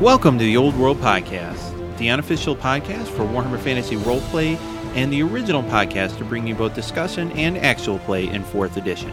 Welcome 0.00 0.38
to 0.38 0.44
the 0.44 0.56
Old 0.56 0.76
World 0.76 0.98
Podcast, 0.98 1.98
the 1.98 2.08
unofficial 2.08 2.54
podcast 2.54 3.08
for 3.08 3.24
Warhammer 3.24 3.58
Fantasy 3.58 3.96
Roleplay 3.96 4.56
and 4.94 5.12
the 5.12 5.24
original 5.24 5.64
podcast 5.64 6.18
to 6.18 6.24
bring 6.24 6.46
you 6.46 6.54
both 6.54 6.72
discussion 6.72 7.32
and 7.32 7.58
actual 7.58 7.98
play 7.98 8.28
in 8.28 8.44
4th 8.44 8.76
edition. 8.76 9.10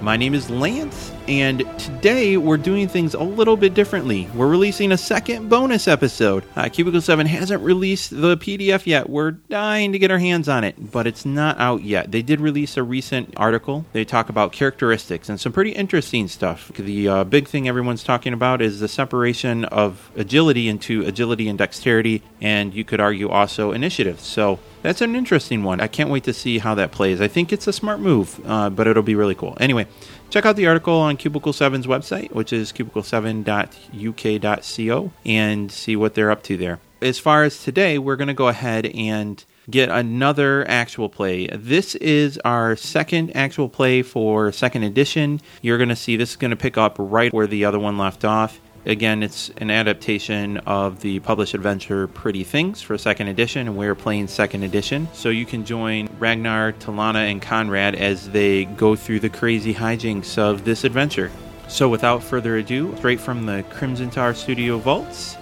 My 0.00 0.16
name 0.16 0.32
is 0.32 0.48
Lance, 0.48 1.12
and 1.28 1.60
today 1.78 2.36
we're 2.36 2.56
doing 2.56 2.88
things 2.88 3.14
a 3.14 3.22
little 3.22 3.56
bit 3.56 3.74
differently. 3.74 4.28
We're 4.34 4.48
releasing 4.48 4.92
a 4.92 4.96
second 4.96 5.48
bonus 5.48 5.88
episode. 5.88 6.44
Uh, 6.54 6.68
Cubicle 6.68 7.00
7 7.00 7.26
hasn't 7.26 7.62
released 7.62 8.10
the 8.10 8.36
PDF 8.36 8.86
yet. 8.86 9.08
We're 9.08 9.32
dying 9.32 9.92
to 9.92 9.98
get 9.98 10.10
our 10.10 10.18
hands 10.18 10.48
on 10.48 10.64
it, 10.64 10.92
but 10.92 11.06
it's 11.06 11.24
not 11.24 11.58
out 11.58 11.82
yet. 11.82 12.12
They 12.12 12.22
did 12.22 12.40
release 12.40 12.76
a 12.76 12.82
recent 12.82 13.32
article. 13.36 13.86
They 13.92 14.04
talk 14.04 14.28
about 14.28 14.52
characteristics 14.52 15.28
and 15.28 15.40
some 15.40 15.52
pretty 15.52 15.70
interesting 15.70 16.28
stuff. 16.28 16.70
The 16.74 17.08
uh, 17.08 17.24
big 17.24 17.48
thing 17.48 17.68
everyone's 17.68 18.04
talking 18.04 18.32
about 18.32 18.60
is 18.60 18.80
the 18.80 18.88
separation 18.88 19.64
of 19.66 20.10
agility 20.16 20.68
into 20.68 21.04
agility 21.06 21.48
and 21.48 21.58
dexterity, 21.58 22.22
and 22.40 22.74
you 22.74 22.84
could 22.84 23.00
argue 23.00 23.30
also 23.30 23.72
initiative. 23.72 24.20
So 24.20 24.58
that's 24.84 25.00
an 25.00 25.16
interesting 25.16 25.62
one. 25.62 25.80
I 25.80 25.86
can't 25.86 26.10
wait 26.10 26.24
to 26.24 26.34
see 26.34 26.58
how 26.58 26.74
that 26.74 26.92
plays. 26.92 27.20
I 27.22 27.28
think 27.28 27.54
it's 27.54 27.66
a 27.66 27.72
smart 27.72 28.00
move, 28.00 28.38
uh, 28.44 28.68
but 28.68 28.86
it'll 28.86 29.02
be 29.02 29.14
really 29.14 29.34
cool. 29.34 29.56
Anyway, 29.58 29.86
check 30.30 30.46
out 30.46 30.56
the 30.56 30.66
article 30.66 30.94
on 30.94 31.16
Cubicle 31.16 31.52
7's 31.52 31.86
website, 31.86 32.32
which 32.32 32.52
is 32.52 32.72
cubicle7.uk.co, 32.72 35.12
and 35.24 35.70
see 35.70 35.96
what 35.96 36.14
they're 36.14 36.30
up 36.30 36.42
to 36.44 36.56
there. 36.56 36.80
As 37.00 37.18
far 37.18 37.44
as 37.44 37.62
today, 37.62 37.98
we're 37.98 38.16
going 38.16 38.28
to 38.28 38.34
go 38.34 38.48
ahead 38.48 38.86
and 38.86 39.44
get 39.70 39.88
another 39.88 40.68
actual 40.68 41.08
play. 41.08 41.46
This 41.48 41.94
is 41.96 42.38
our 42.44 42.76
second 42.76 43.36
actual 43.36 43.68
play 43.68 44.02
for 44.02 44.52
second 44.52 44.82
edition. 44.82 45.40
You're 45.62 45.78
going 45.78 45.88
to 45.88 45.96
see 45.96 46.16
this 46.16 46.30
is 46.30 46.36
going 46.36 46.50
to 46.50 46.56
pick 46.56 46.76
up 46.76 46.96
right 46.98 47.32
where 47.32 47.46
the 47.46 47.64
other 47.64 47.78
one 47.78 47.98
left 47.98 48.24
off. 48.24 48.60
Again, 48.86 49.22
it's 49.22 49.50
an 49.56 49.70
adaptation 49.70 50.58
of 50.58 51.00
the 51.00 51.20
published 51.20 51.54
adventure 51.54 52.06
Pretty 52.06 52.44
Things 52.44 52.82
for 52.82 52.98
second 52.98 53.28
edition, 53.28 53.66
and 53.66 53.78
we're 53.78 53.94
playing 53.94 54.28
second 54.28 54.62
edition. 54.62 55.08
So 55.14 55.30
you 55.30 55.46
can 55.46 55.64
join 55.64 56.06
Ragnar, 56.18 56.72
Talana, 56.74 57.30
and 57.30 57.40
Conrad 57.40 57.94
as 57.94 58.28
they 58.28 58.66
go 58.66 58.94
through 58.94 59.20
the 59.20 59.30
crazy 59.30 59.72
hijinks 59.72 60.36
of 60.36 60.66
this 60.66 60.84
adventure. 60.84 61.30
So 61.66 61.88
without 61.88 62.22
further 62.22 62.58
ado, 62.58 62.94
straight 62.98 63.20
from 63.20 63.46
the 63.46 63.64
Crimson 63.70 64.10
Tower 64.10 64.34
Studio 64.34 64.76
vaults, 64.76 65.38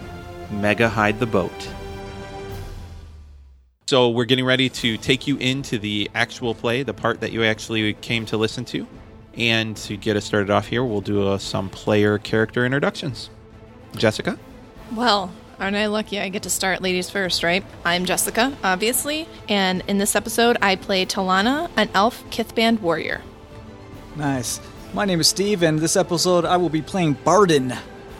Mega 0.52 0.88
Hide 0.88 1.18
the 1.18 1.27
Boat. 1.27 1.68
So 3.88 4.08
we're 4.10 4.24
getting 4.24 4.44
ready 4.44 4.68
to 4.68 4.96
take 4.96 5.27
you 5.27 5.36
into 5.38 5.80
the 5.80 6.08
actual 6.14 6.54
play, 6.54 6.84
the 6.84 6.94
part 6.94 7.20
that 7.20 7.32
you 7.32 7.42
actually 7.42 7.94
came 7.94 8.24
to 8.27 8.36
listen 8.36 8.64
to. 8.66 8.86
And 9.36 9.77
to 9.78 9.97
get 9.97 10.16
us 10.16 10.25
started 10.25 10.50
off 10.50 10.66
here, 10.66 10.84
we'll 10.84 11.00
do 11.00 11.27
uh, 11.27 11.38
some 11.38 11.70
player 11.70 12.19
character 12.19 12.66
introductions. 12.66 13.30
Jessica? 13.97 14.39
Well, 14.94 15.33
aren't 15.58 15.77
I 15.77 15.86
lucky 15.86 16.20
I 16.20 16.28
get 16.28 16.42
to 16.42 16.50
start 16.50 16.83
ladies 16.83 17.08
first, 17.08 17.42
right? 17.42 17.64
I'm 17.84 18.05
Jessica, 18.05 18.56
obviously, 18.62 19.28
and 19.48 19.83
in 19.89 19.98
this 19.98 20.14
episode 20.14 20.58
I 20.61 20.77
play 20.77 21.06
Talana, 21.06 21.70
an 21.77 21.89
elf 21.94 22.24
Kithband 22.30 22.80
warrior. 22.80 23.22
Nice. 24.16 24.61
My 24.92 25.06
name 25.06 25.20
is 25.20 25.28
Steve, 25.28 25.62
and 25.62 25.78
this 25.78 25.96
episode 25.96 26.44
I 26.44 26.58
will 26.58 26.69
be 26.69 26.83
playing 26.83 27.14
Barden, 27.24 27.72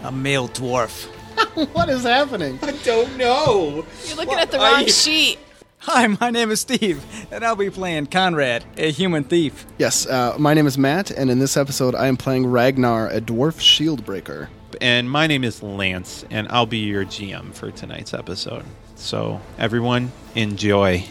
a 0.03 0.11
male 0.11 0.49
dwarf. 0.49 1.05
what 1.75 1.91
is 1.91 2.05
happening? 2.05 2.59
I 2.63 2.73
don't 2.85 3.17
know. 3.19 3.85
You're 4.07 4.17
looking 4.17 4.39
at 4.39 4.51
the 4.51 4.59
wrong 4.59 4.87
sheet. 4.87 5.39
Hi, 5.85 6.07
my 6.07 6.31
name 6.31 6.53
is 6.53 6.61
Steve, 6.61 7.05
and 7.33 7.45
I'll 7.45 7.57
be 7.57 7.69
playing 7.69 8.07
Conrad, 8.07 8.65
a 8.77 8.93
human 8.93 9.25
thief. 9.25 9.67
Yes, 9.79 10.07
uh, 10.07 10.37
my 10.39 10.55
name 10.55 10.69
is 10.69 10.79
Matt, 10.79 11.11
and 11.11 11.29
in 11.29 11.41
this 11.41 11.57
episode, 11.57 11.97
I 11.97 12.07
am 12.07 12.17
playing 12.17 12.47
Ragnar, 12.47 13.09
a 13.09 13.21
dwarf 13.21 13.59
shield 13.59 14.07
breaker. 14.07 14.48
And 14.81 15.11
my 15.11 15.27
name 15.27 15.42
is 15.42 15.61
Lance, 15.61 16.25
and 16.31 16.47
I'll 16.51 16.67
be 16.67 16.79
your 16.79 17.05
GM 17.05 17.53
for 17.53 17.73
tonight's 17.73 18.15
episode. 18.15 18.65
So, 18.95 19.41
everyone, 19.59 20.13
enjoy. 20.37 21.05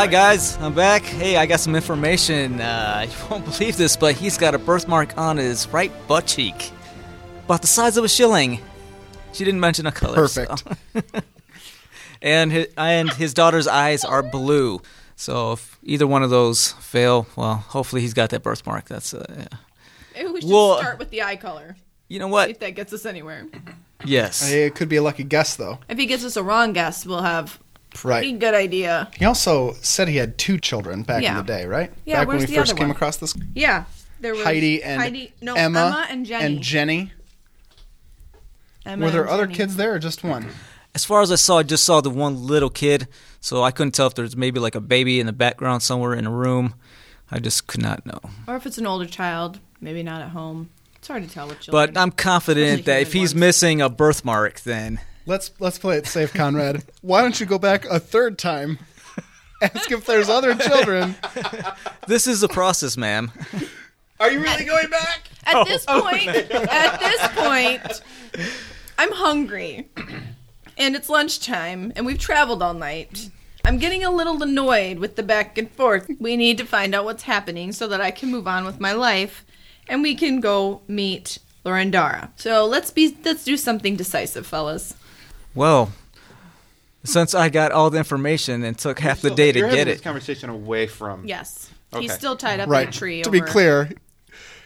Hi 0.00 0.06
guys, 0.06 0.56
I'm 0.56 0.72
back. 0.72 1.02
Hey, 1.02 1.36
I 1.36 1.44
got 1.44 1.60
some 1.60 1.76
information. 1.76 2.58
Uh, 2.58 3.04
you 3.10 3.14
won't 3.30 3.44
believe 3.44 3.76
this, 3.76 3.98
but 3.98 4.14
he's 4.14 4.38
got 4.38 4.54
a 4.54 4.58
birthmark 4.58 5.18
on 5.18 5.36
his 5.36 5.68
right 5.68 5.92
butt 6.08 6.24
cheek, 6.26 6.70
about 7.44 7.60
the 7.60 7.66
size 7.66 7.98
of 7.98 8.04
a 8.04 8.08
shilling. 8.08 8.62
She 9.34 9.44
didn't 9.44 9.60
mention 9.60 9.84
a 9.84 9.92
color. 9.92 10.14
Perfect. 10.14 10.64
so. 10.94 11.02
and 12.22 12.50
his, 12.50 12.68
and 12.78 13.12
his 13.12 13.34
daughter's 13.34 13.68
eyes 13.68 14.02
are 14.02 14.22
blue. 14.22 14.80
So 15.16 15.52
if 15.52 15.78
either 15.82 16.06
one 16.06 16.22
of 16.22 16.30
those 16.30 16.72
fail, 16.80 17.26
well, 17.36 17.56
hopefully 17.56 18.00
he's 18.00 18.14
got 18.14 18.30
that 18.30 18.42
birthmark. 18.42 18.86
That's 18.86 19.12
uh, 19.12 19.26
yeah. 19.28 19.58
Maybe 20.14 20.30
we 20.30 20.40
should 20.40 20.48
Well- 20.48 20.78
start 20.78 20.98
with 20.98 21.10
the 21.10 21.20
eye 21.24 21.36
color. 21.36 21.76
You 22.08 22.20
know 22.20 22.28
what? 22.28 22.46
See 22.46 22.52
if 22.52 22.60
that 22.60 22.70
gets 22.70 22.94
us 22.94 23.04
anywhere. 23.04 23.48
Yes. 24.02 24.48
Hey, 24.48 24.64
It 24.64 24.74
could 24.74 24.88
be 24.88 24.96
a 24.96 25.02
lucky 25.02 25.24
guess, 25.24 25.56
though. 25.56 25.78
If 25.90 25.98
he 25.98 26.06
gives 26.06 26.24
us 26.24 26.38
a 26.38 26.42
wrong 26.42 26.72
guess, 26.72 27.04
we'll 27.04 27.20
have 27.20 27.60
pretty 27.94 28.30
Right. 28.32 28.38
good 28.38 28.54
idea. 28.54 29.08
He 29.18 29.24
also 29.24 29.74
said 29.82 30.08
he 30.08 30.16
had 30.16 30.38
two 30.38 30.58
children 30.58 31.02
back 31.02 31.22
Yeah. 31.22 31.32
in 31.32 31.36
the 31.38 31.42
day, 31.52 31.66
right? 31.66 31.92
Yeah, 32.04 32.20
Back 32.20 32.28
when 32.28 32.36
where's 32.38 32.48
we 32.48 32.54
the 32.54 32.60
first 32.60 32.72
other 32.72 32.78
came 32.78 32.88
one? 32.88 32.96
across 32.96 33.16
this. 33.16 33.34
Yeah, 33.54 33.84
there 34.20 34.34
was 34.34 34.44
Heidi 34.44 34.82
and 34.82 35.00
Heidi, 35.00 35.32
no, 35.42 35.54
Emma, 35.54 35.78
Emma 35.86 36.06
and 36.10 36.26
Jenny. 36.26 36.44
And 36.44 36.62
Jenny. 36.62 37.12
Emma 38.86 39.04
Were 39.06 39.10
there 39.10 39.22
and 39.22 39.30
other 39.30 39.44
Jenny. 39.46 39.54
kids 39.56 39.76
there 39.76 39.94
or 39.94 39.98
just 39.98 40.24
one? 40.24 40.46
As 40.94 41.04
far 41.04 41.20
as 41.22 41.30
I 41.30 41.36
saw, 41.36 41.58
I 41.58 41.62
just 41.62 41.84
saw 41.84 42.00
the 42.00 42.10
one 42.10 42.46
little 42.46 42.70
kid, 42.70 43.06
so 43.40 43.62
I 43.62 43.70
couldn't 43.70 43.92
tell 43.92 44.06
if 44.06 44.14
there's 44.14 44.36
maybe 44.36 44.58
like 44.58 44.74
a 44.74 44.80
baby 44.80 45.20
in 45.20 45.26
the 45.26 45.32
background 45.32 45.82
somewhere 45.82 46.14
in 46.14 46.26
a 46.26 46.30
room. 46.30 46.74
I 47.30 47.38
just 47.38 47.66
could 47.68 47.80
not 47.82 48.04
know. 48.06 48.18
Or 48.48 48.56
if 48.56 48.66
it's 48.66 48.78
an 48.78 48.86
older 48.86 49.06
child, 49.06 49.60
maybe 49.80 50.02
not 50.02 50.20
at 50.20 50.30
home. 50.30 50.70
It's 50.96 51.06
hard 51.08 51.22
to 51.22 51.32
tell 51.32 51.46
with 51.46 51.60
children. 51.60 51.94
But 51.94 52.00
I'm 52.00 52.10
confident 52.10 52.80
Especially 52.80 52.82
that 52.92 53.02
if 53.02 53.12
human 53.12 53.22
he's 53.22 53.34
ones. 53.34 53.40
missing 53.40 53.80
a 53.80 53.88
birthmark, 53.88 54.60
then 54.62 54.98
Let's 55.30 55.52
let's 55.60 55.78
play 55.78 55.96
it 55.96 56.08
safe, 56.08 56.34
Conrad. 56.34 56.82
Why 57.02 57.22
don't 57.22 57.38
you 57.38 57.46
go 57.46 57.56
back 57.56 57.84
a 57.84 58.00
third 58.00 58.36
time? 58.36 58.80
Ask 59.62 59.92
if 59.92 60.04
there's 60.04 60.28
other 60.28 60.56
children. 60.56 61.14
this 62.08 62.26
is 62.26 62.42
a 62.42 62.48
process, 62.48 62.96
ma'am. 62.96 63.30
Are 64.18 64.28
you 64.28 64.40
really 64.40 64.64
going 64.64 64.90
back? 64.90 65.28
at 65.44 65.54
oh, 65.54 65.64
this 65.64 65.84
oh, 65.86 66.02
point, 66.02 66.26
at 66.30 66.98
this 66.98 67.28
point, 67.28 68.02
I'm 68.98 69.12
hungry, 69.12 69.88
and 70.76 70.96
it's 70.96 71.08
lunchtime, 71.08 71.92
and 71.94 72.04
we've 72.04 72.18
traveled 72.18 72.60
all 72.60 72.74
night. 72.74 73.30
I'm 73.64 73.78
getting 73.78 74.02
a 74.02 74.10
little 74.10 74.42
annoyed 74.42 74.98
with 74.98 75.14
the 75.14 75.22
back 75.22 75.56
and 75.56 75.70
forth. 75.70 76.10
We 76.18 76.36
need 76.36 76.58
to 76.58 76.64
find 76.64 76.92
out 76.92 77.04
what's 77.04 77.22
happening 77.22 77.70
so 77.70 77.86
that 77.86 78.00
I 78.00 78.10
can 78.10 78.32
move 78.32 78.48
on 78.48 78.64
with 78.64 78.80
my 78.80 78.94
life, 78.94 79.44
and 79.86 80.02
we 80.02 80.16
can 80.16 80.40
go 80.40 80.80
meet 80.88 81.38
Lorendara. 81.64 82.30
So 82.34 82.66
let's 82.66 82.90
be 82.90 83.16
let's 83.24 83.44
do 83.44 83.56
something 83.56 83.94
decisive, 83.94 84.44
fellas. 84.44 84.96
Well, 85.54 85.92
since 87.04 87.34
I 87.34 87.48
got 87.48 87.72
all 87.72 87.90
the 87.90 87.98
information 87.98 88.62
and 88.62 88.78
took 88.78 88.98
half 89.00 89.20
the 89.20 89.30
day 89.30 89.52
to 89.52 89.58
You're 89.58 89.70
get 89.70 89.86
This 89.86 90.00
it, 90.00 90.02
conversation 90.04 90.50
away 90.50 90.86
from. 90.86 91.26
Yes, 91.26 91.70
Okay. 91.92 92.02
he's 92.02 92.12
still 92.14 92.36
tied 92.36 92.60
up 92.60 92.68
Right. 92.68 92.82
in 92.84 92.88
a 92.88 92.92
tree. 92.92 93.22
To 93.22 93.30
be 93.30 93.40
clear, 93.40 93.90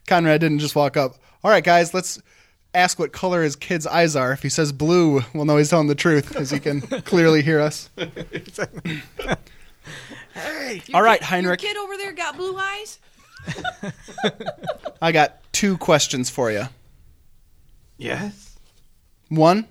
Conrad 0.06 0.41
didn't 0.41 0.59
just 0.59 0.75
walk 0.77 0.97
up. 0.97 1.17
All 1.43 1.50
right, 1.50 1.65
guys, 1.65 1.94
let's 1.94 2.21
ask 2.75 2.99
what 2.99 3.12
color 3.12 3.43
his 3.43 3.55
kid's 3.56 3.87
eyes 3.87 4.15
are. 4.17 4.33
If 4.33 4.43
he 4.43 4.49
says 4.49 4.73
blue, 4.73 5.23
we'll 5.33 5.44
know 5.44 5.56
he's 5.56 5.71
telling 5.71 5.87
the 5.87 5.94
truth, 5.94 6.28
because 6.28 6.50
he 6.50 6.59
can 6.59 6.81
clearly 7.03 7.41
hear 7.43 7.61
us. 7.61 7.88
Hey, 10.35 10.82
all 10.93 11.03
right, 11.03 11.20
Your 11.20 11.29
Heinrich, 11.29 11.61
kid 11.61 11.76
over 11.76 11.97
there 11.97 12.12
got 12.12 12.37
blue 12.37 12.56
eyes. 12.56 12.99
I 15.03 15.12
got 15.12 15.41
two 15.53 15.76
questions 15.79 16.31
for 16.31 16.50
you. 16.50 16.64
Yes. 17.97 18.56
One, 19.29 19.67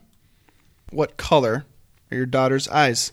what 0.93 1.17
color 1.17 1.65
are 2.11 2.17
your 2.17 2.25
daughter's 2.25 2.67
eyes? 2.67 3.11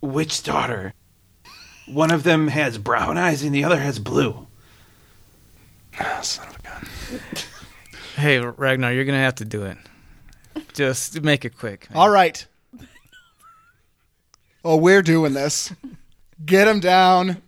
Which 0.00 0.42
daughter? 0.42 0.94
One 1.86 2.10
of 2.10 2.22
them 2.22 2.48
has 2.48 2.78
brown 2.78 3.18
eyes 3.18 3.42
and 3.42 3.54
the 3.54 3.64
other 3.64 3.78
has 3.78 3.98
blue. 3.98 4.46
Ah, 6.00 6.20
son 6.22 6.48
of 6.48 6.56
a 6.58 6.62
gun. 6.62 6.88
hey 8.16 8.38
Ragnar, 8.38 8.92
you're 8.92 9.04
gonna 9.04 9.18
have 9.18 9.36
to 9.36 9.44
do 9.44 9.64
it. 9.64 9.76
Just 10.72 11.22
make 11.22 11.44
it 11.44 11.56
quick. 11.56 11.88
man. 11.90 11.98
All 11.98 12.10
right. 12.10 12.44
Oh, 14.64 14.76
we're 14.76 15.02
doing 15.02 15.34
this. 15.34 15.72
Get 16.44 16.68
him 16.68 16.80
down. 16.80 17.42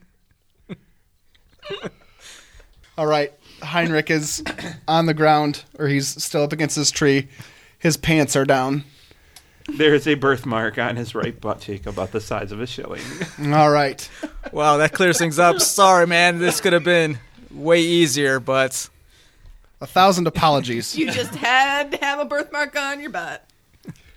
All 2.99 3.07
right. 3.07 3.33
Heinrich 3.63 4.11
is 4.11 4.43
on 4.89 5.07
the 5.07 5.15
ground, 5.15 5.65
or 5.79 5.87
he's 5.87 6.23
still 6.23 6.43
up 6.43 6.53
against 6.53 6.77
this 6.77 6.91
tree. 6.91 7.29
His 7.85 7.99
pants 7.99 8.35
are 8.35 8.47
down. 8.47 8.83
There 9.69 9.95
is 9.95 10.09
a 10.09 10.15
birthmark 10.15 10.79
on 10.79 10.97
his 10.97 11.15
right 11.15 11.39
butt 11.39 11.61
cheek 11.61 11.85
about 11.85 12.13
the 12.13 12.21
size 12.21 12.51
of 12.51 12.59
a 12.59 12.67
shilling. 12.67 13.03
All 13.53 13.71
right. 13.71 14.09
Wow, 14.53 14.79
that 14.79 14.95
clears 14.95 15.19
things 15.19 15.39
up. 15.39 15.61
Sorry, 15.61 16.07
man. 16.07 16.39
This 16.39 16.63
could 16.63 16.73
have 16.73 16.83
been 16.83 17.19
way 17.53 17.83
easier, 17.83 18.41
but 18.41 18.89
A 19.83 19.87
thousand 19.87 20.27
apologies. 20.27 20.97
You 20.97 21.11
just 21.11 21.35
had 21.35 21.93
to 21.93 21.99
have 21.99 22.21
a 22.21 22.25
birthmark 22.25 22.75
on 22.75 23.01
your 23.01 23.11
butt. 23.11 23.47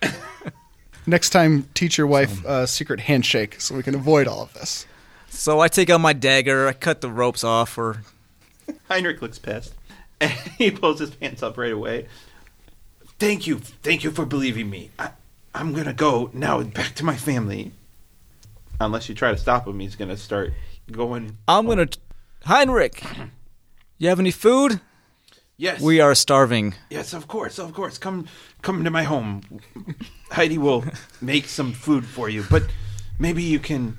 Next 1.06 1.32
time, 1.32 1.68
teach 1.74 1.98
your 1.98 2.08
wife 2.08 2.46
a 2.46 2.68
secret 2.68 3.02
handshake 3.02 3.60
so 3.60 3.76
we 3.76 3.84
can 3.84 3.96
avoid 3.96 4.30
all 4.30 4.42
of 4.44 4.54
this. 4.54 4.86
So 5.28 5.60
I 5.60 5.68
take 5.68 5.90
out 5.90 6.00
my 6.00 6.14
dagger, 6.14 6.70
I 6.70 6.74
cut 6.74 7.02
the 7.02 7.12
ropes 7.12 7.44
off, 7.44 7.78
or 7.78 8.04
Heinrich 8.88 9.22
looks 9.22 9.40
pissed. 9.40 9.74
And 10.22 10.32
he 10.58 10.72
pulls 10.72 11.00
his 11.00 11.10
pants 11.12 11.44
up 11.44 11.58
right 11.58 11.74
away. 11.74 12.08
Thank 13.20 13.48
you. 13.48 13.60
Thank 13.60 14.04
you 14.04 14.12
for 14.12 14.26
believing 14.26 14.70
me. 14.70 14.92
I, 15.00 15.10
I'm 15.54 15.74
going 15.74 15.86
to 15.86 15.94
go 15.94 16.30
now 16.34 16.62
back 16.62 16.94
to 16.96 17.06
my 17.06 17.16
family. 17.16 17.72
Unless 18.80 19.10
you 19.10 19.16
try 19.16 19.32
to 19.32 19.38
stop 19.38 19.68
him, 19.68 19.80
he's 19.80 19.96
going 19.96 20.10
to 20.10 20.18
start 20.18 20.54
going. 20.92 21.38
I'm 21.48 21.66
gonna. 21.66 21.88
Heinrich, 22.46 23.04
you 23.98 24.10
have 24.10 24.20
any 24.20 24.32
food? 24.32 24.80
Yes. 25.58 25.82
We 25.82 26.00
are 26.00 26.14
starving. 26.14 26.76
Yes, 26.92 27.14
of 27.14 27.28
course, 27.28 27.58
of 27.58 27.74
course. 27.74 27.98
Come, 27.98 28.28
come 28.62 28.84
to 28.84 28.92
my 28.92 29.02
home. 29.04 29.42
Heidi 30.32 30.60
will 30.60 30.86
make 31.20 31.46
some 31.48 31.74
food 31.74 32.06
for 32.06 32.30
you, 32.30 32.46
but 32.52 32.64
maybe 33.18 33.42
you 33.42 33.58
can 33.58 33.98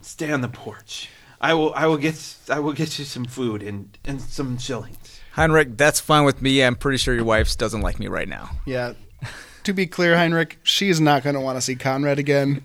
stay 0.00 0.30
on 0.30 0.40
the 0.40 0.48
porch. 0.48 1.08
I 1.40 1.54
will, 1.54 1.74
I 1.74 1.86
will 1.86 1.96
get, 1.96 2.36
I 2.48 2.60
will 2.60 2.72
get 2.72 2.96
you 2.98 3.04
some 3.04 3.24
food 3.24 3.62
and 3.62 3.98
and 4.04 4.20
some 4.20 4.56
shillings. 4.58 5.19
Heinrich, 5.32 5.76
that's 5.76 6.00
fine 6.00 6.24
with 6.24 6.42
me. 6.42 6.62
I'm 6.62 6.76
pretty 6.76 6.98
sure 6.98 7.14
your 7.14 7.24
wife 7.24 7.56
doesn't 7.56 7.80
like 7.82 7.98
me 7.98 8.08
right 8.08 8.28
now. 8.28 8.50
Yeah. 8.66 8.94
To 9.64 9.72
be 9.72 9.86
clear, 9.86 10.16
Heinrich, 10.16 10.58
she's 10.62 11.00
not 11.00 11.22
going 11.22 11.34
to 11.34 11.40
want 11.40 11.56
to 11.56 11.60
see 11.60 11.76
Conrad 11.76 12.18
again. 12.18 12.62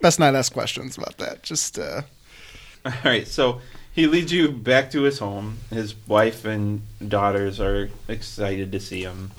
Best 0.00 0.20
not 0.20 0.34
ask 0.34 0.52
questions 0.52 0.96
about 0.96 1.16
that. 1.18 1.42
Just, 1.42 1.78
uh, 1.78 2.02
All 2.84 2.92
right, 3.04 3.26
so 3.26 3.60
he 3.92 4.06
leads 4.06 4.30
you 4.32 4.50
back 4.50 4.90
to 4.92 5.02
his 5.02 5.18
home. 5.18 5.58
His 5.70 5.94
wife 6.06 6.44
and 6.44 6.82
daughters 7.06 7.58
are 7.60 7.90
excited 8.06 8.70
to 8.72 8.78
see 8.80 9.02
him, 9.02 9.32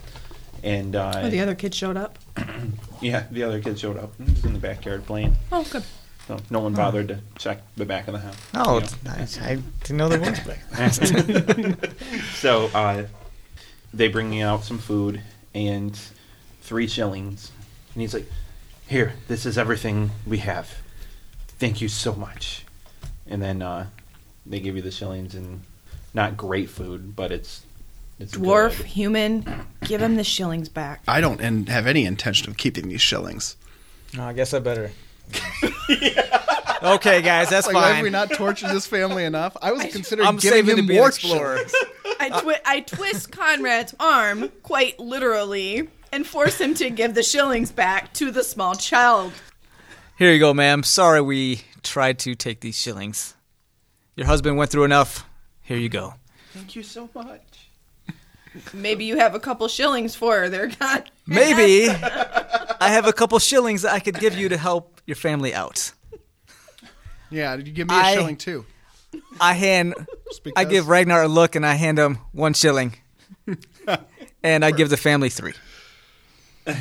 and 0.63 0.95
uh, 0.95 1.13
Oh, 1.15 1.29
the 1.29 1.39
other 1.39 1.55
kids 1.55 1.77
showed 1.77 1.95
up. 1.95 2.19
yeah, 3.01 3.25
the 3.31 3.43
other 3.43 3.61
kids 3.61 3.79
showed 3.79 3.97
up. 3.97 4.11
He 4.17 4.31
was 4.31 4.43
in 4.43 4.51
the 4.53 4.59
backyard 4.59 5.05
playing, 5.05 5.37
Oh, 5.51 5.65
good. 5.71 5.83
So 6.29 6.37
no 6.51 6.59
one 6.59 6.75
bothered 6.75 7.07
to 7.07 7.19
check 7.39 7.59
the 7.75 7.85
back 7.85 8.07
of 8.07 8.13
the 8.13 8.19
house. 8.19 8.35
Oh, 8.53 8.75
You 8.75 8.79
know? 8.81 8.85
it's 8.85 9.03
nice. 9.03 9.41
I 9.41 9.55
didn't 9.81 9.97
know 9.97 10.09
there 10.09 10.19
was 10.19 10.39
back. 10.41 11.89
So 12.35 12.67
uh, 12.67 13.05
they 13.95 14.09
bring 14.09 14.29
me 14.29 14.43
out 14.43 14.63
some 14.63 14.77
food 14.77 15.21
and 15.55 15.99
three 16.61 16.85
shillings, 16.87 17.51
and 17.95 18.01
he's 18.01 18.13
like, 18.13 18.27
"Here, 18.87 19.13
this 19.27 19.47
is 19.47 19.57
everything 19.57 20.11
we 20.27 20.37
have. 20.37 20.77
Thank 21.57 21.81
you 21.81 21.87
so 21.89 22.13
much." 22.13 22.63
And 23.25 23.41
then 23.41 23.63
uh, 23.63 23.87
they 24.45 24.59
give 24.59 24.75
you 24.75 24.83
the 24.83 24.91
shillings 24.91 25.33
and 25.33 25.61
not 26.13 26.37
great 26.37 26.69
food, 26.69 27.15
but 27.15 27.31
it's 27.31 27.63
it's 28.19 28.35
Dwarf, 28.35 28.77
good. 28.77 28.85
human, 28.85 29.65
give 29.83 29.99
him 29.99 30.15
the 30.15 30.23
shillings 30.23 30.69
back. 30.69 31.01
I 31.07 31.21
don't 31.21 31.41
and 31.41 31.67
have 31.69 31.87
any 31.87 32.05
intention 32.05 32.51
of 32.51 32.57
keeping 32.57 32.87
these 32.87 33.01
shillings. 33.01 33.55
No, 34.15 34.25
I 34.25 34.33
guess 34.33 34.53
I 34.53 34.59
better. 34.59 34.91
okay, 36.83 37.21
guys, 37.21 37.49
that's 37.49 37.67
Like, 37.67 37.75
have 37.75 37.93
fine. 37.95 38.03
we 38.03 38.09
not 38.09 38.31
tortured 38.31 38.69
this 38.69 38.85
family 38.85 39.23
enough? 39.25 39.55
I 39.61 39.71
was 39.71 39.85
considering 39.85 40.27
I'm 40.27 40.37
giving 40.37 40.65
saving 40.65 40.77
him 40.77 40.83
to 40.85 40.87
be 40.87 40.95
more 40.97 41.07
explorer. 41.09 41.57
shillings. 41.57 41.73
I, 42.19 42.41
twi- 42.41 42.61
I 42.65 42.79
twist 42.81 43.31
Conrad's 43.31 43.95
arm, 43.99 44.49
quite 44.63 44.99
literally, 44.99 45.87
and 46.11 46.25
force 46.27 46.59
him 46.59 46.73
to 46.75 46.89
give 46.89 47.13
the 47.15 47.23
shillings 47.23 47.71
back 47.71 48.13
to 48.13 48.31
the 48.31 48.43
small 48.43 48.75
child. 48.75 49.31
Here 50.17 50.33
you 50.33 50.39
go, 50.39 50.53
ma'am. 50.53 50.83
Sorry 50.83 51.21
we 51.21 51.61
tried 51.81 52.19
to 52.19 52.35
take 52.35 52.59
these 52.61 52.77
shillings. 52.77 53.35
Your 54.15 54.27
husband 54.27 54.57
went 54.57 54.69
through 54.69 54.83
enough. 54.83 55.25
Here 55.61 55.77
you 55.77 55.87
go. 55.89 56.15
Thank 56.53 56.75
you 56.75 56.83
so 56.83 57.09
much. 57.15 57.41
Maybe 58.73 59.05
you 59.05 59.17
have 59.17 59.35
a 59.35 59.39
couple 59.39 59.67
shillings 59.67 60.15
for 60.15 60.39
her. 60.39 60.49
They're 60.49 60.67
God. 60.67 61.09
Maybe 61.27 61.87
I 61.89 62.89
have 62.89 63.05
a 63.05 63.13
couple 63.13 63.37
shillings 63.39 63.83
that 63.83 63.93
I 63.93 63.99
could 63.99 64.19
give 64.19 64.35
you 64.35 64.49
to 64.49 64.57
help 64.57 65.01
your 65.05 65.15
family 65.15 65.53
out. 65.53 65.91
Yeah, 67.29 67.55
did 67.55 67.67
you 67.67 67.73
give 67.73 67.87
me 67.87 67.95
a 67.95 67.97
I- 67.97 68.13
shilling 68.15 68.37
too. 68.37 68.65
I 69.41 69.53
hand, 69.53 69.95
Just 70.27 70.41
I 70.55 70.65
because. 70.65 70.71
give 70.71 70.87
Ragnar 70.87 71.23
a 71.23 71.27
look 71.27 71.55
and 71.55 71.65
I 71.65 71.73
hand 71.73 71.97
him 71.97 72.19
one 72.31 72.53
shilling, 72.53 72.95
and 74.43 74.63
I 74.63 74.69
give 74.71 74.89
the 74.89 74.97
family 74.97 75.29
three. 75.29 75.53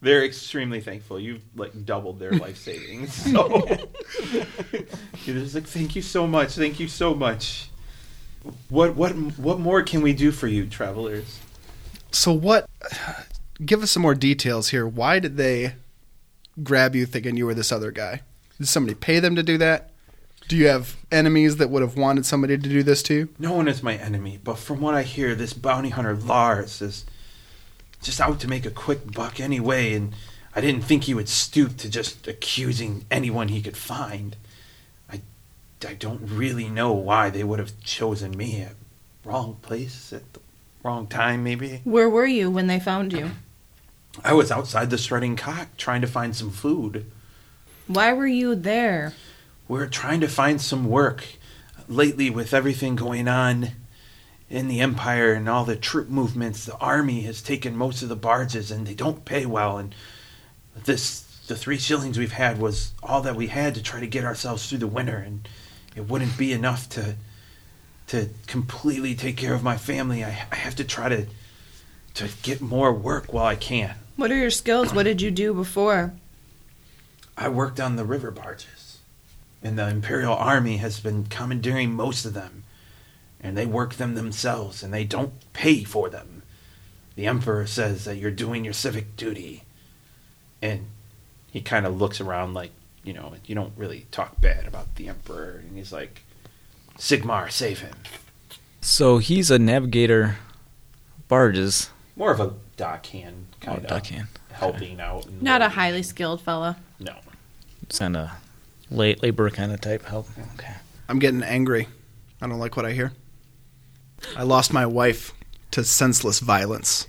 They're 0.00 0.24
extremely 0.24 0.80
thankful. 0.80 1.18
You've 1.18 1.42
like 1.56 1.84
doubled 1.84 2.20
their 2.20 2.30
life 2.30 2.56
savings. 2.58 3.12
So 3.12 3.66
you're 4.32 5.34
just 5.40 5.56
like, 5.56 5.66
thank 5.66 5.96
you 5.96 6.02
so 6.02 6.24
much. 6.26 6.50
Thank 6.54 6.78
you 6.78 6.86
so 6.86 7.14
much. 7.14 7.70
What 8.68 8.96
what 8.96 9.12
what 9.12 9.58
more 9.58 9.82
can 9.82 10.02
we 10.02 10.12
do 10.12 10.30
for 10.30 10.46
you, 10.46 10.66
travelers? 10.66 11.40
So 12.10 12.32
what? 12.32 12.68
Give 13.64 13.82
us 13.82 13.90
some 13.90 14.02
more 14.02 14.14
details 14.14 14.68
here. 14.68 14.86
Why 14.86 15.18
did 15.18 15.36
they 15.36 15.74
grab 16.62 16.94
you 16.94 17.06
thinking 17.06 17.36
you 17.36 17.46
were 17.46 17.54
this 17.54 17.72
other 17.72 17.90
guy? 17.90 18.22
Did 18.58 18.68
somebody 18.68 18.94
pay 18.94 19.20
them 19.20 19.36
to 19.36 19.42
do 19.42 19.58
that? 19.58 19.90
Do 20.48 20.56
you 20.56 20.68
have 20.68 20.96
enemies 21.12 21.56
that 21.58 21.68
would 21.68 21.82
have 21.82 21.96
wanted 21.96 22.24
somebody 22.24 22.56
to 22.56 22.68
do 22.68 22.82
this 22.82 23.02
to 23.04 23.14
you? 23.14 23.28
No 23.38 23.52
one 23.52 23.68
is 23.68 23.82
my 23.82 23.96
enemy, 23.96 24.38
but 24.42 24.58
from 24.58 24.80
what 24.80 24.94
I 24.94 25.02
hear, 25.02 25.34
this 25.34 25.52
bounty 25.52 25.90
hunter 25.90 26.16
Lars 26.16 26.80
is 26.80 27.04
just 28.02 28.20
out 28.20 28.40
to 28.40 28.48
make 28.48 28.64
a 28.64 28.70
quick 28.70 29.12
buck 29.12 29.40
anyway, 29.40 29.92
and 29.92 30.14
I 30.56 30.60
didn't 30.60 30.84
think 30.84 31.04
he 31.04 31.14
would 31.14 31.28
stoop 31.28 31.76
to 31.78 31.90
just 31.90 32.26
accusing 32.26 33.04
anyone 33.10 33.48
he 33.48 33.60
could 33.60 33.76
find. 33.76 34.36
I, 35.86 35.94
don't 35.94 36.22
really 36.22 36.68
know 36.68 36.92
why 36.92 37.30
they 37.30 37.44
would 37.44 37.58
have 37.58 37.80
chosen 37.80 38.36
me 38.36 38.62
at 38.62 38.74
wrong 39.24 39.58
place 39.62 40.12
at 40.12 40.32
the 40.32 40.40
wrong 40.82 41.06
time, 41.06 41.44
maybe. 41.44 41.80
Where 41.84 42.08
were 42.08 42.26
you 42.26 42.50
when 42.50 42.66
they 42.66 42.80
found 42.80 43.12
you? 43.12 43.30
I 44.24 44.32
was 44.32 44.50
outside 44.50 44.90
the 44.90 44.98
strutting 44.98 45.36
cock 45.36 45.76
trying 45.76 46.00
to 46.00 46.06
find 46.06 46.34
some 46.34 46.50
food. 46.50 47.10
Why 47.86 48.12
were 48.12 48.26
you 48.26 48.54
there? 48.54 49.14
We're 49.68 49.86
trying 49.86 50.20
to 50.20 50.28
find 50.28 50.60
some 50.60 50.88
work. 50.88 51.24
Lately, 51.88 52.28
with 52.28 52.52
everything 52.52 52.96
going 52.96 53.28
on 53.28 53.70
in 54.50 54.68
the 54.68 54.80
Empire 54.80 55.32
and 55.32 55.48
all 55.48 55.64
the 55.64 55.76
troop 55.76 56.08
movements, 56.08 56.64
the 56.64 56.76
army 56.78 57.22
has 57.22 57.40
taken 57.42 57.76
most 57.76 58.02
of 58.02 58.08
the 58.08 58.16
barges 58.16 58.70
and 58.70 58.86
they 58.86 58.94
don't 58.94 59.24
pay 59.24 59.46
well. 59.46 59.78
And 59.78 59.94
this, 60.84 61.20
the 61.46 61.56
three 61.56 61.78
shillings 61.78 62.18
we've 62.18 62.32
had 62.32 62.58
was 62.58 62.92
all 63.02 63.22
that 63.22 63.36
we 63.36 63.48
had 63.48 63.74
to 63.74 63.82
try 63.82 64.00
to 64.00 64.06
get 64.06 64.24
ourselves 64.24 64.68
through 64.68 64.78
the 64.78 64.86
winter. 64.86 65.16
And 65.16 65.48
it 65.98 66.08
wouldn't 66.08 66.38
be 66.38 66.52
enough 66.52 66.88
to 66.90 67.16
to 68.06 68.28
completely 68.46 69.14
take 69.14 69.36
care 69.36 69.52
of 69.52 69.62
my 69.62 69.76
family. 69.76 70.24
I, 70.24 70.46
I 70.50 70.54
have 70.54 70.76
to 70.76 70.84
try 70.84 71.08
to 71.08 71.26
to 72.14 72.28
get 72.42 72.60
more 72.60 72.92
work 72.92 73.32
while 73.32 73.46
I 73.46 73.56
can. 73.56 73.96
What 74.16 74.30
are 74.30 74.36
your 74.36 74.50
skills? 74.50 74.94
What 74.94 75.02
did 75.02 75.20
you 75.20 75.30
do 75.32 75.52
before? 75.52 76.14
I 77.36 77.48
worked 77.48 77.80
on 77.80 77.96
the 77.96 78.04
river 78.04 78.30
barges, 78.30 78.98
and 79.62 79.78
the 79.78 79.88
Imperial 79.88 80.34
Army 80.34 80.76
has 80.76 81.00
been 81.00 81.26
commandeering 81.26 81.92
most 81.92 82.24
of 82.24 82.32
them, 82.32 82.62
and 83.40 83.56
they 83.56 83.66
work 83.66 83.94
them 83.94 84.14
themselves, 84.14 84.82
and 84.82 84.94
they 84.94 85.04
don't 85.04 85.32
pay 85.52 85.82
for 85.82 86.08
them. 86.08 86.42
The 87.16 87.26
Emperor 87.26 87.66
says 87.66 88.04
that 88.04 88.16
you're 88.16 88.30
doing 88.30 88.64
your 88.64 88.72
civic 88.72 89.16
duty, 89.16 89.64
and 90.62 90.86
he 91.50 91.60
kind 91.60 91.86
of 91.86 92.00
looks 92.00 92.20
around 92.20 92.54
like, 92.54 92.70
you 93.08 93.14
know, 93.14 93.32
you 93.46 93.54
don't 93.54 93.72
really 93.74 94.06
talk 94.10 94.38
bad 94.38 94.66
about 94.66 94.96
the 94.96 95.08
Emperor, 95.08 95.62
and 95.66 95.78
he's 95.78 95.90
like, 95.90 96.24
Sigmar, 96.98 97.50
save 97.50 97.80
him. 97.80 97.94
So 98.82 99.16
he's 99.16 99.50
a 99.50 99.58
navigator, 99.58 100.36
barges. 101.26 101.88
More 102.16 102.32
of 102.32 102.38
a 102.38 102.52
dockhand 102.76 103.44
oh, 103.54 103.64
kind 103.64 103.78
of 103.78 103.84
dockhand. 103.84 103.88
deckhand. 103.88 104.28
helping 104.52 105.00
out. 105.00 105.24
and 105.24 105.42
Not 105.42 105.62
a 105.62 105.70
highly 105.70 106.02
skilled 106.02 106.42
fella. 106.42 106.76
No. 107.00 107.14
It's 107.84 107.98
kind 107.98 108.14
of 108.14 108.30
late 108.90 109.22
labor 109.22 109.48
kind 109.48 109.72
of 109.72 109.80
type 109.80 110.04
help. 110.04 110.28
Okay. 110.56 110.74
I'm 111.08 111.18
getting 111.18 111.42
angry. 111.42 111.88
I 112.42 112.46
don't 112.46 112.58
like 112.58 112.76
what 112.76 112.84
I 112.84 112.92
hear. 112.92 113.12
I 114.36 114.42
lost 114.42 114.70
my 114.70 114.84
wife 114.84 115.32
to 115.70 115.82
senseless 115.82 116.40
violence. 116.40 117.08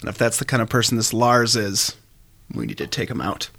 And 0.00 0.08
if 0.08 0.16
that's 0.16 0.38
the 0.38 0.44
kind 0.44 0.62
of 0.62 0.68
person 0.68 0.96
this 0.96 1.12
Lars 1.12 1.56
is, 1.56 1.96
we 2.54 2.66
need 2.66 2.78
to 2.78 2.86
take 2.86 3.10
him 3.10 3.20
out. 3.20 3.50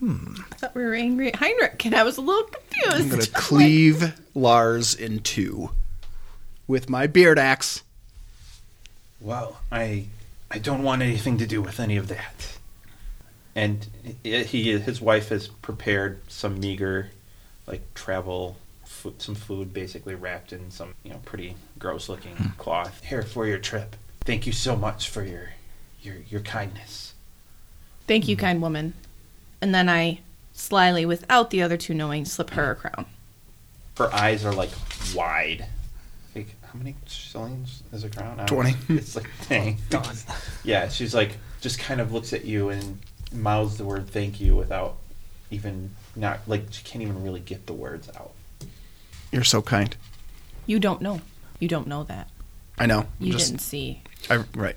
Hmm. 0.00 0.34
I 0.50 0.54
thought 0.56 0.74
we 0.74 0.82
were 0.82 0.94
angry 0.94 1.28
at 1.28 1.36
Heinrich, 1.36 1.84
and 1.84 1.94
I 1.94 2.02
was 2.02 2.16
a 2.16 2.22
little 2.22 2.44
confused. 2.44 2.94
I'm 2.94 3.08
going 3.10 3.20
to 3.20 3.30
cleave 3.32 4.18
Lars 4.34 4.94
in 4.94 5.20
two 5.20 5.70
with 6.66 6.88
my 6.88 7.06
beard 7.06 7.38
axe. 7.38 7.82
Well, 9.20 9.60
I 9.70 10.06
I 10.50 10.58
don't 10.58 10.82
want 10.82 11.02
anything 11.02 11.36
to 11.38 11.46
do 11.46 11.60
with 11.60 11.78
any 11.78 11.96
of 11.96 12.08
that. 12.08 12.56
And 13.54 13.86
he, 14.22 14.42
he 14.44 14.78
his 14.78 15.00
wife 15.02 15.28
has 15.28 15.48
prepared 15.48 16.20
some 16.28 16.58
meager, 16.58 17.10
like 17.66 17.82
travel, 17.92 18.56
food, 18.84 19.20
some 19.20 19.34
food 19.34 19.74
basically 19.74 20.14
wrapped 20.14 20.52
in 20.52 20.70
some 20.70 20.94
you 21.02 21.10
know 21.10 21.20
pretty 21.26 21.56
gross 21.78 22.08
looking 22.08 22.36
hmm. 22.36 22.48
cloth. 22.56 23.02
Here 23.04 23.22
for 23.22 23.46
your 23.46 23.58
trip. 23.58 23.96
Thank 24.22 24.46
you 24.46 24.52
so 24.52 24.76
much 24.76 25.10
for 25.10 25.22
your 25.22 25.50
your 26.00 26.16
your 26.30 26.40
kindness. 26.40 27.12
Thank 28.06 28.28
you, 28.28 28.36
kind 28.36 28.62
woman. 28.62 28.94
And 29.62 29.74
then 29.74 29.88
I 29.88 30.20
slyly, 30.52 31.04
without 31.06 31.50
the 31.50 31.62
other 31.62 31.76
two 31.76 31.94
knowing, 31.94 32.24
slip 32.24 32.50
her 32.50 32.70
a 32.72 32.74
crown. 32.76 33.06
Her 33.98 34.12
eyes 34.14 34.44
are 34.44 34.52
like 34.52 34.70
wide. 35.14 35.66
Like, 36.34 36.48
how 36.62 36.78
many 36.78 36.94
shillings 37.06 37.82
is 37.92 38.04
a 38.04 38.08
crown? 38.08 38.46
20. 38.46 38.74
It's 38.90 39.16
like 39.16 39.28
dang. 39.48 39.78
Yeah, 40.64 40.88
she's 40.88 41.14
like 41.14 41.36
just 41.60 41.78
kind 41.78 42.00
of 42.00 42.12
looks 42.12 42.32
at 42.32 42.44
you 42.44 42.70
and 42.70 42.98
mouths 43.32 43.76
the 43.78 43.84
word 43.84 44.08
thank 44.08 44.40
you 44.40 44.56
without 44.56 44.96
even 45.50 45.90
not 46.16 46.40
like 46.46 46.64
she 46.70 46.82
can't 46.84 47.02
even 47.02 47.22
really 47.22 47.40
get 47.40 47.66
the 47.66 47.72
words 47.72 48.08
out. 48.16 48.32
You're 49.32 49.44
so 49.44 49.60
kind. 49.62 49.96
You 50.66 50.78
don't 50.78 51.00
know. 51.02 51.20
You 51.58 51.68
don't 51.68 51.86
know 51.86 52.04
that. 52.04 52.28
I 52.78 52.86
know. 52.86 53.06
You 53.18 53.32
Just- 53.32 53.48
didn't 53.50 53.60
see. 53.60 54.02
I, 54.28 54.44
right. 54.54 54.76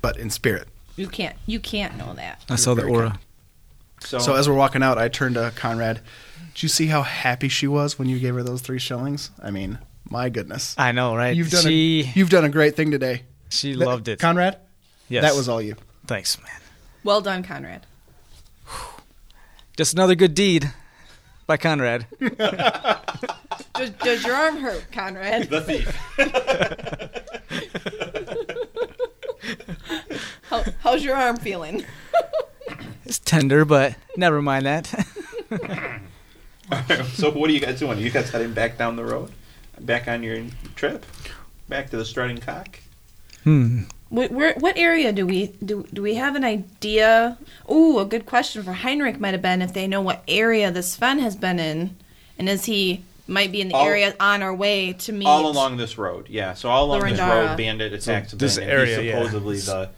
But 0.00 0.16
in 0.18 0.30
spirit. 0.30 0.68
You 0.96 1.08
can't. 1.08 1.36
You 1.46 1.58
can't 1.60 1.96
know 1.96 2.14
that. 2.14 2.42
I 2.48 2.56
saw 2.56 2.74
the 2.74 2.84
aura. 2.84 3.10
kind. 3.10 3.18
So, 4.00 4.18
So 4.18 4.34
as 4.34 4.48
we're 4.48 4.54
walking 4.54 4.82
out, 4.82 4.98
I 4.98 5.08
turned 5.08 5.34
to 5.36 5.52
Conrad. 5.56 6.00
Did 6.54 6.62
you 6.62 6.68
see 6.68 6.86
how 6.86 7.02
happy 7.02 7.48
she 7.48 7.66
was 7.66 7.98
when 7.98 8.08
you 8.08 8.18
gave 8.18 8.34
her 8.34 8.42
those 8.42 8.60
three 8.62 8.78
shillings? 8.78 9.30
I 9.42 9.50
mean, 9.50 9.78
my 10.08 10.28
goodness. 10.28 10.74
I 10.78 10.92
know, 10.92 11.16
right? 11.16 11.34
You've 11.36 11.50
done 11.50 11.62
she 11.64 12.02
a, 12.02 12.12
you've 12.18 12.30
done 12.30 12.44
a 12.44 12.48
great 12.48 12.76
thing 12.76 12.90
today. 12.90 13.22
she 13.48 13.74
That- 13.74 13.84
loved 13.86 14.08
it. 14.08 14.18
Conrad. 14.20 14.58
yes. 15.08 15.22
That 15.22 15.34
was 15.34 15.48
all 15.48 15.60
you. 15.62 15.76
Thanks, 16.06 16.38
man. 16.42 16.60
Well 17.02 17.20
done, 17.22 17.42
Conrad. 17.42 17.86
Just 19.76 19.94
another 19.94 20.14
good 20.14 20.34
deed 20.34 20.70
by 21.46 21.56
Conrad. 21.56 22.06
Does, 23.74 23.90
does 23.90 24.24
your 24.24 24.36
arm 24.36 24.58
hurt, 24.58 24.86
Conrad? 24.92 25.50
the 25.50 25.60
thief. 25.60 25.98
How, 30.44 30.64
how's 30.80 31.04
your 31.04 31.16
arm 31.16 31.36
feeling? 31.36 31.84
It's 33.14 33.20
tender, 33.20 33.64
but 33.64 33.94
never 34.16 34.42
mind 34.42 34.66
that. 34.66 34.86
so 37.12 37.30
what 37.30 37.48
are 37.48 37.52
you 37.52 37.60
guys 37.60 37.78
doing? 37.78 37.96
Are 37.96 38.00
you 38.00 38.10
guys 38.10 38.28
heading 38.28 38.52
back 38.52 38.76
down 38.76 38.96
the 38.96 39.04
road? 39.04 39.30
Back 39.78 40.08
on 40.08 40.24
your 40.24 40.42
trip? 40.74 41.06
Back 41.68 41.90
to 41.90 41.96
the 41.96 42.04
strutting 42.04 42.38
cock? 42.38 42.80
hmm. 43.44 43.82
What, 44.08 44.32
where, 44.32 44.54
what 44.54 44.76
area 44.76 45.12
do 45.12 45.26
we 45.26 45.46
do? 45.64 45.86
Do 45.92 46.02
we 46.02 46.16
have 46.16 46.34
an 46.34 46.42
idea? 46.42 47.38
Ooh, 47.70 48.00
a 48.00 48.04
good 48.04 48.26
question 48.26 48.64
for 48.64 48.72
Heinrich 48.72 49.20
might 49.20 49.32
have 49.34 49.42
been 49.42 49.62
if 49.62 49.72
they 49.72 49.86
know 49.86 50.00
what 50.00 50.24
area 50.26 50.72
this 50.72 50.92
Sven 50.94 51.20
has 51.20 51.36
been 51.36 51.60
in, 51.60 51.96
and 52.36 52.48
is 52.48 52.64
he 52.64 53.04
might 53.28 53.52
be 53.52 53.60
in 53.60 53.68
the 53.68 53.74
All- 53.74 53.86
area 53.86 54.12
on 54.18 54.42
our 54.42 54.52
way 54.52 54.92
to 54.92 55.12
meet 55.12 55.28
All 55.28 55.48
along 55.48 55.76
this 55.76 55.98
road, 55.98 56.28
yeah. 56.28 56.54
So 56.54 56.68
all 56.68 56.86
along 56.86 57.02
this 57.10 57.20
road, 57.20 57.56
bandit 57.56 57.92
attacks 57.92 58.32
So 58.32 58.36
this 58.36 58.56
been, 58.56 58.64
and 58.64 58.72
area, 58.72 58.96
he's 58.96 59.06
yeah. 59.06 59.18
supposedly 59.18 59.58
the 59.58 59.90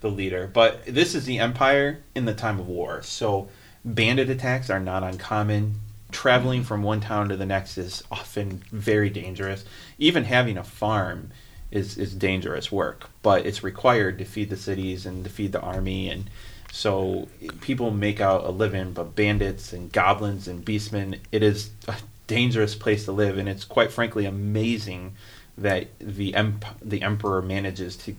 the 0.00 0.10
leader. 0.10 0.48
But 0.52 0.84
this 0.86 1.14
is 1.14 1.24
the 1.24 1.38
Empire 1.38 2.02
in 2.14 2.24
the 2.24 2.34
time 2.34 2.60
of 2.60 2.68
war, 2.68 3.02
so 3.02 3.48
bandit 3.84 4.30
attacks 4.30 4.70
are 4.70 4.80
not 4.80 5.02
uncommon. 5.02 5.80
Traveling 6.10 6.64
from 6.64 6.82
one 6.82 7.00
town 7.00 7.28
to 7.28 7.36
the 7.36 7.44
next 7.44 7.76
is 7.76 8.02
often 8.10 8.62
very 8.72 9.10
dangerous. 9.10 9.64
Even 9.98 10.24
having 10.24 10.56
a 10.56 10.64
farm 10.64 11.30
is 11.70 11.98
is 11.98 12.14
dangerous 12.14 12.72
work, 12.72 13.10
but 13.22 13.44
it's 13.44 13.62
required 13.62 14.18
to 14.18 14.24
feed 14.24 14.48
the 14.48 14.56
cities 14.56 15.04
and 15.04 15.22
to 15.24 15.30
feed 15.30 15.52
the 15.52 15.60
army 15.60 16.08
and 16.08 16.30
so 16.72 17.28
people 17.60 17.90
make 17.90 18.20
out 18.20 18.44
a 18.44 18.50
living, 18.50 18.92
but 18.92 19.16
bandits 19.16 19.72
and 19.72 19.90
goblins 19.92 20.48
and 20.48 20.64
beastmen, 20.64 21.18
it 21.32 21.42
is 21.42 21.70
a 21.86 21.96
dangerous 22.26 22.74
place 22.74 23.04
to 23.06 23.12
live, 23.12 23.38
and 23.38 23.48
it's 23.48 23.64
quite 23.64 23.90
frankly 23.90 24.26
amazing 24.26 25.16
that 25.56 25.88
the 25.98 26.34
emp- 26.34 26.78
the 26.80 27.02
emperor 27.02 27.42
manages 27.42 27.96
to 27.96 28.14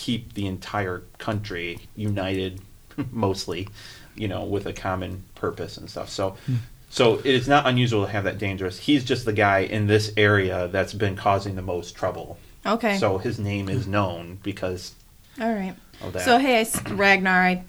keep 0.00 0.32
the 0.32 0.46
entire 0.46 1.02
country 1.18 1.78
united, 1.94 2.60
mostly, 3.12 3.68
you 4.14 4.28
know, 4.28 4.44
with 4.44 4.64
a 4.66 4.72
common 4.72 5.22
purpose 5.34 5.76
and 5.76 5.88
stuff. 5.90 6.08
So. 6.08 6.36
Hmm. 6.46 6.56
So 6.92 7.18
it 7.18 7.26
is 7.26 7.46
not 7.46 7.68
unusual 7.68 8.04
to 8.04 8.10
have 8.10 8.24
that 8.24 8.38
dangerous. 8.38 8.76
He's 8.76 9.04
just 9.04 9.24
the 9.24 9.32
guy 9.32 9.60
in 9.60 9.86
this 9.86 10.12
area 10.16 10.66
that's 10.72 10.92
been 10.92 11.14
causing 11.14 11.54
the 11.54 11.62
most 11.62 11.94
trouble. 11.94 12.36
Okay. 12.66 12.98
So 12.98 13.18
his 13.18 13.38
name 13.38 13.68
is 13.68 13.86
known 13.86 14.40
because 14.42 14.92
All 15.40 15.52
right. 15.54 15.76
of 16.02 16.14
that. 16.14 16.24
So 16.24 16.38
hey, 16.38 16.56
I 16.56 16.62
s- 16.62 16.82
Ragnar, 16.90 17.42
I, 17.42 17.62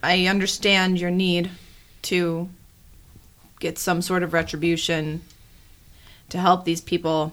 I 0.00 0.26
understand 0.26 1.00
your 1.00 1.10
need 1.10 1.50
to 2.02 2.48
get 3.58 3.78
some 3.78 4.00
sort 4.00 4.22
of 4.22 4.32
retribution 4.32 5.22
to 6.28 6.38
help 6.38 6.64
these 6.64 6.80
people. 6.80 7.32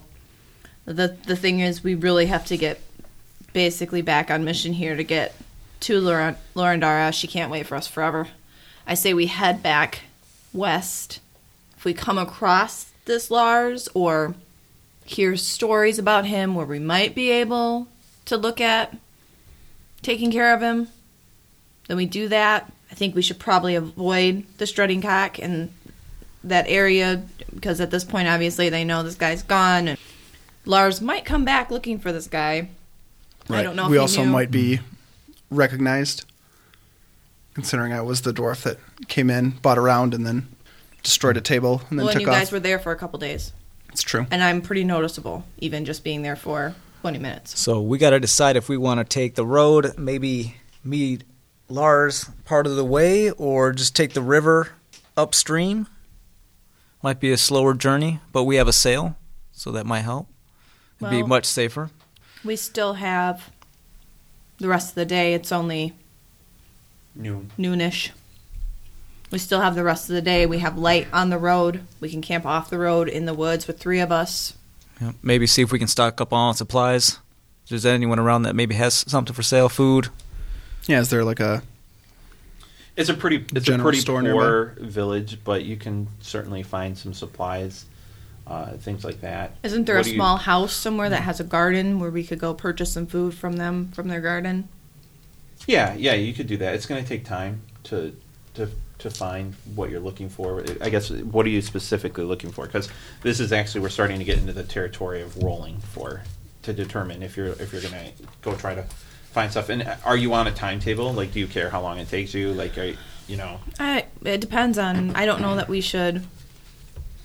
The 0.85 1.15
the 1.27 1.35
thing 1.35 1.59
is, 1.59 1.83
we 1.83 1.93
really 1.93 2.25
have 2.25 2.45
to 2.47 2.57
get 2.57 2.81
basically 3.55 4.01
back 4.01 4.29
on 4.29 4.43
mission 4.43 4.74
here 4.74 4.97
to 4.97 5.03
get 5.03 5.33
to 5.79 6.01
Lauren, 6.01 6.35
Lorendara. 6.55 7.13
She 7.13 7.25
can't 7.25 7.50
wait 7.50 7.65
for 7.65 7.77
us 7.77 7.88
forever. 7.88 8.27
I 8.85 8.95
say 8.95 9.13
we 9.13 9.27
head 9.27 9.63
back 9.63 10.01
west. 10.51 11.21
If 11.77 11.85
we 11.85 11.93
come 11.93 12.17
across 12.17 12.91
this 13.05 13.31
Lars 13.31 13.88
or 13.93 14.35
hear 15.05 15.38
stories 15.38 15.97
about 15.97 16.25
him 16.25 16.53
where 16.53 16.65
we 16.65 16.79
might 16.79 17.15
be 17.15 17.31
able 17.31 17.88
to 18.25 18.35
look 18.35 18.59
at 18.59 18.93
taking 20.01 20.33
care 20.33 20.53
of 20.53 20.62
him, 20.62 20.89
then 21.88 21.95
we 21.95 22.05
do 22.05 22.27
that. 22.27 22.69
I 22.91 22.95
think 22.95 23.15
we 23.15 23.21
should 23.21 23.39
probably 23.39 23.75
avoid 23.75 24.45
the 24.57 24.67
strutting 24.67 25.01
cock 25.01 25.39
and 25.39 25.71
that 26.43 26.65
area 26.67 27.24
because 27.53 27.79
at 27.79 27.89
this 27.89 28.03
point, 28.03 28.27
obviously, 28.27 28.67
they 28.67 28.83
know 28.83 29.01
this 29.01 29.15
guy's 29.15 29.43
gone, 29.43 29.88
and 29.88 29.97
Lars 30.65 31.00
might 31.00 31.24
come 31.24 31.45
back 31.45 31.71
looking 31.71 32.00
for 32.00 32.12
this 32.12 32.27
guy. 32.27 32.67
I 33.49 33.61
don't 33.63 33.75
know. 33.75 33.87
We 33.89 33.95
he 33.95 33.99
also 33.99 34.23
knew. 34.23 34.31
might 34.31 34.51
be 34.51 34.79
recognized, 35.49 36.25
considering 37.53 37.93
I 37.93 38.01
was 38.01 38.21
the 38.21 38.33
dwarf 38.33 38.63
that 38.63 38.77
came 39.07 39.29
in, 39.29 39.51
bought 39.61 39.77
around, 39.77 40.13
and 40.13 40.25
then 40.25 40.47
destroyed 41.03 41.37
a 41.37 41.41
table 41.41 41.81
and 41.89 41.99
then 41.99 42.05
Well, 42.05 42.09
and 42.09 42.13
took 42.13 42.21
you 42.23 42.29
off. 42.29 42.35
guys 42.39 42.51
were 42.51 42.59
there 42.59 42.79
for 42.79 42.91
a 42.91 42.95
couple 42.95 43.19
days, 43.19 43.53
it's 43.89 44.01
true. 44.01 44.25
and 44.31 44.43
I'm 44.43 44.61
pretty 44.61 44.83
noticeable, 44.83 45.45
even 45.59 45.85
just 45.85 46.03
being 46.03 46.21
there 46.23 46.35
for 46.35 46.73
20 47.01 47.19
minutes. 47.19 47.59
So 47.59 47.81
we 47.81 47.97
got 47.99 48.09
to 48.11 48.19
decide 48.19 48.55
if 48.57 48.67
we 48.67 48.77
want 48.77 48.99
to 48.99 49.03
take 49.03 49.35
the 49.35 49.45
road, 49.45 49.97
maybe 49.97 50.55
meet 50.83 51.23
Lars 51.69 52.29
part 52.45 52.65
of 52.67 52.75
the 52.75 52.85
way, 52.85 53.29
or 53.31 53.71
just 53.73 53.95
take 53.95 54.13
the 54.13 54.21
river 54.21 54.69
upstream. 55.15 55.87
Might 57.03 57.19
be 57.19 57.31
a 57.31 57.37
slower 57.37 57.75
journey, 57.75 58.19
but 58.31 58.43
we 58.45 58.55
have 58.55 58.67
a 58.67 58.73
sail, 58.73 59.15
so 59.51 59.71
that 59.71 59.85
might 59.85 60.01
help. 60.01 60.27
It'd 60.99 61.11
be 61.11 61.21
much 61.23 61.45
safer. 61.45 61.91
We 62.45 62.55
still 62.55 62.93
have 62.93 63.49
the 64.59 64.67
rest 64.67 64.89
of 64.89 64.95
the 64.95 65.05
day. 65.05 65.33
It's 65.33 65.51
only 65.51 65.93
noon. 67.15 67.51
noonish. 67.57 68.11
We 69.31 69.39
still 69.39 69.61
have 69.61 69.75
the 69.75 69.83
rest 69.83 70.09
of 70.09 70.15
the 70.15 70.21
day. 70.21 70.45
We 70.45 70.59
have 70.59 70.77
light 70.77 71.07
on 71.11 71.29
the 71.29 71.39
road. 71.39 71.81
We 71.99 72.09
can 72.09 72.21
camp 72.21 72.45
off 72.45 72.69
the 72.69 72.77
road 72.77 73.09
in 73.09 73.25
the 73.25 73.33
woods 73.33 73.67
with 73.67 73.79
three 73.79 73.99
of 73.99 74.11
us. 74.11 74.53
Yeah, 75.01 75.13
maybe 75.23 75.47
see 75.47 75.61
if 75.61 75.71
we 75.71 75.79
can 75.79 75.87
stock 75.87 76.21
up 76.21 76.31
on 76.31 76.53
supplies. 76.53 77.19
If 77.63 77.69
there's 77.69 77.85
anyone 77.85 78.19
around 78.19 78.43
that 78.43 78.55
maybe 78.55 78.75
has 78.75 78.93
something 78.93 79.33
for 79.33 79.43
sale, 79.43 79.67
food. 79.67 80.09
Yeah, 80.87 80.99
is 80.99 81.09
there 81.09 81.23
like 81.25 81.39
a 81.39 81.63
It's 82.95 83.09
a 83.09 83.15
pretty 83.15 83.43
it's 83.53 83.67
a 83.67 83.79
pretty 83.79 83.97
store 83.97 84.21
poor 84.21 84.75
village, 84.79 85.39
but 85.43 85.65
you 85.65 85.75
can 85.75 86.07
certainly 86.21 86.61
find 86.61 86.95
some 86.95 87.13
supplies, 87.13 87.85
uh, 88.47 88.71
things 88.77 89.03
like 89.03 89.21
that. 89.21 89.55
Isn't 89.63 89.85
there 89.85 89.95
What 89.95 90.01
a 90.01 90.03
do 90.05 90.09
you- 90.11 90.15
small 90.17 90.37
house 90.37 90.73
somewhere 90.73 91.09
that 91.09 91.21
has 91.23 91.39
a 91.39 91.43
garden 91.43 91.99
where 91.99 92.11
we 92.11 92.23
could 92.23 92.39
go 92.39 92.53
purchase 92.53 92.93
some 92.93 93.07
food 93.07 93.33
from 93.33 93.57
them 93.57 93.91
from 93.93 94.07
their 94.07 94.21
garden? 94.21 94.67
Yeah, 95.67 95.95
yeah, 95.95 96.13
you 96.13 96.33
could 96.33 96.47
do 96.47 96.57
that. 96.57 96.75
It's 96.75 96.85
going 96.85 97.01
to 97.01 97.07
take 97.07 97.25
time 97.25 97.61
to 97.85 98.15
to 98.55 98.69
to 98.99 99.09
find 99.09 99.53
what 99.75 99.89
you're 99.89 99.99
looking 99.99 100.29
for. 100.29 100.63
I 100.81 100.89
guess 100.89 101.09
what 101.09 101.45
are 101.45 101.49
you 101.49 101.61
specifically 101.61 102.23
looking 102.23 102.51
for? 102.51 102.65
Because 102.65 102.87
this 103.23 103.39
is 103.39 103.51
actually 103.51 103.81
we're 103.81 103.89
starting 103.89 104.19
to 104.19 104.25
get 104.25 104.37
into 104.37 104.53
the 104.53 104.63
territory 104.63 105.21
of 105.21 105.35
rolling 105.43 105.79
for 105.79 106.21
to 106.63 106.73
determine 106.73 107.23
if 107.23 107.35
you're 107.37 107.47
if 107.47 107.71
you're 107.73 107.81
going 107.81 107.93
to 107.93 108.23
go 108.41 108.55
try 108.55 108.75
to 108.75 108.83
find 109.31 109.49
stuff. 109.51 109.69
And 109.69 109.97
are 110.05 110.15
you 110.17 110.33
on 110.33 110.47
a 110.47 110.51
timetable? 110.51 111.11
Like, 111.13 111.33
do 111.33 111.39
you 111.39 111.47
care 111.47 111.69
how 111.69 111.81
long 111.81 111.97
it 111.99 112.09
takes 112.09 112.33
you? 112.33 112.53
Like, 112.53 112.77
are 112.77 112.85
you, 112.85 112.97
you 113.27 113.37
know? 113.37 113.59
I, 113.79 114.05
it 114.23 114.39
depends 114.39 114.77
on. 114.77 115.15
I 115.15 115.25
don't 115.25 115.41
know 115.41 115.55
that 115.55 115.67
we 115.67 115.81
should. 115.81 116.23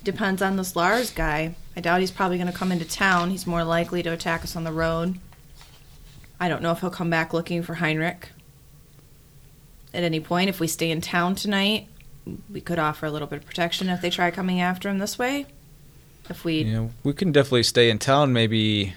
Depends 0.02 0.40
on 0.40 0.56
this 0.56 0.74
Lars 0.74 1.10
guy. 1.10 1.54
I 1.76 1.80
doubt 1.80 2.00
he's 2.00 2.10
probably 2.10 2.38
going 2.38 2.50
to 2.50 2.56
come 2.56 2.72
into 2.72 2.84
town. 2.84 3.30
He's 3.30 3.46
more 3.46 3.64
likely 3.64 4.02
to 4.02 4.12
attack 4.12 4.42
us 4.42 4.56
on 4.56 4.64
the 4.64 4.72
road. 4.72 5.18
I 6.38 6.48
don't 6.48 6.62
know 6.62 6.72
if 6.72 6.80
he'll 6.80 6.90
come 6.90 7.10
back 7.10 7.34
looking 7.34 7.62
for 7.62 7.74
Heinrich. 7.74 8.28
At 9.92 10.02
any 10.04 10.20
point, 10.20 10.48
if 10.48 10.58
we 10.58 10.66
stay 10.66 10.90
in 10.90 11.00
town 11.00 11.34
tonight, 11.34 11.86
we 12.50 12.60
could 12.60 12.78
offer 12.78 13.06
a 13.06 13.10
little 13.10 13.28
bit 13.28 13.40
of 13.40 13.46
protection 13.46 13.88
if 13.88 14.00
they 14.00 14.10
try 14.10 14.30
coming 14.30 14.60
after 14.60 14.88
him 14.88 14.98
this 14.98 15.18
way. 15.18 15.46
If 16.28 16.44
we 16.44 16.64
know, 16.64 16.90
we 17.02 17.12
can 17.12 17.32
definitely 17.32 17.64
stay 17.64 17.90
in 17.90 17.98
town 17.98 18.32
maybe 18.32 18.94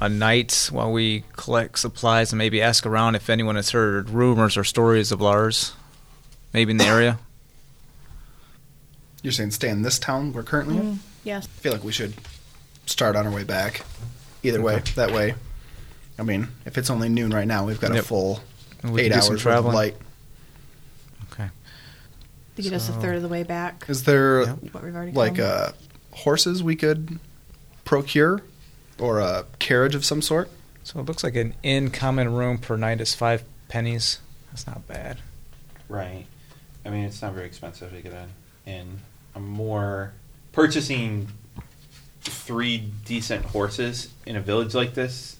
a 0.00 0.08
night 0.08 0.68
while 0.72 0.90
we 0.90 1.24
collect 1.34 1.78
supplies 1.78 2.32
and 2.32 2.38
maybe 2.38 2.60
ask 2.60 2.84
around 2.84 3.14
if 3.14 3.30
anyone 3.30 3.56
has 3.56 3.70
heard 3.70 4.10
rumors 4.10 4.56
or 4.56 4.64
stories 4.64 5.12
of 5.12 5.20
Lars, 5.20 5.72
maybe 6.52 6.72
in 6.72 6.78
the 6.78 6.84
area. 6.84 7.18
You're 9.24 9.32
saying 9.32 9.50
stay 9.50 9.70
in 9.70 9.82
this 9.82 9.98
town 9.98 10.32
we're 10.32 10.42
currently 10.44 10.76
in? 10.76 10.82
Mm, 10.94 10.98
yes. 11.24 11.46
I 11.46 11.60
feel 11.60 11.72
like 11.72 11.82
we 11.82 11.90
should 11.92 12.14
start 12.86 13.16
on 13.16 13.26
our 13.26 13.32
way 13.32 13.42
back. 13.42 13.82
Either 14.42 14.60
way, 14.60 14.80
that 14.94 15.10
way. 15.10 15.34
I 16.18 16.22
mean, 16.22 16.48
if 16.66 16.76
it's 16.78 16.90
only 16.90 17.08
noon 17.08 17.32
right 17.32 17.48
now, 17.48 17.64
we've 17.66 17.80
got 17.80 17.90
a 17.90 17.94
Yep. 17.96 18.04
full 18.04 18.40
And 18.82 18.92
we 18.92 19.00
eight 19.00 19.04
can 19.04 19.12
do 19.12 19.16
hours 19.16 19.24
some 19.24 19.32
worth 19.32 19.38
of 19.40 19.42
traveling. 19.42 19.74
light. 19.74 19.96
Okay. 21.32 21.48
To 22.56 22.62
get 22.62 22.72
us 22.74 22.88
a 22.88 22.92
So- 22.92 23.00
third 23.00 23.16
of 23.16 23.22
the 23.22 23.28
way 23.28 23.42
back. 23.42 23.86
Is 23.88 24.04
there 24.04 24.42
Yep. 24.42 24.58
What 24.72 24.84
we've 24.84 24.94
already 24.94 25.12
like 25.12 25.36
come. 25.36 25.44
uh, 25.46 25.72
horses 26.12 26.62
we 26.62 26.76
could 26.76 27.18
procure 27.84 28.42
or 28.98 29.20
a 29.20 29.46
carriage 29.58 29.94
of 29.94 30.04
some 30.04 30.20
sort. 30.22 30.50
So 30.84 31.00
it 31.00 31.06
looks 31.06 31.24
like 31.24 31.34
an 31.34 31.54
in 31.62 31.90
common 31.90 32.32
room 32.34 32.58
per 32.58 32.76
night 32.76 33.00
is 33.00 33.14
five 33.14 33.42
pennies. 33.68 34.18
That's 34.50 34.66
not 34.66 34.86
bad. 34.86 35.16
Right. 35.88 36.26
I 36.84 36.90
mean, 36.90 37.04
it's 37.04 37.22
not 37.22 37.32
very 37.32 37.46
expensive 37.46 37.90
to 37.92 38.00
get 38.02 38.12
an 38.12 38.28
in. 38.66 39.00
More 39.38 40.12
purchasing 40.52 41.28
three 42.20 42.78
decent 43.04 43.44
horses 43.44 44.08
in 44.26 44.36
a 44.36 44.40
village 44.40 44.74
like 44.74 44.94
this 44.94 45.36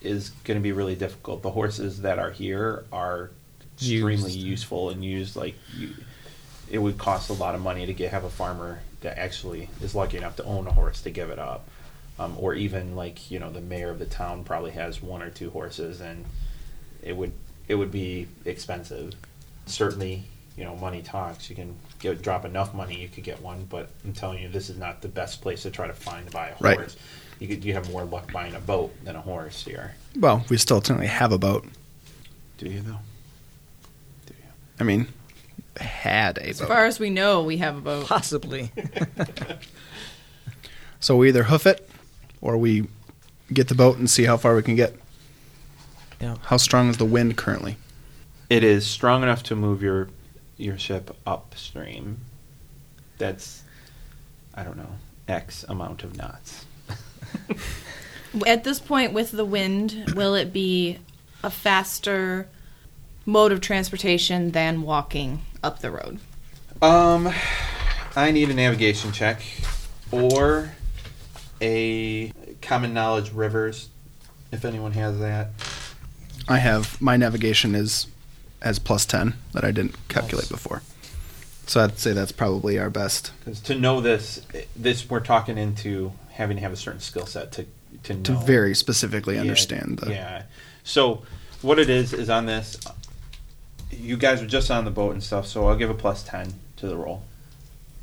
is 0.00 0.30
going 0.44 0.58
to 0.58 0.62
be 0.62 0.72
really 0.72 0.96
difficult. 0.96 1.42
The 1.42 1.50
horses 1.50 2.02
that 2.02 2.18
are 2.18 2.30
here 2.30 2.84
are 2.92 3.30
extremely 3.74 4.30
Used. 4.32 4.36
useful 4.36 4.90
and 4.90 5.04
used. 5.04 5.36
Like, 5.36 5.54
you, 5.76 5.90
it 6.70 6.78
would 6.78 6.98
cost 6.98 7.30
a 7.30 7.34
lot 7.34 7.54
of 7.54 7.60
money 7.60 7.86
to 7.86 7.92
get 7.92 8.10
have 8.10 8.24
a 8.24 8.30
farmer 8.30 8.80
that 9.02 9.18
actually 9.18 9.68
is 9.82 9.94
lucky 9.94 10.16
enough 10.16 10.36
to 10.36 10.44
own 10.44 10.66
a 10.66 10.72
horse 10.72 11.02
to 11.02 11.10
give 11.10 11.30
it 11.30 11.38
up. 11.38 11.68
Um, 12.18 12.36
or 12.38 12.54
even 12.54 12.94
like 12.94 13.30
you 13.30 13.40
know 13.40 13.50
the 13.50 13.60
mayor 13.60 13.90
of 13.90 13.98
the 13.98 14.06
town 14.06 14.44
probably 14.44 14.70
has 14.70 15.02
one 15.02 15.20
or 15.20 15.30
two 15.30 15.50
horses 15.50 16.00
and 16.00 16.24
it 17.02 17.16
would 17.16 17.32
it 17.66 17.74
would 17.74 17.90
be 17.90 18.28
expensive. 18.44 19.14
Certainly, 19.66 20.22
you 20.56 20.64
know, 20.64 20.76
money 20.76 21.02
talks. 21.02 21.48
You 21.50 21.56
can 21.56 21.74
get, 21.98 22.22
drop 22.22 22.44
enough 22.44 22.74
money, 22.74 23.00
you 23.00 23.08
could 23.08 23.24
get 23.24 23.40
one. 23.42 23.66
But 23.68 23.90
I'm 24.04 24.12
telling 24.12 24.40
you, 24.42 24.48
this 24.48 24.70
is 24.70 24.76
not 24.78 25.02
the 25.02 25.08
best 25.08 25.40
place 25.42 25.62
to 25.62 25.70
try 25.70 25.86
to 25.86 25.92
find 25.92 26.26
to 26.26 26.32
buy 26.32 26.48
a 26.48 26.54
Right. 26.60 26.76
horse. 26.78 26.96
You 27.40 27.48
could 27.48 27.64
you 27.64 27.72
have 27.74 27.90
more 27.90 28.04
luck 28.04 28.32
buying 28.32 28.54
a 28.54 28.60
boat 28.60 28.94
than 29.04 29.16
a 29.16 29.20
horse 29.20 29.64
here. 29.64 29.96
Well, 30.16 30.44
we 30.48 30.56
still 30.56 30.80
technically 30.80 31.08
have 31.08 31.32
a 31.32 31.38
boat. 31.38 31.66
Do 32.58 32.66
you 32.68 32.80
though? 32.80 32.98
Do 34.26 34.34
you? 34.38 34.48
I 34.78 34.84
mean, 34.84 35.08
had 35.76 36.38
a 36.38 36.48
As 36.50 36.60
boat. 36.60 36.68
far 36.68 36.86
as 36.86 37.00
we 37.00 37.10
know, 37.10 37.42
we 37.42 37.56
have 37.56 37.76
a 37.76 37.80
boat. 37.80 38.06
Possibly. 38.06 38.70
So 41.00 41.16
we 41.16 41.28
either 41.28 41.42
hoof 41.44 41.66
it 41.66 41.86
or 42.40 42.56
we 42.56 42.86
get 43.52 43.68
the 43.68 43.74
boat 43.74 43.98
and 43.98 44.08
see 44.08 44.24
how 44.24 44.36
far 44.38 44.56
we 44.56 44.62
can 44.62 44.74
get. 44.74 44.94
yeah. 46.20 46.36
How 46.44 46.56
strong 46.56 46.88
is 46.88 46.96
the 46.96 47.04
wind 47.04 47.36
currently? 47.36 47.76
It 48.48 48.64
is 48.64 48.86
strong 48.86 49.22
enough 49.22 49.42
to 49.44 49.56
move 49.56 49.82
your 49.82 50.08
your 50.56 50.78
ship 50.78 51.16
upstream. 51.26 52.18
That's 53.18 53.62
I 54.54 54.62
don't 54.62 54.76
know 54.76 54.90
X 55.28 55.64
amount 55.68 56.04
of 56.04 56.16
knots. 56.16 56.64
At 58.46 58.64
this 58.64 58.80
point, 58.80 59.12
with 59.12 59.30
the 59.30 59.44
wind, 59.44 60.12
will 60.14 60.34
it 60.34 60.52
be 60.52 60.98
a 61.42 61.50
faster 61.50 62.48
mode 63.26 63.52
of 63.52 63.60
transportation 63.60 64.50
than 64.50 64.82
walking 64.82 65.40
up 65.62 65.80
the 65.80 65.90
road? 65.90 66.18
Um, 66.82 67.32
I 68.16 68.30
need 68.30 68.50
a 68.50 68.54
navigation 68.54 69.12
check 69.12 69.40
or 70.10 70.72
a 71.60 72.32
common 72.60 72.92
knowledge 72.92 73.32
rivers, 73.32 73.88
if 74.52 74.64
anyone 74.64 74.92
has 74.92 75.18
that. 75.20 75.50
I 76.48 76.58
have 76.58 77.00
my 77.00 77.16
navigation 77.16 77.74
is 77.74 78.06
as 78.64 78.80
plus 78.80 79.06
ten 79.06 79.34
that 79.52 79.62
I 79.64 79.70
didn't 79.70 79.94
calculate 80.08 80.50
Nice. 80.50 80.62
before. 80.62 80.82
So 81.66 81.82
I'd 81.82 81.98
say 81.98 82.12
that's 82.12 82.32
probably 82.32 82.78
our 82.78 82.90
best 82.90 83.32
Because 83.44 83.60
to 83.60 83.74
know 83.74 84.00
this, 84.00 84.42
this 84.74 85.08
we're 85.08 85.20
talking 85.20 85.56
into 85.56 86.12
having 86.32 86.56
to 86.56 86.62
have 86.62 86.72
a 86.72 86.76
certain 86.76 87.00
skill 87.00 87.26
set 87.26 87.52
to 87.52 87.66
to 88.02 88.14
know 88.14 88.22
to 88.22 88.34
very 88.34 88.74
specifically 88.74 89.36
Yeah, 89.36 89.42
understand 89.42 89.98
the. 90.00 90.10
Yeah. 90.10 90.42
So 90.82 91.22
what 91.62 91.78
it 91.78 91.88
is 91.88 92.12
is 92.12 92.28
on 92.28 92.46
this. 92.46 92.76
You 93.90 94.16
guys 94.16 94.40
were 94.40 94.48
just 94.48 94.70
on 94.72 94.84
the 94.84 94.90
boat 94.90 95.12
and 95.12 95.22
stuff, 95.22 95.46
so 95.46 95.68
I'll 95.68 95.76
give 95.76 95.88
a 95.88 95.94
plus 95.94 96.24
ten 96.24 96.52
to 96.78 96.88
the 96.88 96.96
roll. 96.96 97.22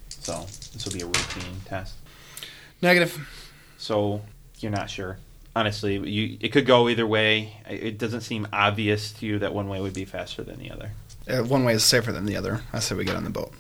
So 0.10 0.46
this 0.74 0.86
will 0.86 0.94
be 0.94 1.02
a 1.02 1.06
routine 1.06 1.60
test. 1.66 1.96
Negative. 2.82 3.28
So 3.78 4.22
you're 4.60 4.72
not 4.72 4.90
sure. 4.90 5.18
Honestly, 5.56 5.98
you 6.10 6.38
it 6.40 6.50
could 6.50 6.66
go 6.66 6.88
either 6.88 7.06
way. 7.06 7.54
It 7.68 7.98
doesn't 7.98 8.22
seem 8.22 8.48
obvious 8.54 9.12
to 9.14 9.26
you 9.26 9.40
that 9.40 9.54
one 9.54 9.68
way 9.68 9.82
would 9.82 9.94
be 9.94 10.06
faster 10.06 10.44
than 10.44 10.60
the 10.60 10.72
other. 10.72 10.92
Uh, 11.28 11.44
one 11.44 11.64
way 11.64 11.74
is 11.74 11.84
safer 11.84 12.12
than 12.12 12.26
the 12.26 12.38
other. 12.38 12.62
I 12.72 12.80
say 12.80 12.96
we 12.96 13.04
get 13.04 13.16
on 13.16 13.24
the 13.24 13.30
boat. 13.30 13.54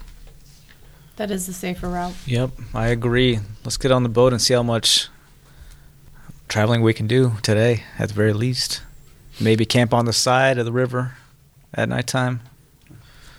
That 1.17 1.31
is 1.31 1.45
the 1.45 1.53
safer 1.53 1.89
route. 1.89 2.15
Yep, 2.25 2.51
I 2.73 2.87
agree. 2.87 3.39
Let's 3.63 3.77
get 3.77 3.91
on 3.91 4.03
the 4.03 4.09
boat 4.09 4.31
and 4.31 4.41
see 4.41 4.53
how 4.53 4.63
much 4.63 5.09
traveling 6.47 6.81
we 6.81 6.93
can 6.93 7.07
do 7.07 7.33
today, 7.43 7.83
at 7.99 8.09
the 8.09 8.15
very 8.15 8.33
least. 8.33 8.81
Maybe 9.39 9.65
camp 9.65 9.93
on 9.93 10.05
the 10.05 10.13
side 10.13 10.57
of 10.57 10.65
the 10.65 10.71
river 10.71 11.15
at 11.73 11.89
nighttime. 11.89 12.41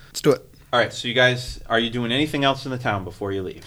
Let's 0.09 0.21
do 0.21 0.33
it. 0.33 0.47
All 0.73 0.79
right. 0.79 0.93
So 0.93 1.09
you 1.09 1.15
guys, 1.15 1.61
are 1.69 1.79
you 1.79 1.91
doing 1.91 2.13
anything 2.13 2.45
else 2.45 2.65
in 2.65 2.71
the 2.71 2.79
town 2.79 3.05
before 3.05 3.33
you 3.33 3.43
leave? 3.43 3.65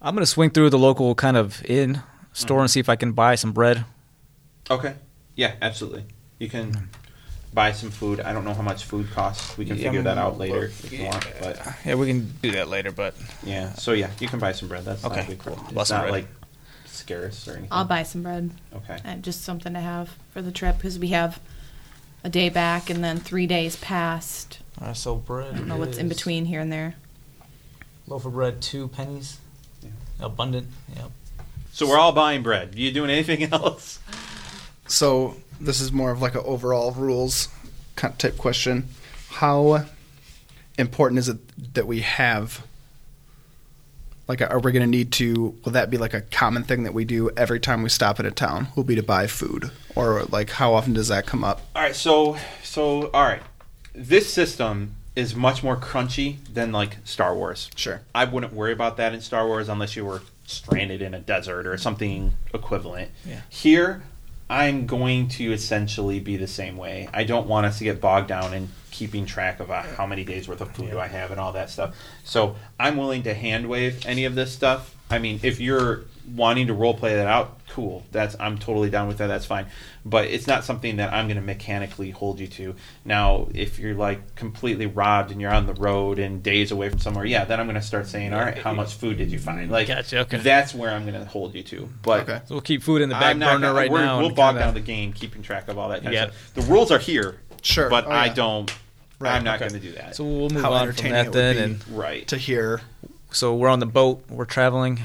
I'm 0.00 0.14
gonna 0.14 0.26
swing 0.26 0.50
through 0.50 0.70
the 0.70 0.78
local 0.78 1.14
kind 1.14 1.36
of 1.36 1.64
inn 1.64 2.02
store 2.32 2.60
and 2.60 2.70
see 2.70 2.80
if 2.80 2.88
I 2.88 2.96
can 2.96 3.12
buy 3.12 3.34
some 3.34 3.52
bread. 3.52 3.84
Okay. 4.70 4.94
Yeah, 5.36 5.54
absolutely. 5.62 6.04
You 6.38 6.48
can 6.48 6.88
buy 7.54 7.72
some 7.72 7.90
food. 7.90 8.20
I 8.20 8.32
don't 8.32 8.44
know 8.44 8.54
how 8.54 8.62
much 8.62 8.84
food 8.84 9.10
costs. 9.10 9.56
We 9.56 9.64
can 9.64 9.76
Yeah, 9.78 9.84
figure 9.84 10.02
that 10.02 10.18
I'm- 10.18 10.26
out 10.26 10.38
later 10.38 10.64
if 10.64 10.92
you 10.92 11.04
want. 11.06 11.26
But 11.40 11.60
Yeah, 11.84 11.94
we 11.94 12.06
can 12.08 12.32
do 12.42 12.50
that 12.52 12.68
later, 12.68 12.92
but 12.92 13.14
yeah, 13.44 13.72
so 13.74 13.92
yeah, 13.92 14.10
you 14.20 14.28
can 14.28 14.38
buy 14.38 14.52
some 14.52 14.68
bread. 14.68 14.84
That's 14.84 15.04
Okay, 15.04 15.16
not 15.20 15.26
big 15.28 15.38
cool. 15.38 15.54
deal. 15.56 15.64
Buy 15.72 15.80
It's 15.80 15.88
some 15.88 15.96
not 15.98 16.02
bread. 16.10 16.12
like 16.12 16.28
scarce 16.86 17.48
or 17.48 17.52
anything. 17.52 17.68
I'll 17.70 17.84
buy 17.84 18.02
some 18.02 18.22
bread. 18.22 18.50
Okay. 18.74 18.98
Uh, 19.04 19.14
just 19.16 19.42
something 19.42 19.72
to 19.74 19.80
have 19.80 20.10
for 20.32 20.42
the 20.42 20.52
trip 20.52 20.76
because 20.76 20.98
we 20.98 21.08
have 21.08 21.40
a 22.24 22.28
day 22.28 22.48
back 22.48 22.90
and 22.90 23.02
then 23.02 23.18
three 23.18 23.46
days 23.46 23.76
past. 23.76 24.58
uh, 24.80 24.92
so 24.92 25.16
bread. 25.16 25.54
I 25.54 25.58
don't 25.58 25.68
know 25.68 25.76
what's 25.76 25.96
in 25.98 26.06
is 26.10 26.16
between 26.16 26.44
here 26.44 26.60
and 26.60 26.70
there. 26.70 26.94
Loaf 28.06 28.24
of 28.26 28.32
bread, 28.34 28.60
two 28.60 28.88
pennies. 28.88 29.38
Yeah. 29.82 29.90
Abundant. 30.20 30.68
Yep. 30.96 31.10
So 31.72 31.88
we're 31.88 31.98
all 31.98 32.12
buying 32.12 32.42
bread. 32.42 32.74
You 32.74 32.90
doing 32.92 33.10
anything 33.10 33.42
else? 33.52 33.98
So 34.88 35.36
this 35.60 35.80
is 35.80 35.92
more 35.92 36.10
of 36.10 36.20
like 36.20 36.34
an 36.34 36.42
overall 36.44 36.92
rules 36.92 37.48
kind 37.96 38.12
of 38.12 38.18
type 38.18 38.36
question. 38.36 38.88
How 39.30 39.84
important 40.78 41.18
is 41.18 41.28
it 41.28 41.74
that 41.74 41.86
we 41.86 42.00
have? 42.00 42.64
Like, 44.26 44.42
are 44.42 44.58
we 44.58 44.72
going 44.72 44.84
to 44.84 44.90
need 44.90 45.12
to? 45.12 45.56
Will 45.64 45.72
that 45.72 45.88
be 45.88 45.96
like 45.96 46.12
a 46.12 46.20
common 46.20 46.64
thing 46.64 46.82
that 46.82 46.92
we 46.92 47.04
do 47.04 47.30
every 47.36 47.60
time 47.60 47.82
we 47.82 47.88
stop 47.88 48.20
at 48.20 48.26
a 48.26 48.30
town? 48.30 48.68
Will 48.76 48.84
be 48.84 48.94
to 48.94 49.02
buy 49.02 49.26
food, 49.26 49.70
or 49.94 50.24
like 50.24 50.50
how 50.50 50.74
often 50.74 50.92
does 50.92 51.08
that 51.08 51.26
come 51.26 51.44
up? 51.44 51.62
All 51.74 51.82
right. 51.82 51.96
So 51.96 52.36
so 52.62 53.10
all 53.14 53.24
right. 53.24 53.42
This 53.94 54.32
system 54.32 54.94
is 55.16 55.34
much 55.34 55.64
more 55.64 55.76
crunchy 55.76 56.36
than 56.52 56.72
like 56.72 56.98
Star 57.04 57.34
Wars. 57.34 57.70
Sure. 57.74 58.02
I 58.14 58.24
wouldn't 58.24 58.52
worry 58.52 58.72
about 58.72 58.98
that 58.98 59.14
in 59.14 59.20
Star 59.20 59.46
Wars 59.46 59.68
unless 59.68 59.96
you 59.96 60.04
were 60.04 60.22
stranded 60.46 61.02
in 61.02 61.12
a 61.14 61.18
desert 61.18 61.66
or 61.66 61.76
something 61.76 62.34
equivalent. 62.54 63.10
Yeah. 63.26 63.40
Here, 63.48 64.02
I'm 64.50 64.86
going 64.86 65.28
to 65.28 65.52
essentially 65.52 66.20
be 66.20 66.36
the 66.36 66.46
same 66.46 66.76
way. 66.76 67.08
I 67.12 67.24
don't 67.24 67.46
want 67.46 67.66
us 67.66 67.78
to 67.78 67.84
get 67.84 68.00
bogged 68.00 68.28
down 68.28 68.54
in 68.54 68.68
keeping 68.90 69.26
track 69.26 69.60
of 69.60 69.70
uh, 69.70 69.82
how 69.82 70.06
many 70.06 70.24
days 70.24 70.48
worth 70.48 70.60
of 70.60 70.70
food 70.72 70.90
do 70.90 70.98
I 70.98 71.06
have 71.06 71.30
and 71.30 71.38
all 71.38 71.52
that 71.52 71.70
stuff. 71.70 71.94
So 72.24 72.56
I'm 72.80 72.96
willing 72.96 73.22
to 73.24 73.34
hand 73.34 73.68
wave 73.68 74.04
any 74.06 74.24
of 74.24 74.34
this 74.34 74.52
stuff. 74.52 74.96
I 75.10 75.18
mean, 75.18 75.40
if 75.42 75.60
you're 75.60 76.04
wanting 76.34 76.66
to 76.68 76.74
role 76.74 76.94
play 76.94 77.14
that 77.16 77.26
out, 77.26 77.58
cool. 77.70 78.04
That's 78.12 78.36
I'm 78.38 78.58
totally 78.58 78.90
down 78.90 79.08
with 79.08 79.18
that. 79.18 79.26
That's 79.28 79.44
fine. 79.46 79.66
But 80.04 80.26
it's 80.26 80.46
not 80.46 80.64
something 80.64 80.96
that 80.96 81.12
I'm 81.12 81.26
going 81.26 81.36
to 81.36 81.42
mechanically 81.42 82.10
hold 82.10 82.40
you 82.40 82.46
to. 82.48 82.74
Now, 83.04 83.48
if 83.54 83.78
you're 83.78 83.94
like 83.94 84.34
completely 84.36 84.86
robbed 84.86 85.30
and 85.30 85.40
you're 85.40 85.52
on 85.52 85.66
the 85.66 85.74
road 85.74 86.18
and 86.18 86.42
days 86.42 86.70
away 86.72 86.88
from 86.88 86.98
somewhere, 86.98 87.24
yeah, 87.24 87.44
then 87.44 87.60
I'm 87.60 87.66
going 87.66 87.74
to 87.74 87.82
start 87.82 88.06
saying, 88.06 88.32
all 88.32 88.40
right, 88.40 88.56
how 88.56 88.72
much 88.72 88.94
food 88.94 89.18
did 89.18 89.30
you 89.30 89.38
find? 89.38 89.70
Like, 89.70 89.88
Gotcha, 89.88 90.20
okay. 90.20 90.38
that's 90.38 90.74
where 90.74 90.90
I'm 90.90 91.06
going 91.06 91.20
to 91.20 91.26
hold 91.28 91.54
you 91.54 91.62
to. 91.64 91.88
But 92.02 92.22
Okay. 92.22 92.40
So 92.46 92.54
we'll 92.54 92.62
keep 92.62 92.82
food 92.82 93.02
in 93.02 93.08
the 93.08 93.14
back 93.16 93.36
not 93.36 93.52
burner 93.54 93.66
gonna, 93.68 93.74
right 93.78 93.90
we're- 93.90 94.04
now. 94.04 94.20
We'll 94.20 94.30
bog 94.30 94.56
down 94.56 94.74
the 94.74 94.80
game, 94.80 95.12
keeping 95.12 95.42
track 95.42 95.68
of 95.68 95.76
all 95.78 95.88
that 95.90 96.02
kind 96.02 96.14
Yeah. 96.14 96.24
of 96.26 96.34
stuff. 96.34 96.54
The 96.54 96.72
rules 96.72 96.90
are 96.90 96.98
here, 96.98 97.40
Sure. 97.62 97.90
but 97.90 98.06
Oh, 98.06 98.10
I 98.10 98.28
don't. 98.28 98.72
Right, 99.20 99.34
I'm 99.34 99.42
not 99.42 99.60
okay. 99.60 99.68
going 99.68 99.82
to 99.82 99.86
do 99.88 99.94
that. 99.96 100.14
So 100.14 100.24
we'll 100.24 100.48
move 100.48 100.62
How 100.62 100.72
on 100.72 100.80
from 100.80 100.88
entertaining 100.90 101.12
that 101.12 101.32
then. 101.32 101.56
And 101.58 101.88
right. 101.88 102.26
to 102.28 102.36
here. 102.38 102.80
so 103.32 103.54
we're 103.54 103.68
on 103.68 103.80
the 103.80 103.86
boat. 103.86 104.22
We're 104.30 104.44
traveling. 104.44 105.00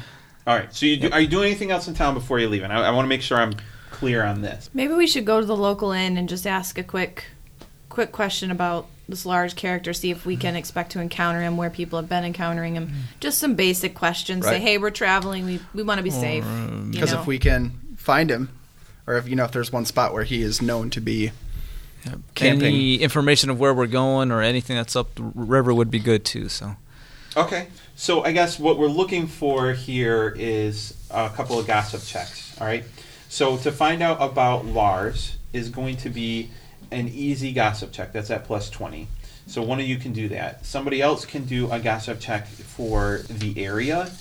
All 0.46 0.56
right. 0.56 0.74
So 0.74 0.86
you 0.86 0.98
do, 0.98 1.10
are 1.12 1.20
you 1.22 1.28
doing 1.28 1.48
anything 1.48 1.72
else 1.72 1.88
in 1.88 1.94
town 1.94 2.14
before 2.14 2.40
you 2.40 2.50
leave? 2.50 2.64
And 2.64 2.74
I, 2.74 2.88
I 2.88 2.92
want 2.92 3.06
to 3.06 3.10
make 3.10 3.22
sure 3.22 3.38
I'm 3.38 3.54
clear 3.92 4.24
on 4.24 4.42
this. 4.42 4.70
Maybe 4.74 4.94
we 4.94 5.08
should 5.08 5.26
go 5.26 5.40
to 5.40 5.46
the 5.46 5.56
local 5.56 5.92
inn 5.92 6.18
and 6.18 6.28
just 6.28 6.46
ask 6.46 6.78
a 6.78 6.84
quick, 6.84 7.26
quick 7.90 8.12
question 8.12 8.52
about 8.52 8.88
this 9.08 9.26
Lars 9.26 9.54
character. 9.54 9.94
See 9.94 10.12
if 10.12 10.26
we 10.26 10.36
can 10.36 10.50
mm-hmm. 10.50 10.58
expect 10.58 10.92
to 10.94 11.00
encounter 11.00 11.42
him 11.42 11.58
where 11.58 11.70
people 11.70 12.00
have 12.00 12.10
been 12.10 12.24
encountering 12.26 12.76
him. 12.76 12.88
Mm. 12.88 12.94
Just 13.20 13.38
some 13.38 13.56
basic 13.56 13.96
questions. 13.96 14.46
Say, 14.46 14.54
Right. 14.54 14.62
hey, 14.62 14.78
we're 14.78 14.92
traveling. 14.92 15.46
We 15.46 15.60
we 15.74 15.84
want 15.84 16.00
to 16.00 16.04
be 16.04 16.10
safe. 16.10 16.46
Uh, 16.46 16.48
you 16.48 16.92
Because 16.92 17.14
know? 17.14 17.22
if 17.22 17.28
we 17.28 17.40
can 17.40 17.72
find 17.98 18.30
him, 18.30 18.50
or 19.08 19.16
if 19.16 19.28
you 19.28 19.36
know 19.36 19.46
if 19.46 19.52
there's 19.52 19.72
one 19.72 19.86
spot 19.86 20.14
where 20.14 20.24
he 20.24 20.42
is 20.42 20.62
known 20.62 20.90
to 20.92 21.02
be 21.02 21.32
camping, 22.36 22.66
Any 22.66 22.96
information 22.98 23.50
of 23.50 23.60
where 23.60 23.74
we're 23.74 23.88
going 23.88 24.32
or 24.32 24.42
anything 24.42 24.76
that's 24.76 24.96
up 24.96 25.16
the 25.16 25.24
river 25.24 25.74
would 25.74 25.90
be 25.92 26.00
good 26.00 26.26
too. 26.26 26.50
So 26.50 26.76
Okay. 27.36 27.68
So 27.96 28.24
I 28.24 28.32
guess 28.32 28.60
what 28.60 28.78
we're 28.78 28.88
looking 28.88 29.28
for 29.28 29.74
here 29.74 30.36
is 30.38 30.98
a 31.12 31.30
couple 31.30 31.60
of 31.60 31.68
gossip 31.68 32.04
checks. 32.04 32.60
All 32.60 32.68
right. 32.68 32.84
So 33.30 33.58
to 33.58 33.72
find 33.72 34.02
out 34.02 34.22
about 34.22 34.66
Lars 34.66 35.38
is 35.54 35.70
going 35.70 35.98
to 35.98 36.10
be 36.10 36.50
an 36.92 37.08
easy 37.08 37.54
gossip 37.54 37.92
check. 37.92 38.12
That's 38.14 38.32
at 38.32 38.46
plus 38.46 38.70
twenty. 38.70 39.08
So 39.46 39.62
one 39.62 39.80
of 39.80 39.86
you 39.86 39.98
can 39.98 40.14
do 40.14 40.30
that. 40.30 40.66
Somebody 40.66 41.02
else 41.02 41.26
can 41.26 41.46
do 41.46 41.72
a 41.72 41.80
gossip 41.80 42.20
check 42.20 42.48
for 42.48 43.22
the 43.30 43.64
area. 43.64 44.12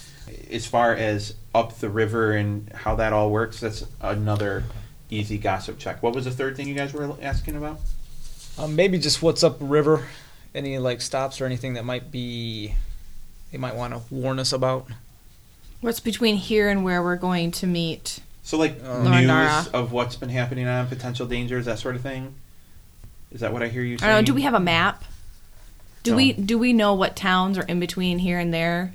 As 0.50 0.66
far 0.66 0.94
as 0.94 1.34
up 1.54 1.78
the 1.78 1.88
river 1.88 2.32
and 2.32 2.70
how 2.72 2.96
that 2.96 3.12
all 3.12 3.30
works, 3.30 3.60
that's 3.60 3.84
another 4.00 4.64
easy 5.10 5.38
gossip 5.38 5.78
check. 5.78 6.02
What 6.02 6.14
was 6.14 6.24
the 6.24 6.30
third 6.30 6.56
thing 6.56 6.68
you 6.68 6.74
guys 6.74 6.92
were 6.92 7.14
asking 7.20 7.56
about? 7.56 7.80
Um, 8.58 8.76
maybe 8.76 8.98
just 8.98 9.22
what's 9.22 9.42
up 9.42 9.56
river, 9.60 10.06
any 10.54 10.78
like 10.78 11.00
stops 11.00 11.40
or 11.40 11.46
anything 11.46 11.74
that 11.74 11.84
might 11.84 12.10
be 12.10 12.74
they 13.52 13.58
might 13.58 13.76
want 13.76 13.92
to 13.94 14.00
warn 14.12 14.38
us 14.38 14.52
about. 14.52 14.88
What's 15.80 16.00
between 16.00 16.36
here 16.36 16.68
and 16.68 16.84
where 16.84 17.02
we're 17.02 17.16
going 17.16 17.50
to 17.52 17.66
meet? 17.66 18.20
So, 18.42 18.56
like 18.58 18.82
Um, 18.84 19.04
news 19.04 19.28
Lorandara. 19.28 19.70
of 19.72 19.92
what's 19.92 20.16
been 20.16 20.30
happening 20.30 20.66
on 20.66 20.86
potential 20.88 21.26
dangers, 21.26 21.66
that 21.66 21.78
sort 21.78 21.94
of 21.94 22.02
thing. 22.02 22.34
Is 23.30 23.40
that 23.40 23.52
what 23.52 23.62
I 23.62 23.68
hear 23.68 23.82
you 23.82 23.96
I 24.02 24.06
don't 24.08 24.16
know. 24.16 24.22
Do 24.22 24.34
we 24.34 24.42
have 24.42 24.54
a 24.54 24.60
map? 24.60 25.04
Do 26.02 26.10
No. 26.12 26.16
we 26.16 26.32
do 26.32 26.58
we 26.58 26.72
know 26.72 26.94
what 26.94 27.14
towns 27.14 27.56
are 27.58 27.62
in 27.62 27.78
between 27.78 28.18
here 28.18 28.38
and 28.38 28.52
there? 28.52 28.94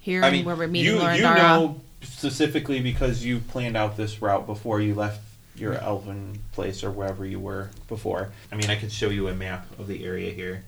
Here 0.00 0.22
I 0.22 0.28
and 0.28 0.36
mean, 0.36 0.44
where 0.44 0.54
we're 0.56 0.66
meeting 0.68 0.94
you, 0.94 0.98
you 1.00 1.04
Lorandara. 1.06 1.36
know 1.36 1.80
specifically 2.02 2.80
because 2.80 3.24
you 3.24 3.38
planned 3.40 3.76
out 3.76 3.96
this 3.96 4.20
route 4.22 4.46
before 4.46 4.80
you 4.80 4.94
left 4.94 5.20
your 5.56 5.74
elven 5.74 6.38
place 6.52 6.84
or 6.84 6.90
wherever 6.90 7.26
you 7.26 7.40
were 7.40 7.70
before. 7.88 8.30
I 8.52 8.56
mean, 8.56 8.70
I 8.70 8.76
could 8.76 8.92
show 8.92 9.08
you 9.10 9.26
a 9.28 9.34
map 9.34 9.66
of 9.78 9.88
the 9.88 10.04
area 10.04 10.30
here. 10.32 10.62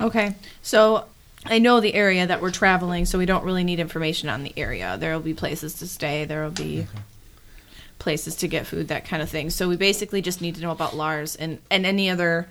Okay, 0.00 0.34
so 0.62 1.06
I 1.46 1.58
know 1.58 1.80
the 1.80 1.94
area 1.94 2.26
that 2.26 2.42
we're 2.42 2.50
traveling, 2.50 3.04
so 3.06 3.18
we 3.18 3.26
don't 3.26 3.44
really 3.44 3.64
need 3.64 3.80
information 3.80 4.28
on 4.28 4.42
the 4.42 4.52
area. 4.56 4.96
There 4.98 5.12
will 5.12 5.20
be 5.20 5.34
places 5.34 5.74
to 5.74 5.86
stay. 5.86 6.24
There 6.24 6.42
will 6.42 6.50
be 6.50 6.86
places 7.98 8.36
to 8.36 8.48
get 8.48 8.66
food, 8.66 8.88
that 8.88 9.04
kind 9.04 9.22
of 9.22 9.28
thing. 9.28 9.50
So 9.50 9.68
we 9.68 9.76
basically 9.76 10.22
just 10.22 10.40
need 10.40 10.56
to 10.56 10.60
know 10.60 10.70
about 10.70 10.96
Lars 10.96 11.36
and 11.36 11.58
and 11.70 11.86
any 11.86 12.10
other 12.10 12.48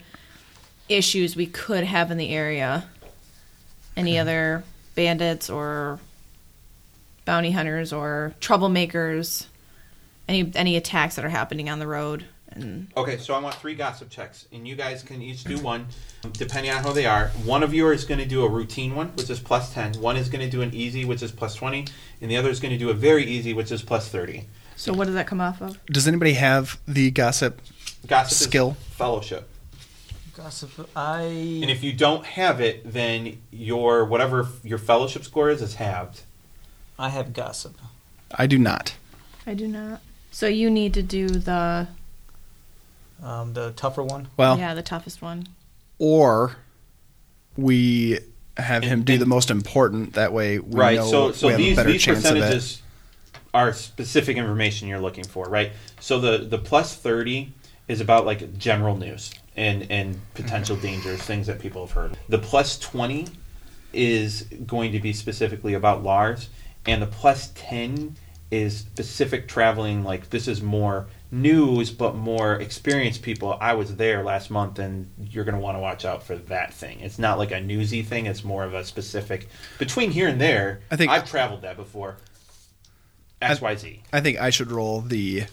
issues 0.90 1.36
we 1.36 1.48
could 1.48 1.84
have 1.84 2.12
in 2.12 2.18
the 2.18 2.30
area. 2.30 2.86
Any 3.96 4.20
other 4.20 4.64
bandits 4.96 5.50
or 5.50 6.00
bounty 7.26 7.52
hunters 7.52 7.92
or 7.92 8.34
troublemakers. 8.40 9.48
Any 10.28 10.52
any 10.56 10.76
attacks 10.76 11.16
that 11.16 11.26
are 11.26 11.30
happening 11.30 11.70
on 11.70 11.80
the 11.80 11.88
road 11.88 12.26
and 12.62 12.88
Okay, 12.98 13.18
so 13.18 13.34
I 13.34 13.40
want 13.40 13.56
three 13.56 13.76
gossip 13.76 14.10
checks, 14.10 14.48
and 14.52 14.68
you 14.68 14.76
guys 14.76 15.04
can 15.04 15.22
each 15.22 15.44
do 15.44 15.58
one, 15.60 15.88
depending 16.34 16.72
on 16.72 16.84
how 16.84 16.92
they 16.92 17.06
are. 17.06 17.30
One 17.46 17.64
of 17.64 17.74
you 17.74 17.90
is 17.92 18.06
going 18.06 18.20
to 18.20 18.26
do 18.26 18.44
a 18.44 18.50
routine 18.50 18.96
one, 18.96 19.10
which 19.10 19.30
is 19.30 19.40
plus 19.40 19.74
10. 19.74 19.94
One 20.02 20.18
is 20.18 20.30
going 20.30 20.44
to 20.44 20.50
do 20.50 20.62
an 20.62 20.74
easy, 20.74 21.06
which 21.06 21.22
is 21.24 21.32
plus 21.32 21.56
20. 21.56 21.86
And 22.22 22.32
the 22.32 22.38
other 22.38 22.50
is 22.50 22.60
going 22.60 22.72
to 22.72 22.78
do 22.78 22.90
a 22.90 22.94
very 22.94 23.26
easy, 23.26 23.54
which 23.54 23.72
is 23.72 23.82
plus 23.82 24.10
30. 24.10 24.46
so 24.76 24.94
what 24.94 25.06
does 25.06 25.16
that 25.16 25.28
come 25.28 25.42
off 25.42 25.62
of? 25.62 25.84
Does 25.86 26.08
anybody 26.08 26.34
have 26.34 26.80
the 26.88 27.12
gossip? 27.12 27.62
Gossip 28.06 28.38
Skill. 28.50 28.78
fellowship. 28.92 29.50
Gossip. 30.36 30.90
I. 30.96 31.22
And 31.24 31.70
if 31.70 31.84
you 31.84 31.94
don't 31.94 32.24
have 32.26 32.62
it, 32.62 32.92
then 32.92 33.40
your 33.52 34.06
whatever 34.06 34.48
your 34.64 34.78
fellowship 34.78 35.24
score 35.24 35.50
is 35.50 35.62
is 35.62 35.76
halved. 35.76 36.22
I 37.00 37.10
have 37.10 37.34
gossip. 37.34 37.78
I 38.32 38.46
do 38.46 38.58
not. 38.60 38.96
I 39.48 39.54
do 39.56 39.68
not. 39.68 40.02
So 40.32 40.48
you 40.48 40.70
need 40.70 40.94
to 40.94 41.02
do 41.02 41.28
the 41.28 41.88
Um, 43.22 43.54
the 43.54 43.72
tougher 43.72 44.04
one. 44.04 44.28
Well, 44.38 44.58
yeah, 44.58 44.74
the 44.74 44.84
toughest 44.84 45.22
one. 45.22 45.48
or 45.98 46.56
we 47.56 48.20
have 48.58 48.84
him 48.84 49.04
do 49.04 49.18
the 49.18 49.26
most 49.26 49.50
important. 49.50 50.14
That 50.14 50.34
way, 50.34 50.60
we 50.60 50.80
right. 50.80 50.98
know 50.98 51.10
So 51.10 51.32
so 51.32 51.48
we 51.48 51.54
have 51.54 51.60
these 51.60 51.74
a 51.74 51.76
better 51.78 51.92
these 51.92 52.02
chance 52.02 52.22
percentages 52.22 52.82
are 53.54 53.74
specific 53.74 54.38
information 54.38 54.88
you're 54.88 55.00
looking 55.00 55.24
for, 55.24 55.46
right? 55.46 55.72
So 56.00 56.20
the 56.20 56.40
the 56.40 56.58
plus 56.58 56.96
30 56.96 57.52
is 57.88 58.02
about 58.02 58.26
like 58.26 58.58
general 58.58 58.96
news 58.96 59.32
and 59.56 59.88
and 59.90 60.20
potential 60.34 60.76
dangers, 60.76 61.22
things 61.22 61.48
that 61.48 61.60
people 61.60 61.86
have 61.86 61.96
heard. 61.96 62.18
The 62.30 62.38
plus 62.38 62.78
20 62.80 63.28
is 63.94 64.44
going 64.66 64.92
to 64.92 65.00
be 65.00 65.14
specifically 65.14 65.74
about 65.74 66.04
Lars, 66.04 66.50
and 66.86 67.02
the 67.02 67.08
plus 67.08 67.52
10 67.56 68.16
is 68.52 68.78
specific 68.78 69.48
traveling. 69.48 70.04
Like 70.04 70.30
this 70.30 70.48
is 70.48 70.62
more 70.62 71.08
news, 71.32 71.92
but 71.92 72.16
more 72.16 72.56
experienced 72.56 73.22
people. 73.22 73.58
I 73.60 73.74
was 73.74 73.96
there 73.98 74.24
last 74.24 74.50
month, 74.50 74.80
and 74.80 75.10
you're 75.30 75.44
going 75.44 75.56
to 75.56 75.62
want 75.62 75.76
to 75.76 75.82
watch 75.82 76.06
out 76.06 76.24
for 76.24 76.36
that 76.36 76.74
thing. 76.74 77.00
It's 77.02 77.20
not 77.20 77.38
like 77.38 77.52
a 77.52 77.60
newsy 77.60 78.02
thing. 78.04 78.26
It's 78.26 78.44
more 78.44 78.64
of 78.64 78.74
a 78.74 78.84
specific. 78.86 79.50
Between 79.78 80.12
here 80.12 80.28
and 80.28 80.40
there, 80.40 80.82
I 80.92 80.96
think- 80.96 81.12
I've 81.12 81.30
traveled 81.30 81.62
that 81.64 81.76
before. 81.78 82.18
X 83.42 83.62
Y 83.62 83.76
Z. 83.76 84.02
I 84.12 84.20
think 84.22 84.40
I 84.40 84.50
should 84.50 84.72
roll 84.72 85.02
the 85.02 85.44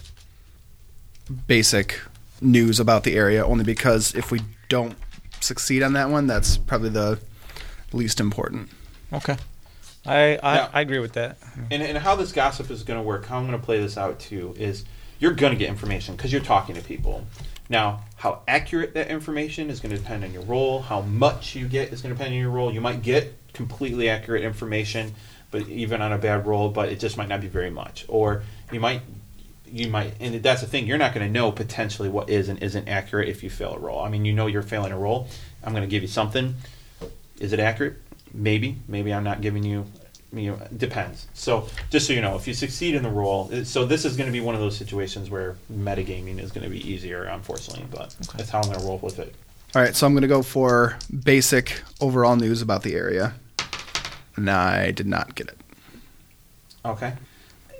basic 1.47 2.01
news 2.41 2.79
about 2.79 3.03
the 3.03 3.15
area 3.15 3.45
only 3.45 3.63
because 3.63 4.13
if 4.15 4.31
we 4.31 4.41
don't 4.69 4.95
succeed 5.39 5.83
on 5.83 5.93
that 5.93 6.09
one, 6.09 6.27
that's 6.27 6.57
probably 6.57 6.89
the 6.89 7.19
least 7.93 8.19
important. 8.19 8.69
Okay. 9.13 9.37
I 10.05 10.37
I, 10.41 10.55
Yeah. 10.55 10.69
I 10.73 10.81
agree 10.81 10.99
with 10.99 11.13
that. 11.13 11.37
And, 11.71 11.81
and 11.83 11.97
how 11.97 12.15
this 12.15 12.31
gossip 12.31 12.69
is 12.71 12.83
going 12.83 12.99
to 12.99 13.03
work, 13.03 13.25
how 13.25 13.37
I'm 13.37 13.47
going 13.47 13.59
to 13.59 13.63
play 13.65 13.79
this 13.79 13.97
out 13.97 14.19
too, 14.19 14.55
is 14.57 14.85
you're 15.19 15.33
going 15.33 15.53
to 15.53 15.57
get 15.57 15.69
information 15.69 16.15
because 16.15 16.31
you're 16.31 16.41
talking 16.41 16.75
to 16.75 16.81
people. 16.81 17.25
Now, 17.69 18.01
how 18.17 18.41
accurate 18.47 18.93
that 18.93 19.07
information 19.07 19.69
is 19.69 19.79
going 19.79 19.91
to 19.91 19.97
depend 19.97 20.23
on 20.23 20.31
your 20.31 20.43
role. 20.43 20.81
How 20.81 21.01
much 21.01 21.55
you 21.55 21.67
get 21.67 21.91
is 21.91 22.01
going 22.01 22.13
to 22.13 22.17
depend 22.17 22.33
on 22.33 22.39
your 22.39 22.51
role. 22.51 22.71
You 22.71 22.81
might 22.81 23.01
get 23.01 23.33
completely 23.53 24.09
accurate 24.09 24.43
information, 24.43 25.15
but 25.49 25.67
even 25.67 26.01
on 26.01 26.11
a 26.11 26.17
bad 26.17 26.45
roll, 26.45 26.69
but 26.69 26.89
it 26.89 26.99
just 26.99 27.17
might 27.17 27.29
not 27.29 27.41
be 27.41 27.47
very 27.47 27.71
much. 27.71 28.05
Or 28.07 28.43
you 28.71 28.79
might, 28.79 29.01
you 29.65 29.89
might, 29.89 30.13
and 30.19 30.35
that's 30.43 30.61
the 30.61 30.67
thing. 30.67 30.85
You're 30.85 30.97
not 30.97 31.13
going 31.13 31.25
to 31.25 31.31
know 31.31 31.51
potentially 31.51 32.09
what 32.09 32.29
is 32.29 32.49
and 32.49 32.61
isn't 32.61 32.87
accurate 32.87 33.29
if 33.29 33.41
you 33.43 33.49
fail 33.49 33.73
a 33.73 33.79
roll. 33.79 34.01
I 34.01 34.09
mean, 34.09 34.25
you 34.25 34.33
know 34.33 34.47
you're 34.47 34.61
failing 34.61 34.91
a 34.91 34.97
roll. 34.97 35.27
I'm 35.63 35.73
going 35.73 35.83
to 35.83 35.89
give 35.89 36.03
you 36.03 36.07
something. 36.07 36.55
Is 37.39 37.51
it 37.51 37.59
accurate? 37.59 37.95
Maybe. 38.33 38.77
Maybe 38.87 39.13
I'm 39.13 39.23
not 39.23 39.41
giving 39.41 39.63
you. 39.63 39.85
You 40.33 40.51
know, 40.51 40.67
depends. 40.75 41.27
So 41.33 41.67
just 41.91 42.07
so 42.07 42.13
you 42.13 42.21
know, 42.21 42.35
if 42.35 42.47
you 42.47 42.53
succeed 42.53 42.95
in 42.95 43.03
the 43.03 43.09
role, 43.09 43.49
it- 43.51 43.65
so 43.65 43.85
this 43.85 44.03
is 44.05 44.17
going 44.17 44.27
to 44.27 44.33
be 44.33 44.41
one 44.41 44.55
of 44.55 44.61
those 44.61 44.75
situations 44.77 45.29
where 45.29 45.55
metagaming 45.71 46.39
is 46.39 46.51
going 46.51 46.63
to 46.63 46.69
be 46.69 46.85
easier, 46.89 47.23
unfortunately. 47.25 47.85
But 47.89 48.15
that's 48.35 48.49
how 48.49 48.59
I'm 48.59 48.65
going 48.69 48.79
to 48.79 48.85
roll 48.85 48.97
with 48.97 49.19
it. 49.19 49.33
All 49.75 49.81
right, 49.81 49.95
so 49.95 50.05
I'm 50.07 50.13
going 50.13 50.21
to 50.23 50.27
go 50.27 50.41
for 50.41 50.97
basic 51.23 51.81
overall 52.01 52.35
news 52.35 52.61
about 52.61 52.83
the 52.83 52.95
area. 52.95 53.33
And 54.35 54.49
I 54.49 54.91
did 54.91 55.07
not 55.07 55.35
get 55.35 55.47
it. 55.47 55.57
Okay. 56.83 57.13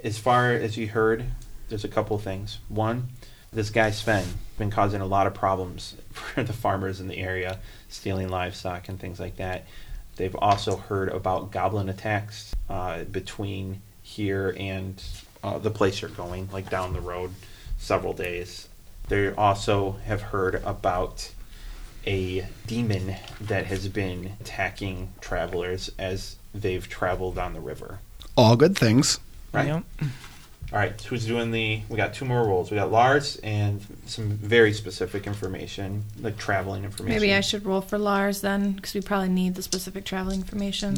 As 0.03 0.17
far 0.17 0.51
as 0.53 0.77
you 0.77 0.87
heard, 0.87 1.25
there's 1.69 1.83
a 1.83 1.87
couple 1.89 2.17
things. 2.17 2.59
One, 2.69 3.09
this 3.51 3.69
guy 3.69 3.91
Sven 3.91 4.25
been 4.57 4.69
causing 4.71 5.01
a 5.01 5.05
lot 5.05 5.27
of 5.27 5.33
problems 5.33 5.95
for 6.11 6.43
the 6.43 6.53
farmers 6.53 6.99
in 7.01 7.07
the 7.07 7.17
area, 7.17 7.59
stealing 7.89 8.29
livestock 8.29 8.87
and 8.89 8.99
things 8.99 9.19
like 9.19 9.35
that. 9.37 9.65
They've 10.15 10.35
also 10.35 10.77
heard 10.77 11.09
about 11.09 11.51
goblin 11.51 11.89
attacks 11.89 12.55
uh, 12.69 13.03
between 13.03 13.81
here 14.01 14.55
and 14.57 15.01
uh, 15.43 15.57
the 15.59 15.71
place 15.71 16.01
you're 16.01 16.11
going, 16.11 16.49
like 16.51 16.69
down 16.69 16.93
the 16.93 17.01
road, 17.01 17.31
several 17.77 18.13
days. 18.13 18.67
They 19.07 19.31
also 19.33 19.97
have 20.05 20.21
heard 20.21 20.55
about 20.63 21.31
a 22.07 22.47
demon 22.67 23.15
that 23.41 23.65
has 23.65 23.87
been 23.87 24.33
attacking 24.39 25.13
travelers 25.21 25.91
as 25.97 26.37
they've 26.53 26.87
traveled 26.87 27.37
on 27.37 27.53
the 27.53 27.59
river. 27.59 27.99
All 28.35 28.55
good 28.55 28.77
things. 28.77 29.19
Right. 29.51 29.67
Yep. 29.67 29.83
All 30.73 30.79
right, 30.79 30.99
so 30.99 31.09
who's 31.09 31.25
doing 31.25 31.51
the? 31.51 31.81
We 31.89 31.95
got 31.95 32.13
two 32.13 32.25
more 32.25 32.43
rolls. 32.45 32.71
We 32.71 32.75
got 32.77 32.91
Lars 32.91 33.37
and 33.43 33.85
some 34.07 34.29
very 34.31 34.73
specific 34.73 35.27
information, 35.27 36.03
like 36.19 36.37
traveling 36.37 36.83
information. 36.83 37.19
Maybe 37.21 37.33
I 37.33 37.41
should 37.41 37.65
roll 37.65 37.81
for 37.81 37.97
Lars 37.97 38.41
then, 38.41 38.71
because 38.73 38.93
we 38.93 39.01
probably 39.01 39.29
need 39.29 39.55
the 39.55 39.61
specific 39.61 40.05
traveling 40.05 40.39
information. 40.41 40.95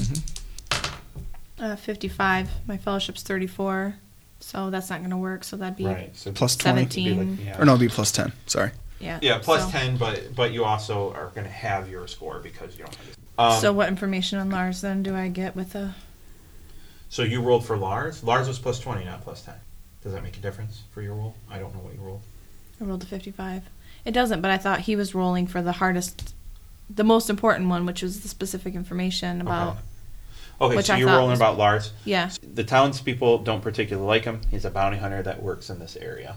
Uh, 1.60 1.76
55. 1.76 2.50
My 2.66 2.78
fellowship's 2.78 3.24
34. 3.24 3.96
So 4.40 4.70
that's 4.70 4.90
not 4.90 5.00
going 5.00 5.10
to 5.10 5.18
work. 5.18 5.44
So 5.44 5.58
that'd 5.58 5.76
be 5.76 5.86
Right. 5.86 6.16
So 6.16 6.32
Plus 6.32 6.56
20. 6.56 6.82
it'd 6.84 6.96
be 6.96 7.10
like- 7.10 7.18
17. 7.18 7.46
yeah. 7.46 7.62
Or 7.62 7.66
no, 7.66 7.74
it'd 7.76 7.90
be 7.90 7.94
plus 7.94 8.12
10. 8.12 8.32
Sorry. 8.46 8.72
Yeah. 9.00 9.20
Yeah, 9.22 9.38
plus 9.40 9.64
so, 9.66 9.70
ten, 9.72 9.96
but 9.98 10.36
but 10.36 10.52
you 10.54 10.64
also 10.66 11.14
are 11.14 11.28
going 11.36 11.46
to 11.46 11.54
have 11.54 11.88
your 11.88 12.08
score 12.08 12.40
because 12.40 12.76
you 12.78 12.84
don't 12.84 12.96
have. 12.96 13.06
This. 13.06 13.16
Um, 13.38 13.62
so 13.62 13.72
what 13.72 13.90
information 13.90 14.40
on 14.40 14.50
Lars 14.50 14.82
then 14.82 15.04
do 15.04 15.16
I 15.16 15.28
get 15.28 15.56
with 15.56 15.74
the? 15.74 15.92
So 17.10 17.24
you 17.24 17.42
rolled 17.42 17.66
for 17.66 17.78
Lars. 17.78 18.24
Lars 18.24 18.48
was 18.48 18.60
plus 18.60 18.80
twenty, 18.80 19.06
not 19.06 19.22
plus 19.24 19.42
ten. 19.42 19.56
Does 20.04 20.14
that 20.14 20.24
make 20.24 20.38
a 20.38 20.42
difference 20.42 20.84
for 20.94 21.02
your 21.02 21.16
roll? 21.16 21.36
I 21.50 21.60
don't 21.60 21.74
know 21.74 21.82
what 21.82 21.94
you 21.94 22.00
rolled. 22.02 22.22
I 22.80 22.84
rolled 22.86 23.04
a 23.04 23.08
55. 23.08 23.64
It 24.06 24.12
doesn't, 24.12 24.42
but 24.42 24.52
I 24.52 24.58
thought 24.58 24.82
he 24.82 24.96
was 24.96 25.14
rolling 25.16 25.48
for 25.48 25.62
the 25.62 25.74
hardest, 25.74 26.34
the 26.90 27.04
most 27.04 27.30
important 27.30 27.68
one, 27.70 27.86
which 27.86 28.02
was 28.04 28.22
the 28.22 28.28
specific 28.30 28.76
information 28.76 29.42
about. 29.42 29.70
Okay. 29.74 29.80
Okay, 30.60 30.76
Which 30.78 30.86
so 30.88 30.94
I 30.96 30.98
you're 30.98 31.10
rolling 31.10 31.32
was- 31.32 31.40
about 31.40 31.58
Lars. 31.58 31.92
Yeah. 32.06 32.32
The 32.54 32.64
townspeople 32.64 33.40
don't 33.40 33.62
particularly 33.62 34.08
like 34.08 34.24
him. 34.26 34.42
He's 34.50 34.66
a 34.66 34.72
bounty 34.72 34.98
hunter 34.98 35.22
that 35.24 35.44
works 35.44 35.70
in 35.70 35.78
this 35.80 35.96
area. 35.98 36.36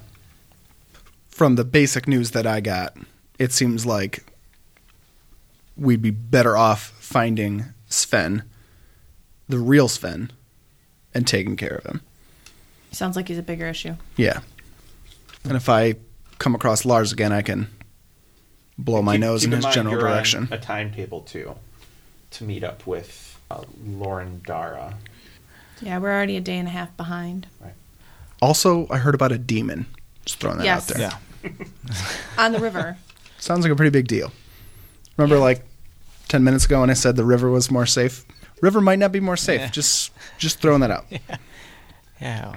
From 1.28 1.54
the 1.56 1.64
basic 1.64 2.06
news 2.08 2.32
that 2.32 2.46
I 2.46 2.60
got, 2.60 2.96
it 3.38 3.52
seems 3.52 3.86
like 3.86 4.24
we'd 5.76 6.02
be 6.02 6.10
better 6.10 6.56
off 6.56 6.92
finding 7.00 7.66
Sven, 7.88 8.42
the 9.48 9.58
real 9.58 9.88
Sven, 9.88 10.30
and 11.14 11.26
taking 11.26 11.56
care 11.56 11.76
of 11.76 11.84
him. 11.84 12.00
Sounds 12.92 13.16
like 13.16 13.28
he's 13.28 13.38
a 13.38 13.42
bigger 13.42 13.66
issue. 13.66 13.94
Yeah. 14.16 14.40
And 15.44 15.52
if 15.56 15.68
I 15.68 15.94
come 16.38 16.54
across 16.54 16.84
Lars 16.84 17.12
again, 17.12 17.32
I 17.32 17.42
can 17.42 17.68
blow 18.78 19.02
my 19.02 19.14
Keep- 19.14 19.20
nose 19.20 19.40
keep 19.42 19.48
in 19.48 19.56
his 19.56 19.64
mind 19.64 19.74
general 19.74 19.94
you're 19.96 20.06
on 20.08 20.12
direction. 20.12 20.48
A 20.50 20.58
timetable 20.58 21.20
too, 21.22 21.54
to 22.32 22.44
meet 22.44 22.64
up 22.64 22.86
with 22.86 23.38
uh, 23.50 23.62
Lauren 23.86 24.40
Dara. 24.46 24.94
Yeah, 25.82 25.98
we're 25.98 26.10
already 26.12 26.36
a 26.36 26.40
day 26.40 26.58
and 26.58 26.68
a 26.68 26.70
half 26.70 26.94
behind. 26.96 27.46
Also, 28.42 28.86
I 28.90 28.98
heard 28.98 29.14
about 29.14 29.32
a 29.32 29.38
demon. 29.38 29.86
Just 30.24 30.38
throwing 30.40 30.58
that 30.58 30.64
Yes. 30.64 30.90
out 30.90 30.96
there. 30.98 31.10
Yeah. 31.44 31.50
On 32.38 32.52
the 32.52 32.58
river. 32.58 32.96
Sounds 33.38 33.62
like 33.64 33.72
a 33.72 33.76
pretty 33.76 33.90
big 33.90 34.06
deal. 34.08 34.32
Remember, 35.16 35.36
Yeah. 35.36 35.42
like 35.42 35.64
ten 36.28 36.44
minutes 36.44 36.64
ago, 36.66 36.80
when 36.80 36.90
I 36.90 36.94
said 36.94 37.16
the 37.16 37.24
river 37.24 37.50
was 37.50 37.70
more 37.70 37.86
safe. 37.86 38.24
River 38.60 38.80
might 38.80 38.98
not 38.98 39.12
be 39.12 39.20
more 39.20 39.36
safe. 39.36 39.60
Yeah. 39.60 39.68
Just, 39.70 40.12
just 40.38 40.60
throwing 40.60 40.80
that 40.80 40.90
out. 40.90 41.06
Yeah. 42.20 42.54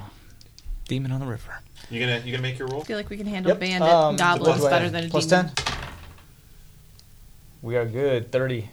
Demon 0.90 1.14
on 1.14 1.22
the 1.22 1.26
river. 1.26 1.62
You 1.90 2.02
gonna 2.02 2.20
you 2.26 2.32
gonna 2.34 2.42
make 2.44 2.60
your 2.60 2.68
roll? 2.68 2.82
I 2.82 2.84
feel 2.84 2.98
like 2.98 3.10
we 3.10 3.16
can 3.16 3.26
handle 3.28 3.52
Yep. 3.52 3.60
bandit 3.62 3.90
Um, 3.90 4.18
goblins 4.18 4.48
what 4.50 4.58
do 4.60 4.68
I 4.68 4.70
better 4.70 4.90
than 4.90 5.06
a 5.06 5.10
Plus 5.10 5.26
demon. 5.26 5.52
10? 5.56 5.66
We 7.62 7.78
are 7.78 7.86
good. 7.86 8.30
30. 8.32 8.68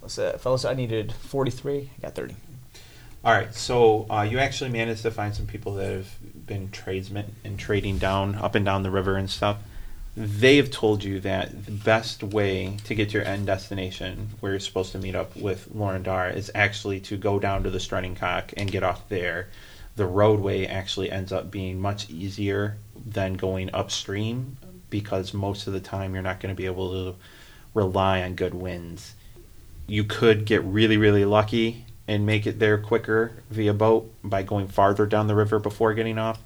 What's 0.00 0.16
that? 0.16 0.42
Fellas, 0.42 0.66
I 0.66 0.74
needed 0.74 1.12
43. 1.14 1.90
I 1.96 2.02
got 2.02 2.14
30. 2.14 2.36
All 3.24 3.32
right, 3.32 3.54
so 3.54 4.04
uh, 4.10 4.20
you 4.20 4.38
actually 4.38 4.68
managed 4.68 5.00
to 5.02 5.10
find 5.10 5.34
some 5.34 5.46
people 5.46 5.72
that 5.76 5.90
have 5.90 6.46
been 6.46 6.70
tradesmen 6.70 7.34
and 7.42 7.58
trading 7.58 7.96
down 7.96 8.34
up 8.34 8.54
and 8.54 8.66
down 8.66 8.82
the 8.82 8.90
river 8.90 9.16
and 9.16 9.30
stuff. 9.30 9.56
They 10.16 10.56
have 10.58 10.70
told 10.70 11.02
you 11.02 11.18
that 11.20 11.66
the 11.66 11.72
best 11.72 12.22
way 12.22 12.76
to 12.84 12.94
get 12.94 13.08
to 13.08 13.14
your 13.14 13.24
end 13.24 13.46
destination, 13.46 14.30
where 14.40 14.52
you're 14.52 14.60
supposed 14.60 14.92
to 14.92 14.98
meet 14.98 15.16
up 15.16 15.34
with 15.34 15.68
Lauren 15.74 16.04
Dar, 16.04 16.30
is 16.30 16.52
actually 16.54 17.00
to 17.00 17.16
go 17.16 17.40
down 17.40 17.64
to 17.64 17.70
the 17.70 17.80
Strutting 17.80 18.14
Cock 18.14 18.52
and 18.56 18.70
get 18.70 18.84
off 18.84 19.08
there. 19.08 19.48
The 19.96 20.06
roadway 20.06 20.66
actually 20.66 21.10
ends 21.10 21.32
up 21.32 21.50
being 21.50 21.80
much 21.80 22.08
easier 22.10 22.76
than 23.04 23.34
going 23.34 23.70
upstream 23.74 24.56
because 24.90 25.34
most 25.34 25.66
of 25.66 25.72
the 25.72 25.80
time 25.80 26.14
you're 26.14 26.22
not 26.22 26.38
going 26.38 26.54
to 26.54 26.60
be 26.60 26.66
able 26.66 26.92
to 26.92 27.18
rely 27.74 28.22
on 28.22 28.36
good 28.36 28.54
winds 28.54 29.14
you 29.86 30.04
could 30.04 30.44
get 30.44 30.62
really 30.64 30.96
really 30.96 31.24
lucky 31.24 31.84
and 32.06 32.24
make 32.24 32.46
it 32.46 32.58
there 32.58 32.78
quicker 32.78 33.32
via 33.50 33.74
boat 33.74 34.12
by 34.22 34.42
going 34.42 34.68
farther 34.68 35.06
down 35.06 35.26
the 35.26 35.34
river 35.34 35.58
before 35.58 35.94
getting 35.94 36.18
off 36.18 36.40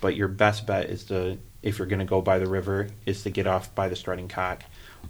but 0.00 0.16
your 0.16 0.28
best 0.28 0.66
bet 0.66 0.86
is 0.86 1.04
to 1.04 1.38
if 1.64 1.78
you're 1.78 1.88
going 1.88 1.98
to 1.98 2.04
go 2.04 2.20
by 2.20 2.38
the 2.38 2.46
river 2.46 2.88
is 3.06 3.22
to 3.24 3.30
get 3.30 3.46
off 3.46 3.74
by 3.74 3.88
the 3.88 3.96
strutting 3.96 4.28
cock. 4.28 4.62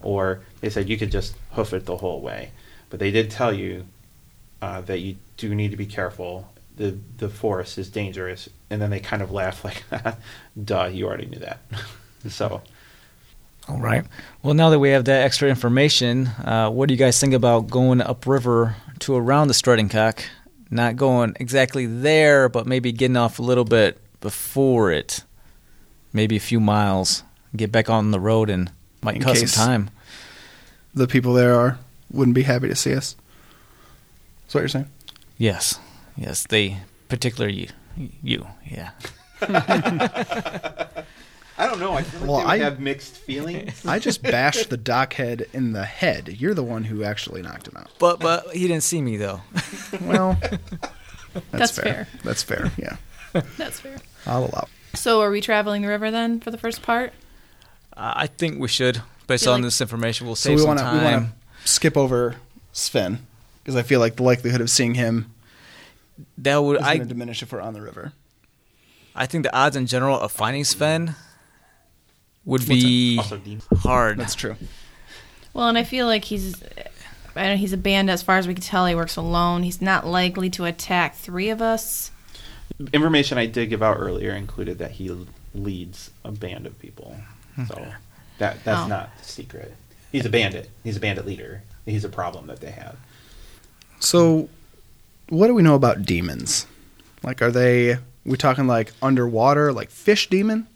Or 0.03 0.41
they 0.61 0.71
said 0.71 0.89
you 0.89 0.97
could 0.97 1.11
just 1.11 1.35
hoof 1.53 1.73
it 1.73 1.85
the 1.85 1.97
whole 1.97 2.21
way. 2.21 2.53
But 2.91 3.01
they 3.01 3.11
did 3.11 3.31
tell 3.31 3.53
you 3.53 3.87
uh, 4.63 4.81
that 4.83 5.01
you 5.01 5.17
do 5.37 5.55
need 5.55 5.73
to 5.73 5.77
be 5.77 5.87
careful. 5.87 6.49
The 6.77 6.97
the 7.19 7.29
forest 7.29 7.77
is 7.77 7.91
dangerous. 7.91 8.49
And 8.71 8.81
then 8.81 8.91
they 8.91 9.01
kind 9.01 9.21
of 9.23 9.31
laugh 9.31 9.65
like 9.65 9.83
duh 10.65 10.87
you 10.87 11.07
already 11.07 11.27
knew 11.27 11.41
that. 11.41 11.61
So. 12.27 12.63
All 13.69 13.79
right. 13.81 14.07
Well, 14.43 14.55
now 14.55 14.71
that 14.71 14.79
we 14.79 14.89
have 14.91 15.05
that 15.05 15.25
extra 15.25 15.51
information, 15.51 16.27
uh, 16.27 16.71
what 16.71 16.89
do 16.89 16.95
you 16.95 16.99
guys 16.99 17.21
think 17.21 17.35
about 17.35 17.69
going 17.69 18.01
upriver 18.01 18.77
to 19.01 19.15
around 19.15 19.49
the 19.49 19.55
strutting 19.55 19.91
cock? 19.91 20.25
Not 20.71 20.97
going 20.97 21.37
exactly 21.39 21.85
there, 21.85 22.49
but 22.49 22.67
maybe 22.67 22.93
getting 22.93 23.19
off 23.19 23.39
a 23.39 23.43
little 23.43 23.67
bit 23.67 23.99
before 24.23 24.91
it, 24.91 25.23
maybe 26.15 26.37
a 26.37 26.41
few 26.41 26.61
miles. 26.61 27.23
Get 27.55 27.71
back 27.71 27.91
on 27.91 28.11
the 28.11 28.19
road 28.21 28.49
and 28.49 28.73
might 29.03 29.17
In 29.17 29.23
cut 29.23 29.37
some 29.37 29.49
time. 29.49 29.91
The 30.95 31.07
people 31.07 31.35
there 31.35 31.55
are 31.55 31.79
wouldn't 32.11 32.35
be 32.35 32.43
happy 32.45 32.69
to 32.69 32.75
see 32.77 32.95
us. 32.95 33.15
That's 34.47 34.55
what 34.55 34.61
you're 34.61 34.69
saying. 34.69 34.89
Yes, 35.37 35.79
yes. 36.17 36.47
They, 36.47 36.79
particularly 37.09 37.69
you, 37.97 38.09
you 38.23 38.47
yeah. 38.65 38.91
i 41.57 41.67
don't 41.67 41.79
know 41.79 41.93
i 41.93 42.03
feel 42.03 42.21
like 42.21 42.29
Well, 42.29 42.39
they 42.39 42.45
would 42.45 42.51
I- 42.51 42.59
have 42.59 42.81
mixed 42.81 43.17
feelings 43.19 43.85
I 43.87 43.99
just 43.99 44.23
bashed 44.23 44.71
the 44.71 44.79
dockhead 44.93 45.53
in 45.53 45.73
the 45.73 45.85
head. 45.85 46.37
You're 46.41 46.55
the 46.55 46.63
one 46.65 46.85
who 46.85 47.05
actually 47.05 47.43
knocked 47.43 47.69
him 47.69 47.77
out. 47.77 47.91
But 47.99 48.21
but 48.21 48.49
he 48.55 48.67
didn't 48.67 48.83
see 48.85 49.03
me 49.03 49.17
though. 49.17 49.43
Well, 50.01 50.39
that's, 51.33 51.43
That's 51.51 51.79
fair. 51.79 51.85
fair. 51.85 52.09
That's 52.25 52.43
fair. 52.43 52.73
Yeah, 52.79 52.97
That's 53.59 53.81
fair. 53.81 53.99
I'll 54.27 54.45
allow. 54.47 54.69
So 54.95 55.21
are 55.23 55.31
we 55.31 55.41
traveling 55.41 55.83
the 55.83 55.89
river 55.89 56.11
then 56.11 56.41
for 56.41 56.51
the 56.51 56.59
first 56.59 56.83
part? 56.83 57.13
Uh, 57.97 58.13
I 58.17 58.27
think 58.27 58.59
we 58.59 58.69
should, 58.69 59.03
based 59.27 59.47
on 59.47 59.55
like- 59.61 59.65
this 59.65 59.81
information, 59.81 60.27
we'll 60.27 60.37
So 60.37 60.49
save 60.51 60.57
we 60.57 60.63
some 60.63 60.69
want 60.69 60.79
to 60.81 60.85
we 60.87 60.91
time. 60.91 61.05
want 61.05 61.27
to 61.63 61.69
skip 61.69 61.97
over 61.97 62.37
Sven 62.73 63.27
because 63.63 63.77
I 63.77 63.83
feel 63.83 64.01
like 64.01 64.17
the 64.17 64.23
likelihood 64.23 64.61
of 64.61 64.69
seeing 64.71 64.95
him 64.95 65.33
That 66.39 66.59
would 66.63 66.77
is 66.81 66.83
I 66.87 66.99
diminish 66.99 67.43
if 67.43 67.53
we're 67.53 67.61
on 67.61 67.75
the 67.75 67.81
river. 67.83 68.13
I 69.15 69.27
think 69.27 69.45
the 69.45 69.55
odds 69.57 69.77
in 69.77 69.87
general 69.87 70.19
of 70.19 70.33
finding 70.33 70.65
Sven 70.65 71.15
would 72.45 72.67
be 72.67 73.17
hard. 73.79 74.19
That's 74.19 74.35
true. 74.35 74.57
Well, 75.53 75.69
and 75.69 75.79
I 75.79 75.85
feel 75.85 76.07
like 76.07 76.25
he's 76.25 76.63
I 77.37 77.49
know 77.49 77.57
he's 77.57 77.73
a 77.73 77.77
band. 77.77 78.11
as 78.11 78.23
far 78.23 78.39
as 78.39 78.47
we 78.47 78.55
can 78.55 78.63
tell. 78.63 78.87
He 78.87 78.95
works 78.95 79.17
alone. 79.17 79.63
He's 79.63 79.81
not 79.81 80.07
likely 80.07 80.51
to 80.51 80.65
attack 80.67 81.15
three 81.17 81.49
of 81.51 81.63
us. 81.63 82.11
Information 82.93 83.39
I 83.39 83.47
did 83.47 83.71
give 83.71 83.83
out 83.83 83.97
earlier 83.99 84.33
included 84.33 84.79
that 84.79 84.93
he 84.93 85.15
leads 85.55 86.11
a 86.25 86.33
band 86.33 86.67
of 86.67 86.79
people. 86.79 87.17
So 87.69 87.87
that 88.39 88.65
that's 88.65 88.81
Oh. 88.81 88.89
not 88.89 89.17
the 89.19 89.25
secret. 89.25 89.75
He's 90.11 90.27
a 90.27 90.31
bandit. 90.31 90.71
He's 90.83 90.97
a 90.97 91.01
bandit 91.01 91.27
leader. 91.27 91.63
He's 91.87 92.05
a 92.05 92.09
problem 92.09 92.47
that 92.47 92.61
they 92.61 92.71
have. 92.71 92.97
So, 94.01 94.49
what 95.29 95.47
do 95.49 95.55
we 95.55 95.63
know 95.63 95.75
about 95.75 96.03
demons? 96.03 96.67
Like, 97.23 97.43
are 97.43 97.51
they? 97.51 97.99
we 98.25 98.37
talking 98.37 98.67
like 98.67 98.93
underwater, 99.03 99.73
like 99.73 99.91
fish 99.91 100.29
demon? 100.31 100.67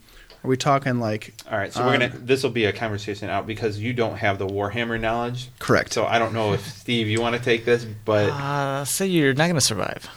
Are 0.43 0.47
we 0.47 0.55
talking 0.55 0.99
like? 0.99 1.33
All 1.51 1.57
right, 1.57 1.73
so 1.73 1.81
we're 1.81 1.95
um, 1.95 1.99
gonna. 1.99 2.17
This 2.17 2.43
will 2.43 2.51
be 2.51 2.65
a 2.65 2.71
conversation 2.71 3.29
out 3.29 3.45
because 3.45 3.79
you 3.79 3.91
don't 3.91 4.17
have 4.17 4.39
the 4.39 4.47
Warhammer 4.47 4.99
knowledge. 4.99 5.49
Correct. 5.59 5.91
So 5.91 6.05
I 6.05 6.17
don't 6.17 6.33
know 6.33 6.53
if 6.53 6.65
Steve, 6.65 7.07
you 7.07 7.19
want 7.19 7.35
to 7.35 7.41
take 7.41 7.65
this, 7.65 7.85
but 8.05 8.29
Uh, 8.29 8.85
say 8.85 9.07
you're 9.07 9.33
not 9.33 9.45
going 9.45 9.55
to 9.55 9.61
survive. 9.61 10.09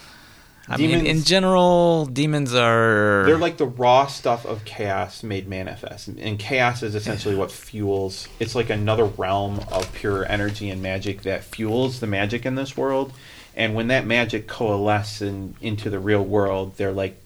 I 0.69 0.77
mean, 0.77 1.07
in 1.07 1.23
general, 1.25 2.07
demons 2.07 2.55
are. 2.55 3.25
They're 3.27 3.37
like 3.37 3.57
the 3.57 3.67
raw 3.67 4.07
stuff 4.07 4.47
of 4.47 4.65
chaos 4.65 5.23
made 5.23 5.49
manifest, 5.49 6.09
and 6.09 6.39
chaos 6.39 6.83
is 6.83 6.95
essentially 6.95 7.35
what 7.35 7.51
fuels. 7.51 8.29
It's 8.39 8.55
like 8.55 8.71
another 8.71 9.05
realm 9.05 9.61
of 9.71 9.93
pure 9.93 10.25
energy 10.31 10.71
and 10.71 10.81
magic 10.81 11.23
that 11.23 11.45
fuels 11.45 12.01
the 12.01 12.07
magic 12.07 12.47
in 12.47 12.55
this 12.55 12.77
world. 12.77 13.13
And 13.55 13.75
when 13.75 13.89
that 13.89 14.07
magic 14.07 14.47
coalesces 14.47 15.23
in, 15.23 15.55
into 15.61 15.91
the 15.91 15.99
real 15.99 16.25
world, 16.25 16.77
they're 16.77 16.93
like 16.93 17.22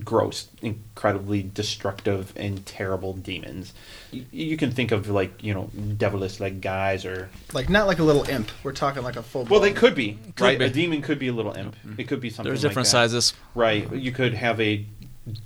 gross, 0.00 0.48
incredibly 0.62 1.42
destructive 1.42 2.32
and 2.36 2.64
terrible 2.64 3.12
demons. 3.12 3.72
You, 4.10 4.24
you 4.30 4.56
can 4.56 4.70
think 4.70 4.90
of 4.92 5.08
like 5.08 5.42
you 5.42 5.52
know 5.54 5.70
devilish 5.96 6.40
like 6.40 6.60
guys 6.60 7.04
or 7.04 7.28
like 7.52 7.68
not 7.68 7.86
like 7.86 7.98
a 7.98 8.04
little 8.04 8.24
imp. 8.28 8.50
We're 8.62 8.72
talking 8.72 9.02
like 9.02 9.16
a 9.16 9.22
full. 9.22 9.44
well 9.44 9.60
they 9.60 9.72
could 9.72 9.94
be 9.94 10.18
Could 10.36 10.44
right. 10.44 10.58
be. 10.58 10.64
A 10.64 10.70
demon 10.70 11.02
could 11.02 11.18
be 11.18 11.28
a 11.28 11.32
little 11.32 11.52
imp. 11.52 11.76
Mm-hmm. 11.76 12.00
It 12.00 12.08
could 12.08 12.20
be 12.20 12.30
something. 12.30 12.50
There's 12.50 12.62
like 12.64 12.70
different 12.70 12.86
that. 12.86 12.90
sizes. 12.90 13.34
Right. 13.54 13.90
You 13.92 14.12
could 14.12 14.34
have 14.34 14.60
a 14.60 14.84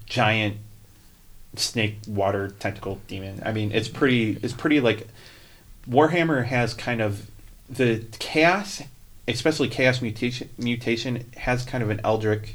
giant 0.07 0.59
snake 1.57 1.99
water 2.07 2.49
tentacle 2.49 3.01
demon. 3.09 3.43
I 3.45 3.53
mean, 3.53 3.73
it's 3.73 3.89
pretty. 3.89 4.39
It's 4.43 4.53
pretty 4.55 4.81
like 4.81 5.09
Warhammer 5.89 6.45
has 6.45 6.75
kind 6.75 7.01
of 7.01 7.31
the 7.69 8.05
chaos, 8.19 8.83
especially 9.27 9.69
chaos 9.69 10.01
mutation. 10.01 10.49
Mutation 10.59 11.25
has 11.37 11.65
kind 11.65 11.83
of 11.83 11.91
an 11.91 12.01
eldritch 12.05 12.55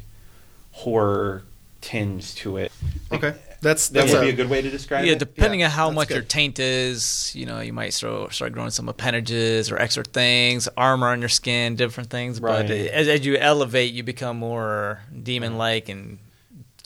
horror 0.72 1.42
tinge 1.82 2.34
to 2.36 2.56
it. 2.56 2.72
Okay, 3.12 3.34
that's 3.60 3.88
That 3.90 4.00
that's 4.00 4.12
would 4.12 4.22
a, 4.22 4.24
be 4.24 4.28
a 4.30 4.32
good 4.32 4.48
way 4.48 4.62
to 4.62 4.70
describe 4.70 5.04
Yeah, 5.04 5.12
it. 5.12 5.18
depending 5.18 5.60
Yeah, 5.60 5.64
depending 5.64 5.64
on 5.64 5.70
how 5.70 5.90
much 5.90 6.08
good. 6.08 6.14
your 6.14 6.22
taint 6.24 6.58
is, 6.58 7.32
you 7.34 7.44
know, 7.44 7.60
you 7.60 7.72
might 7.74 7.92
start, 7.92 8.32
start 8.32 8.52
growing 8.54 8.70
some 8.70 8.88
appendages 8.88 9.70
or 9.70 9.78
extra 9.78 10.02
things, 10.04 10.68
armor 10.76 11.08
on 11.08 11.20
your 11.20 11.28
skin, 11.28 11.76
different 11.76 12.08
things. 12.08 12.40
But 12.40 12.70
as, 12.70 13.08
as 13.08 13.26
you 13.26 13.36
elevate, 13.36 13.92
you 13.92 14.02
become 14.02 14.38
more 14.38 15.00
demon-like 15.22 15.88
and 15.90 16.18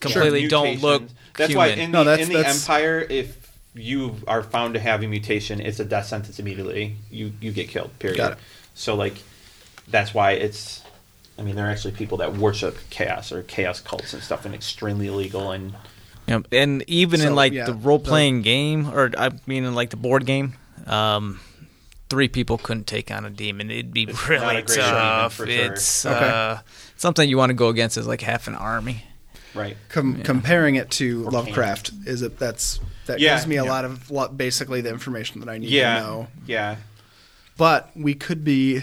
completely 0.01 0.49
don't 0.49 0.83
look 0.83 1.03
That's 1.37 1.53
human. 1.53 1.57
why 1.69 1.75
in 1.75 1.91
No, 1.93 2.03
the, 2.05 2.11
that's- 2.11 2.27
in 2.27 2.33
the 2.33 2.39
that's- 2.39 2.63
Empire, 2.63 3.07
if 3.09 3.47
you 3.75 4.17
are 4.27 4.43
found 4.43 4.75
to 4.75 4.81
have 4.81 5.03
a 5.03 5.07
mutation, 5.07 5.61
it's 5.61 5.79
a 5.81 5.85
death 5.85 6.07
sentence 6.07 6.39
immediately. 6.39 6.97
You 7.11 7.33
you 7.41 7.53
get 7.53 7.69
killed. 7.69 7.97
Period. 7.99 8.17
Got 8.17 8.33
it. 8.33 8.39
So 8.75 8.95
like, 8.95 9.23
that's 9.89 10.15
why 10.15 10.33
it's. 10.33 10.83
I 11.39 11.43
mean, 11.43 11.55
there 11.57 11.67
are 11.67 11.71
actually 11.71 11.93
people 11.93 12.19
that 12.19 12.35
worship 12.37 12.79
chaos 12.91 13.31
or 13.33 13.43
chaos 13.43 13.81
cults 13.81 14.13
and 14.15 14.23
stuff, 14.23 14.45
and 14.47 14.55
extremely 14.55 15.07
illegal. 15.09 15.51
And 15.53 15.75
Yeah, 16.27 16.41
and 16.53 16.83
even 16.89 17.21
So, 17.21 17.29
in 17.29 17.35
like 17.35 17.53
yeah, 17.53 17.65
the 17.67 17.75
role 17.75 17.99
playing 17.99 18.43
game, 18.43 18.89
or 18.93 19.11
I 19.19 19.31
mean 19.47 19.65
in 19.65 19.75
like 19.75 19.91
the 19.91 19.97
board 19.97 20.25
game, 20.27 20.55
um, 20.87 21.41
three 22.09 22.29
people 22.29 22.57
couldn't 22.59 22.87
take 22.87 23.11
on 23.11 23.25
a 23.25 23.31
demon. 23.31 23.71
It'd 23.71 23.93
be 23.93 24.05
It's 24.05 24.29
really 24.29 24.45
not 24.47 24.57
a 24.57 24.63
great 24.63 24.79
tough. 24.79 25.37
demon, 25.39 25.53
sure. 25.55 25.73
It's 25.73 26.07
Okay. 26.07 26.29
uh, 26.29 26.59
something 26.97 27.29
you 27.29 27.37
want 27.37 27.51
to 27.51 27.55
go 27.55 27.69
against 27.69 27.97
is 27.97 28.07
like 28.07 28.23
half 28.23 28.49
an 28.49 28.55
army. 28.55 29.05
right, 29.55 29.77
com- 29.89 30.23
comparing 30.23 30.75
it 30.77 30.91
to 30.93 31.27
Or 31.27 31.31
Lovecraft. 31.31 31.91
Is 32.07 32.23
it 32.23 32.39
that's 32.39 32.79
that 33.07 33.21
Yeah, 33.21 33.35
gives 33.37 33.47
me 33.47 33.57
a 33.57 33.65
yeah. 33.65 33.71
lot 33.71 33.85
of 33.85 34.11
lot, 34.11 34.37
basically 34.37 34.81
the 34.81 34.91
information 34.91 35.41
that 35.41 35.49
I 35.49 35.59
need 35.59 35.71
yeah, 35.71 35.99
to 35.99 36.01
know. 36.05 36.27
yeah. 36.47 36.77
But 37.57 37.91
we 37.97 38.15
could 38.15 38.45
be 38.45 38.83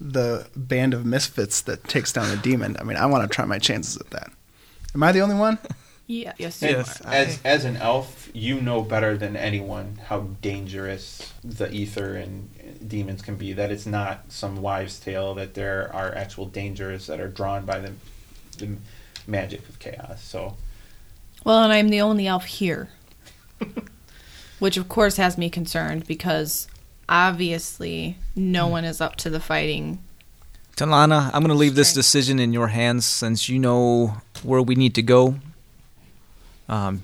the 0.00 0.46
band 0.56 0.94
of 0.94 1.04
misfits 1.06 1.60
that 1.62 1.84
takes 1.84 2.12
down 2.12 2.30
a 2.30 2.36
demon. 2.40 2.76
I 2.78 2.84
mean, 2.84 2.96
I 2.96 3.06
want 3.06 3.22
to 3.30 3.34
try 3.34 3.44
my 3.44 3.58
chances 3.58 3.96
at 3.96 4.10
that. 4.10 4.30
Am 4.94 5.02
I 5.02 5.12
the 5.12 5.20
only 5.20 5.36
one? 5.36 5.58
Yeah. 6.06 6.34
Yes. 6.36 6.60
You 6.60 6.68
Yes, 6.68 7.00
are. 7.00 7.14
as 7.14 7.40
as 7.44 7.64
an 7.64 7.78
elf, 7.78 8.28
you 8.34 8.60
know 8.60 8.82
better 8.82 9.16
than 9.16 9.36
anyone 9.36 10.00
how 10.08 10.28
dangerous 10.42 11.32
the 11.42 11.72
ether 11.72 12.14
and 12.14 12.50
demons 12.86 13.22
can 13.22 13.36
be. 13.36 13.54
That 13.54 13.70
it's 13.70 13.86
not 13.86 14.30
some 14.30 14.60
wives' 14.60 15.00
tale. 15.00 15.34
That 15.34 15.54
there 15.54 15.90
are 15.94 16.14
actual 16.14 16.44
dangers 16.44 17.06
that 17.06 17.20
are 17.20 17.28
drawn 17.28 17.64
by 17.64 17.78
them 17.78 18.00
the 18.58 18.76
magic 19.26 19.66
of 19.66 19.78
chaos. 19.78 20.22
So 20.22 20.58
Well, 21.42 21.62
and 21.64 21.72
I'm 21.72 21.88
the 21.88 22.02
only 22.02 22.26
elf 22.26 22.44
here. 22.44 22.90
Which, 24.58 24.76
of 24.76 24.88
course, 24.90 25.16
has 25.16 25.38
me 25.38 25.48
concerned 25.48 26.06
because 26.06 26.68
obviously 27.08 28.16
no 28.36 28.66
one 28.68 28.84
is 28.84 29.00
up 29.00 29.16
to 29.16 29.30
the 29.30 29.40
fighting. 29.40 29.98
Talana, 30.76 31.26
I'm 31.32 31.42
going 31.42 31.48
to 31.48 31.54
leave 31.54 31.74
this 31.76 31.92
decision 31.92 32.38
in 32.40 32.52
your 32.52 32.68
hands 32.68 33.04
since 33.06 33.48
you 33.48 33.58
know 33.58 34.16
where 34.42 34.60
we 34.62 34.74
need 34.74 34.94
to 34.96 35.02
go. 35.02 35.36
Um, 36.68 37.02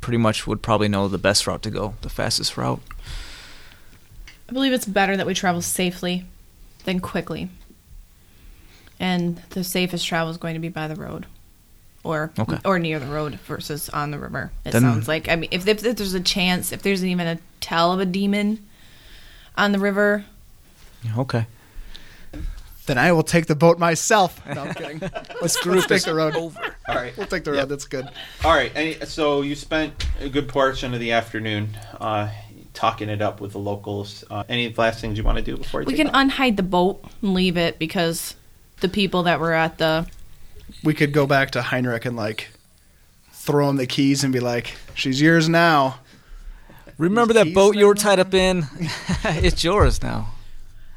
pretty 0.00 0.18
much 0.18 0.46
would 0.46 0.62
probably 0.62 0.88
know 0.88 1.08
the 1.08 1.18
best 1.18 1.46
route 1.46 1.62
to 1.62 1.70
go, 1.70 1.94
the 2.02 2.08
fastest 2.10 2.56
route. 2.56 2.80
I 4.48 4.52
believe 4.52 4.72
it's 4.72 4.86
better 4.86 5.16
that 5.16 5.26
we 5.26 5.34
travel 5.34 5.62
safely 5.62 6.26
than 6.84 7.00
quickly. 7.00 7.48
And 9.00 9.38
the 9.50 9.64
safest 9.64 10.06
travel 10.06 10.30
is 10.30 10.36
going 10.36 10.54
to 10.54 10.60
be 10.60 10.68
by 10.68 10.86
the 10.88 10.94
road. 10.94 11.26
Or 12.04 12.32
Okay. 12.38 12.58
or 12.64 12.78
near 12.80 12.98
the 12.98 13.06
road 13.06 13.34
versus 13.46 13.88
on 13.88 14.10
the 14.10 14.18
river. 14.18 14.50
It 14.64 14.72
Then- 14.72 14.82
sounds 14.82 15.06
like 15.08 15.28
I 15.28 15.36
mean 15.36 15.48
if, 15.52 15.66
if, 15.68 15.84
if 15.84 15.96
there's 15.96 16.14
a 16.14 16.20
chance, 16.20 16.72
if 16.72 16.82
there's 16.82 17.04
even 17.04 17.26
a 17.28 17.38
tell 17.60 17.92
of 17.92 18.00
a 18.00 18.04
demon 18.06 18.58
on 19.56 19.72
the 19.72 19.78
river, 19.78 20.24
Okay. 21.18 21.46
Then 22.86 22.98
I 22.98 23.12
will 23.12 23.22
take 23.22 23.46
the 23.46 23.54
boat 23.54 23.78
myself. 23.78 24.44
No, 24.46 24.62
I'm 24.62 24.74
kidding. 24.74 24.98
Let's, 25.40 25.64
let's 25.64 25.86
take 25.86 26.02
the 26.02 26.14
road. 26.14 26.34
Over. 26.34 26.58
all 26.88 26.94
right, 26.96 27.16
We'll 27.16 27.28
take 27.28 27.44
the 27.44 27.52
road. 27.52 27.58
Yep. 27.58 27.68
That's 27.68 27.84
good. 27.84 28.08
all 28.44 28.50
right. 28.52 28.72
Any, 28.74 28.94
so 29.06 29.42
you 29.42 29.54
spent 29.54 30.04
a 30.20 30.28
good 30.28 30.48
portion 30.48 30.92
of 30.92 30.98
the 30.98 31.12
afternoon 31.12 31.76
uh, 32.00 32.28
talking 32.74 33.08
it 33.08 33.22
up 33.22 33.40
with 33.40 33.52
the 33.52 33.58
locals. 33.60 34.24
Uh, 34.28 34.42
any 34.48 34.72
last 34.74 35.00
things 35.00 35.16
you 35.16 35.22
want 35.22 35.38
to 35.38 35.44
do 35.44 35.56
before 35.56 35.82
you 35.82 35.86
we 35.86 35.94
take 35.94 36.06
can 36.06 36.14
off? 36.14 36.26
unhide 36.28 36.56
the 36.56 36.62
boat 36.64 37.04
and 37.22 37.34
leave 37.34 37.56
it 37.56 37.78
because 37.78 38.34
the 38.80 38.88
people 38.88 39.22
that 39.24 39.38
were 39.38 39.52
at 39.52 39.78
the 39.78 40.06
We 40.82 40.92
could 40.94 41.12
go 41.12 41.24
back 41.26 41.52
to 41.52 41.62
Heinrich 41.62 42.04
and 42.04 42.16
like 42.16 42.48
throw 43.32 43.68
him 43.68 43.76
the 43.76 43.86
keys 43.86 44.24
and 44.24 44.32
be 44.32 44.40
like, 44.40 44.74
"She's 44.94 45.20
yours 45.20 45.48
now." 45.48 45.98
Remember 46.98 47.34
that 47.34 47.54
boat 47.54 47.76
you 47.76 47.86
were 47.86 47.94
tied 47.94 48.18
up 48.18 48.34
in? 48.34 48.66
it's 49.24 49.64
yours 49.64 50.02
now. 50.02 50.30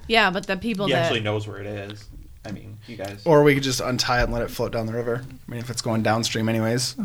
Yeah, 0.07 0.29
but 0.29 0.45
the 0.47 0.57
people 0.57 0.85
He 0.85 0.93
that 0.93 1.03
actually 1.03 1.21
knows 1.21 1.47
where 1.47 1.57
it 1.57 1.67
is. 1.67 2.07
I 2.45 2.51
mean, 2.51 2.77
you 2.87 2.95
guys. 2.95 3.21
Or 3.25 3.43
we 3.43 3.55
could 3.55 3.63
just 3.63 3.79
untie 3.79 4.19
it 4.19 4.25
and 4.25 4.33
let 4.33 4.43
it 4.43 4.51
float 4.51 4.71
down 4.71 4.85
the 4.85 4.93
river. 4.93 5.23
I 5.25 5.51
mean, 5.51 5.59
if 5.59 5.69
it's 5.69 5.81
going 5.81 6.03
downstream, 6.03 6.47
anyways. 6.47 6.95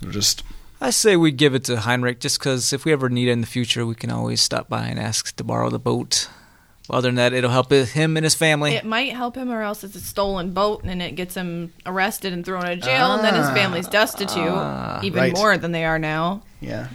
It'll 0.00 0.12
Just 0.12 0.42
I 0.80 0.90
say 0.90 1.14
we 1.14 1.30
give 1.30 1.54
it 1.54 1.64
to 1.64 1.80
Heinrich 1.80 2.20
just 2.20 2.38
because 2.38 2.72
if 2.72 2.84
we 2.84 2.92
ever 2.92 3.08
need 3.08 3.28
it 3.28 3.32
in 3.32 3.42
the 3.42 3.46
future, 3.46 3.84
we 3.84 3.94
can 3.94 4.10
always 4.10 4.40
stop 4.40 4.68
by 4.68 4.86
and 4.86 4.98
ask 4.98 5.36
to 5.36 5.44
borrow 5.44 5.68
the 5.68 5.78
boat. 5.78 6.28
Other 6.90 7.08
than 7.08 7.14
that, 7.16 7.32
it'll 7.32 7.50
help 7.50 7.70
him 7.70 8.16
and 8.16 8.24
his 8.24 8.34
family. 8.34 8.74
it 8.74 8.84
might 8.84 9.12
help 9.14 9.36
him, 9.36 9.50
or 9.50 9.62
else 9.62 9.84
it's 9.84 9.94
a 9.94 10.00
stolen 10.00 10.52
boat 10.52 10.82
and 10.84 11.00
it 11.00 11.14
gets 11.14 11.34
him 11.36 11.72
arrested 11.86 12.32
and 12.32 12.44
thrown 12.44 12.66
in 12.66 12.80
jail, 12.80 13.12
and 13.12 13.24
then 13.24 13.34
his 13.34 13.48
family's 13.50 13.86
destitute, 13.88 14.36
Ah, 14.38 15.00
even 15.02 15.20
right. 15.22 15.32
more 15.36 15.56
than 15.56 15.72
they 15.72 15.84
are 15.84 15.98
now. 15.98 16.42
yeah. 16.60 16.88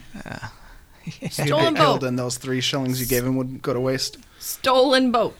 He'd 1.04 1.32
Stolen 1.32 1.76
get 1.76 1.82
killed, 1.84 2.00
boat, 2.02 2.08
and 2.08 2.18
those 2.18 2.38
three 2.38 2.62
shillings 2.62 3.00
you 3.00 3.06
gave 3.06 3.24
him 3.26 3.36
would 3.38 3.62
go 3.62 3.74
to 3.74 3.80
waste. 3.80 4.18
stolen 4.40 5.12
boat. 5.12 5.36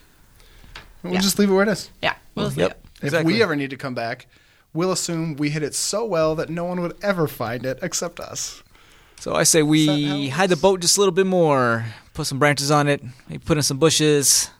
We'll 1.02 1.14
Yeah. 1.14 1.20
just 1.20 1.38
leave 1.38 1.50
it 1.50 1.52
where 1.52 1.64
it 1.64 1.68
is. 1.68 1.90
Yeah, 2.02 2.14
we'll 2.34 2.50
see 2.50 2.60
Yep. 2.60 2.70
it. 2.70 2.78
If 2.98 3.04
Exactly. 3.04 3.34
we 3.34 3.42
ever 3.42 3.54
need 3.56 3.70
to 3.70 3.76
come 3.76 3.94
back, 3.94 4.26
we'll 4.72 4.92
assume 4.92 5.34
we 5.36 5.50
hit 5.50 5.62
it 5.62 5.74
so 5.74 6.04
well 6.04 6.34
that 6.36 6.48
no 6.50 6.64
one 6.64 6.80
would 6.80 6.96
ever 7.02 7.26
find 7.28 7.66
it 7.66 7.78
except 7.82 8.20
us. 8.20 8.62
So 9.20 9.34
I 9.34 9.42
say 9.42 9.62
we 9.62 10.28
hide 10.28 10.50
the 10.50 10.56
boat 10.56 10.80
just 10.80 10.96
a 10.96 11.00
little 11.00 11.12
bit 11.12 11.26
more, 11.26 11.86
put 12.16 12.26
some 12.26 12.38
branches 12.38 12.70
on 12.70 12.88
it, 12.88 13.02
maybe 13.28 13.38
put 13.44 13.56
in 13.58 13.62
some 13.62 13.78
bushes. 13.78 14.50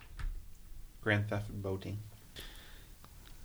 Grand 1.02 1.28
Theft 1.28 1.50
Boating. 1.50 1.98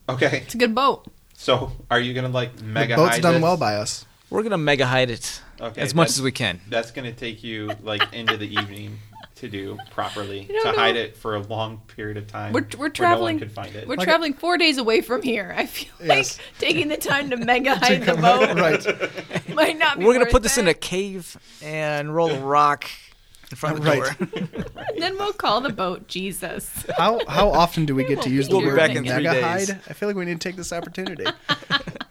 Okay, 0.10 0.41
It's 0.43 0.54
a 0.56 0.58
good 0.58 0.76
boat. 0.76 1.06
so 1.34 1.71
are 1.89 2.00
you 2.00 2.13
gonna 2.13 2.28
like 2.28 2.62
mega 2.62 2.95
the 2.95 3.02
boat's 3.02 3.15
hide 3.15 3.21
done 3.21 3.34
this? 3.36 3.43
well 3.43 3.56
by 3.58 3.76
us. 3.76 4.06
We're 4.30 4.43
gonna 4.43 4.58
mega 4.58 4.86
hide 4.86 5.10
it 5.10 5.41
Okay, 5.60 5.80
as 5.82 5.93
much 5.95 6.08
that's- 6.08 6.17
as 6.17 6.21
we 6.24 6.32
can. 6.32 6.60
That's 6.69 6.91
gonna 6.91 7.13
take 7.13 7.43
you 7.43 7.71
like 7.82 8.02
into 8.13 8.36
the 8.36 8.52
evening 8.54 9.00
to 9.36 9.47
do 9.47 9.78
properly 9.91 10.41
I 10.50 10.52
don't 10.54 10.63
to 10.65 10.71
know. 10.74 10.78
hide 10.78 10.95
it 10.97 11.15
for 11.15 11.36
a 11.36 11.39
long 11.39 11.82
period 11.88 12.17
of 12.17 12.28
time. 12.28 12.52
We're- 12.54 12.65
we're 12.74 12.80
where 12.80 12.89
traveling- 12.89 13.38
No 13.38 13.39
one 13.41 13.47
could 13.50 13.52
find 13.56 13.76
it. 13.76 13.88
We're 13.88 13.95
Like- 13.95 14.08
traveling 14.08 14.34
four 14.34 14.58
days 14.58 14.78
away 14.78 15.02
from 15.02 15.21
here. 15.21 15.54
I 15.56 15.65
feel 15.67 15.91
Yes. 16.04 16.38
like 16.38 16.45
taking 16.60 16.89
the 16.89 16.97
time 16.97 17.30
to 17.30 17.38
mega 17.38 17.76
hide 17.82 18.06
the 18.06 18.15
boat 18.15 18.56
right. 18.58 19.50
might 19.56 19.78
not 19.78 19.97
be. 20.00 20.06
We're 20.06 20.13
gonna 20.13 20.26
worth 20.26 20.32
put 20.34 20.43
this 20.43 20.58
in 20.58 20.67
a 20.67 20.71
it. 20.71 20.82
cave 20.82 21.38
and 21.62 22.13
roll 22.13 22.32
a 22.32 22.39
rock 22.39 22.89
in 23.51 23.57
front 23.57 23.77
of 23.79 23.83
the 23.83 23.89
Right. 23.91 24.19
door. 24.19 24.65
Then 24.97 25.17
we'll 25.17 25.33
call 25.33 25.61
the 25.61 25.69
boat 25.73 26.07
Jesus. 26.07 26.69
How 26.97 27.19
how 27.27 27.49
often 27.49 27.85
do 27.85 27.95
we 27.95 28.03
get 28.03 28.21
to 28.23 28.29
use 28.29 28.47
the 28.47 28.53
We'll 28.55 28.61
be 28.61 28.67
word 28.67 28.75
back 28.77 28.91
in 28.95 29.03
mega 29.03 29.13
three 29.15 29.23
days. 29.41 29.69
hide? 29.71 29.79
I 29.89 29.93
feel 29.93 30.07
like 30.09 30.15
we 30.15 30.25
need 30.25 30.39
to 30.39 30.47
take 30.49 30.55
this 30.57 30.71
opportunity. 30.71 31.25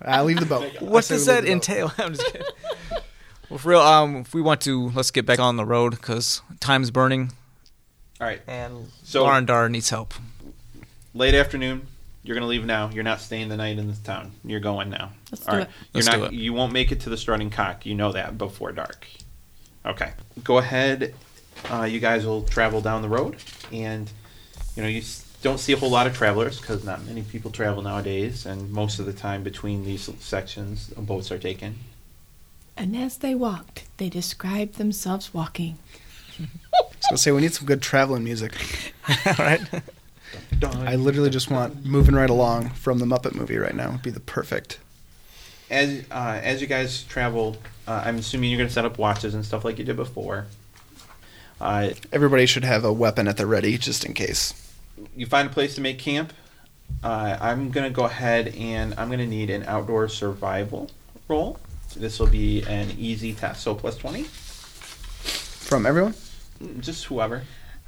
I'll 0.03 0.24
leave 0.24 0.40
the 0.40 0.46
boat. 0.46 0.72
I 0.81 0.85
What 0.85 1.05
say 1.05 1.14
does 1.14 1.26
we 1.29 1.35
leave 1.35 1.42
that 1.44 1.46
the 1.46 1.46
boat. 1.48 1.53
entail? 1.53 1.92
I'm 1.98 2.14
just 2.14 2.26
kidding. 2.33 2.46
Well, 3.48 3.59
for 3.59 3.68
real, 3.70 3.81
um, 3.81 4.16
if 4.16 4.35
we 4.35 4.40
want 4.42 4.61
to, 4.62 4.90
let's 4.90 5.11
get 5.11 5.26
back 5.26 5.38
on 5.38 5.57
the 5.57 5.64
road 5.64 5.90
because 5.92 6.40
time's 6.61 6.90
burning 6.90 7.33
All 8.20 8.26
right, 8.26 8.40
and 8.46 8.88
So- 9.05 9.24
Larendar 9.26 9.70
needs 9.70 9.90
help. 9.90 10.14
late 11.14 11.35
afternoon. 11.35 11.87
You're 12.22 12.35
gonna 12.35 12.46
leave 12.48 12.64
now. 12.66 12.90
You're 12.92 13.03
not 13.05 13.20
staying 13.20 13.48
the 13.48 13.57
night 13.57 13.79
in 13.79 13.88
this 13.88 13.98
town. 13.98 14.33
You're 14.44 14.61
going 14.61 14.90
now. 14.90 15.12
Let's 15.31 15.46
All 15.48 15.55
do 15.55 15.59
right. 15.61 15.68
it. 15.68 15.74
You're 15.94 16.03
Let's 16.03 16.09
do 16.09 16.16
not. 16.18 16.33
it. 16.33 16.37
You 16.37 16.53
won't 16.53 16.72
make 16.72 16.92
it 16.92 17.00
to 17.00 17.11
the 17.11 17.16
Strutting 17.16 17.50
Cock. 17.50 17.87
You 17.87 17.94
know 17.94 18.12
that 18.12 18.37
before 18.37 18.72
dark. 18.72 19.07
Okay. 19.87 20.12
Go 20.44 20.59
ahead. 20.59 21.14
Uh, 21.68 21.85
you 21.85 22.01
guys 22.01 22.25
will 22.25 22.42
travel 22.42 22.81
down 22.81 23.03
the 23.03 23.09
road, 23.09 23.37
and 23.73 24.11
you 24.77 24.83
know 24.83 24.88
you 24.88 24.99
s- 25.01 25.25
don't 25.42 25.59
see 25.59 25.73
a 25.73 25.77
whole 25.77 25.90
lot 25.90 26.07
of 26.07 26.16
travelers 26.16 26.61
because 26.61 26.85
not 26.85 27.05
many 27.05 27.23
people 27.23 27.51
travel 27.51 27.83
nowadays, 27.83 28.46
and 28.46 28.70
most 28.70 28.99
of 28.99 29.07
the 29.07 29.12
time 29.12 29.42
between 29.42 29.85
these 29.85 30.09
sections, 30.20 30.88
boats 30.96 31.31
are 31.33 31.38
taken. 31.38 31.77
And 32.77 32.96
as 32.96 33.18
they 33.18 33.35
walked, 33.35 33.85
they 33.99 34.09
described 34.09 34.77
themselves 34.79 35.35
walking. 35.35 35.79
So 37.09 37.16
say 37.16 37.33
we 37.33 37.40
need 37.40 37.53
some 37.55 37.66
good 37.66 37.83
traveling 37.83 38.23
music. 38.25 38.53
All 39.27 39.35
right. 39.38 39.61
I 40.62 40.94
literally 40.96 41.31
just 41.31 41.51
want 41.51 41.85
moving 41.85 42.14
right 42.14 42.31
along 42.31 42.70
from 42.70 42.99
the 42.99 43.05
Muppet 43.07 43.35
movie 43.35 43.57
right 43.57 43.75
now. 43.75 43.90
Would 43.92 44.03
be 44.03 44.11
the 44.11 44.20
perfect. 44.20 44.79
as 45.70 46.05
uh, 46.11 46.38
as 46.42 46.61
you 46.61 46.66
guys 46.68 47.03
travel, 47.05 47.57
uh, 47.88 48.03
I'm 48.05 48.16
assuming 48.18 48.51
you're 48.51 48.59
going 48.59 48.68
to 48.68 48.73
set 48.73 48.85
up 48.85 48.99
watches 48.99 49.35
and 49.35 49.44
stuff 49.44 49.64
like 49.64 49.79
you 49.79 49.85
did 49.85 49.96
before. 49.96 50.46
Uh, 51.61 51.90
Everybody 52.12 52.46
should 52.46 52.64
have 52.64 52.85
a 52.85 52.92
weapon 52.92 53.29
at 53.29 53.37
the 53.37 53.46
ready 53.46 53.77
just 53.79 54.05
in 54.05 54.14
case. 54.14 54.55
you 55.16 55.27
find 55.27 55.49
a 55.49 55.53
place 55.53 55.75
to 55.75 55.81
make 55.81 55.99
camp. 55.99 56.33
Uh, 57.03 57.37
I'm 57.40 57.70
gonna 57.70 57.90
go 57.90 58.05
ahead 58.05 58.49
and 58.57 58.94
I'm 58.99 59.11
gonna 59.11 59.27
need 59.27 59.51
an 59.51 59.64
outdoor 59.64 60.09
survival 60.09 60.90
roll. 61.29 61.59
This 61.96 62.18
will 62.18 62.27
be 62.29 62.62
an 62.64 62.90
easy 62.99 63.33
test, 63.35 63.62
so 63.62 63.75
plus 63.75 63.96
twenty. 63.96 64.25
From 64.25 65.87
everyone? 65.87 66.14
Just 66.81 67.05
whoever. 67.07 67.42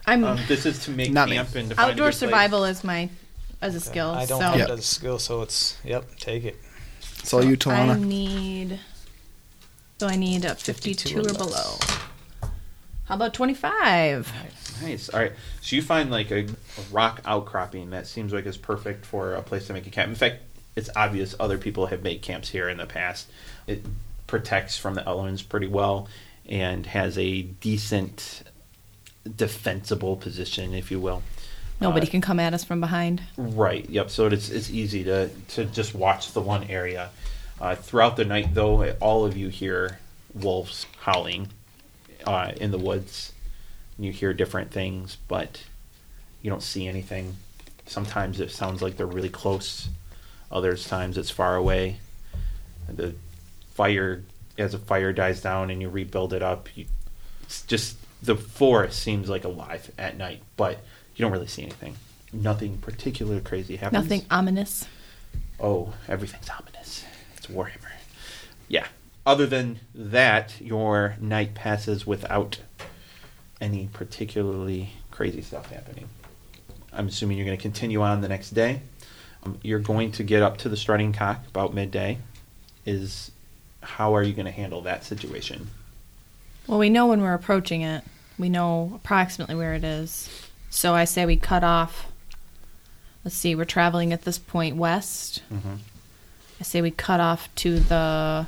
I'm 0.07 0.25
Um, 0.25 0.39
this 0.49 0.67
is 0.67 0.85
to 0.85 0.91
make 0.91 1.13
Not 1.13 1.29
me. 1.29 1.37
camp 1.37 1.55
and 1.55 1.71
to 1.71 1.77
find 1.77 1.89
a 1.89 1.93
outdoor 1.93 1.95
good 1.95 2.11
place. 2.11 2.19
survival 2.19 2.65
is 2.65 2.83
my 2.85 3.09
as 3.61 3.75
a 3.75 3.81
skill. 3.81 4.11
I 4.11 4.27
don't 4.27 4.41
so 4.41 4.47
have 4.47 4.59
Yep. 4.59 4.69
it 4.69 4.73
as 4.73 4.79
a 4.81 4.83
skill, 4.83 5.19
so 5.19 5.43
it's 5.43 5.77
yep, 5.85 6.05
take 6.19 6.45
it. 6.45 6.57
It's 7.21 7.33
all 7.33 7.45
you, 7.45 7.57
I 7.67 7.95
need. 7.99 8.81
So 10.01 10.09
I 10.09 10.17
need 10.17 10.45
a 10.45 10.55
52, 10.57 11.21
or 11.21 11.23
below. 11.35 11.77
How 13.13 13.17
about 13.17 13.35
25? 13.35 14.33
Nice. 14.81 15.11
All 15.11 15.21
right. 15.21 15.33
So 15.61 15.77
you 15.77 15.83
find 15.83 16.11
like 16.11 16.31
a, 16.31 16.45
a 16.47 16.83
rock 16.91 17.21
outcropping 17.27 17.91
that 17.91 18.07
seems 18.07 18.33
like 18.33 18.47
it's 18.47 18.57
perfect 18.57 19.05
for 19.05 19.35
a 19.35 19.43
place 19.43 19.67
to 19.67 19.75
make 19.75 19.87
a 19.87 19.91
camp. 19.91 20.09
In 20.09 20.15
fact, 20.15 20.37
it's 20.77 20.89
obvious 20.97 21.35
other 21.39 21.59
people 21.59 21.89
have 21.89 22.03
made 22.03 22.23
camps 22.23 22.49
here 22.49 22.71
in 22.71 22.79
the 22.79 22.87
past. 22.87 23.29
It 23.67 23.85
protects 24.27 24.79
from 24.79 24.95
the 24.95 25.07
elements 25.07 25.43
pretty 25.43 25.67
well 25.67 26.09
and 26.49 26.87
has 26.87 27.19
a 27.19 27.43
decent 27.43 28.45
defensible 29.37 30.17
position, 30.17 30.73
if 30.73 30.91
you 30.91 30.99
will. 30.99 31.23
Nobody 31.83 32.07
Uh, 32.07 32.11
can 32.13 32.23
come 32.23 32.41
at 32.41 32.55
us 32.55 32.65
from 32.65 32.81
behind. 32.81 33.21
Right. 33.37 33.87
Yep. 33.91 34.09
So 34.09 34.29
it's 34.29 34.49
it's 34.49 34.71
easy 34.71 35.05
to 35.05 35.29
to 35.49 35.67
just 35.67 35.95
watch 35.95 36.33
the 36.33 36.41
one 36.41 36.65
area. 36.65 37.11
Uh, 37.61 37.75
throughout 37.75 38.17
the 38.17 38.25
night, 38.25 38.55
though, 38.55 38.91
all 39.01 39.27
of 39.27 39.37
you 39.37 39.51
hear 39.51 39.99
wolves 40.33 40.87
howling 41.01 41.49
uh, 42.27 42.53
in 42.57 42.71
the 42.71 42.79
woods. 42.79 43.33
You 43.99 44.13
hear 44.13 44.33
different 44.33 44.71
things, 44.71 45.17
but 45.29 45.63
you 46.41 46.51
don't 46.51 46.63
see 46.63 46.87
anything. 46.89 47.37
Sometimes 47.87 48.41
it 48.41 48.51
sounds 48.51 48.83
like 48.83 48.97
they're 48.97 49.07
really 49.07 49.29
close. 49.29 49.89
Others 50.51 50.87
times 50.87 51.17
it's 51.19 51.31
far 51.31 51.57
away. 51.57 51.97
The 52.89 53.15
fire, 53.75 54.23
as 54.59 54.75
a 54.75 54.79
fire 54.79 55.13
dies 55.13 55.41
down 55.41 55.71
and 55.71 55.81
you 55.81 55.89
rebuild 55.89 56.33
it 56.33 56.43
up, 56.43 56.69
you, 56.75 56.87
it's 57.43 57.63
just 57.63 57.97
the 58.23 58.37
forest 58.37 58.99
seems 58.99 59.29
like 59.29 59.45
alive 59.45 59.91
at 59.99 60.17
night, 60.17 60.43
but 60.57 60.79
you 61.17 61.23
don't 61.23 61.33
really 61.33 61.47
see 61.47 61.63
anything. 61.63 61.97
Nothing 62.33 62.79
particularly 62.79 63.41
crazy 63.41 63.77
happens. 63.77 64.03
Nothing 64.05 64.25
ominous. 64.31 64.87
Oh, 65.61 65.93
everything's 66.09 66.49
ominous. 66.49 67.05
It's 67.37 67.47
Warhammer. 67.47 67.93
Yeah. 68.69 68.87
Other 69.25 69.47
than 69.47 69.81
that, 69.95 70.61
your 70.61 71.17
night 71.21 71.55
passes 71.55 72.07
without 72.07 72.61
any 73.61 73.89
particularly 73.93 74.91
crazy 75.11 75.43
stuff 75.43 75.71
happening. 75.71 76.09
I'm 76.93 77.09
assuming 77.09 77.37
you're 77.39 77.47
going 77.47 77.57
to 77.57 77.63
continue 77.63 78.03
on 78.03 78.21
the 78.21 78.29
next 78.29 78.51
day. 78.51 78.81
Um, 79.45 79.59
You're 79.63 79.79
going 79.79 80.13
to 80.13 80.23
get 80.23 80.43
up 80.43 80.59
to 80.59 80.69
the 80.69 80.77
strutting 80.77 81.13
cock 81.13 81.47
about 81.49 81.75
midday. 81.75 82.19
Is 82.85 83.31
how 83.83 84.15
are 84.15 84.23
you 84.23 84.33
going 84.33 84.47
to 84.47 84.53
handle 84.53 84.81
that 84.83 85.05
situation? 85.05 85.71
Well, 86.67 86.79
we 86.79 86.91
know 86.91 87.07
when 87.07 87.21
we're 87.21 87.35
approaching 87.35 87.83
it. 87.83 88.05
We 88.39 88.49
know 88.49 88.93
approximately 88.95 89.55
where 89.55 89.75
it 89.75 89.85
is. 89.85 90.29
So 90.71 90.95
I 90.95 91.05
say 91.05 91.27
we 91.27 91.37
cut 91.37 91.65
off. 91.65 92.11
Let's 93.25 93.37
see, 93.37 93.55
we're 93.55 93.65
traveling 93.65 94.13
at 94.13 94.23
this 94.23 94.39
point 94.39 94.77
west. 94.77 95.43
Mm-hmm. 95.53 95.75
I 96.61 96.63
say 96.65 96.81
we 96.81 96.91
cut 96.91 97.21
off 97.21 97.53
to 97.57 97.79
the 97.79 98.47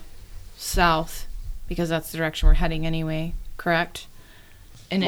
south 0.57 1.27
because 1.69 1.89
that's 1.89 2.11
the 2.13 2.19
direction 2.19 2.47
we're 2.49 2.55
heading 2.55 2.87
anyway, 2.87 3.35
correct? 3.57 4.07
And 4.91 5.03
it 5.03 5.07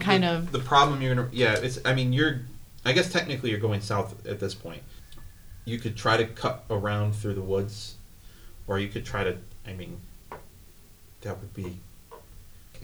kind 0.00 0.24
the, 0.24 0.34
of 0.34 0.52
the 0.52 0.58
problem 0.58 1.00
you're 1.00 1.14
gonna 1.14 1.28
yeah 1.32 1.54
it's 1.56 1.78
I 1.84 1.94
mean 1.94 2.12
you're 2.12 2.40
I 2.84 2.92
guess 2.92 3.10
technically 3.12 3.50
you're 3.50 3.60
going 3.60 3.80
south 3.80 4.26
at 4.26 4.40
this 4.40 4.54
point. 4.54 4.82
You 5.64 5.78
could 5.78 5.96
try 5.96 6.16
to 6.16 6.26
cut 6.26 6.64
around 6.68 7.14
through 7.14 7.34
the 7.34 7.40
woods, 7.42 7.94
or 8.66 8.78
you 8.80 8.88
could 8.88 9.04
try 9.06 9.24
to 9.24 9.36
I 9.66 9.72
mean 9.74 10.00
that 11.22 11.38
would 11.40 11.54
be 11.54 11.78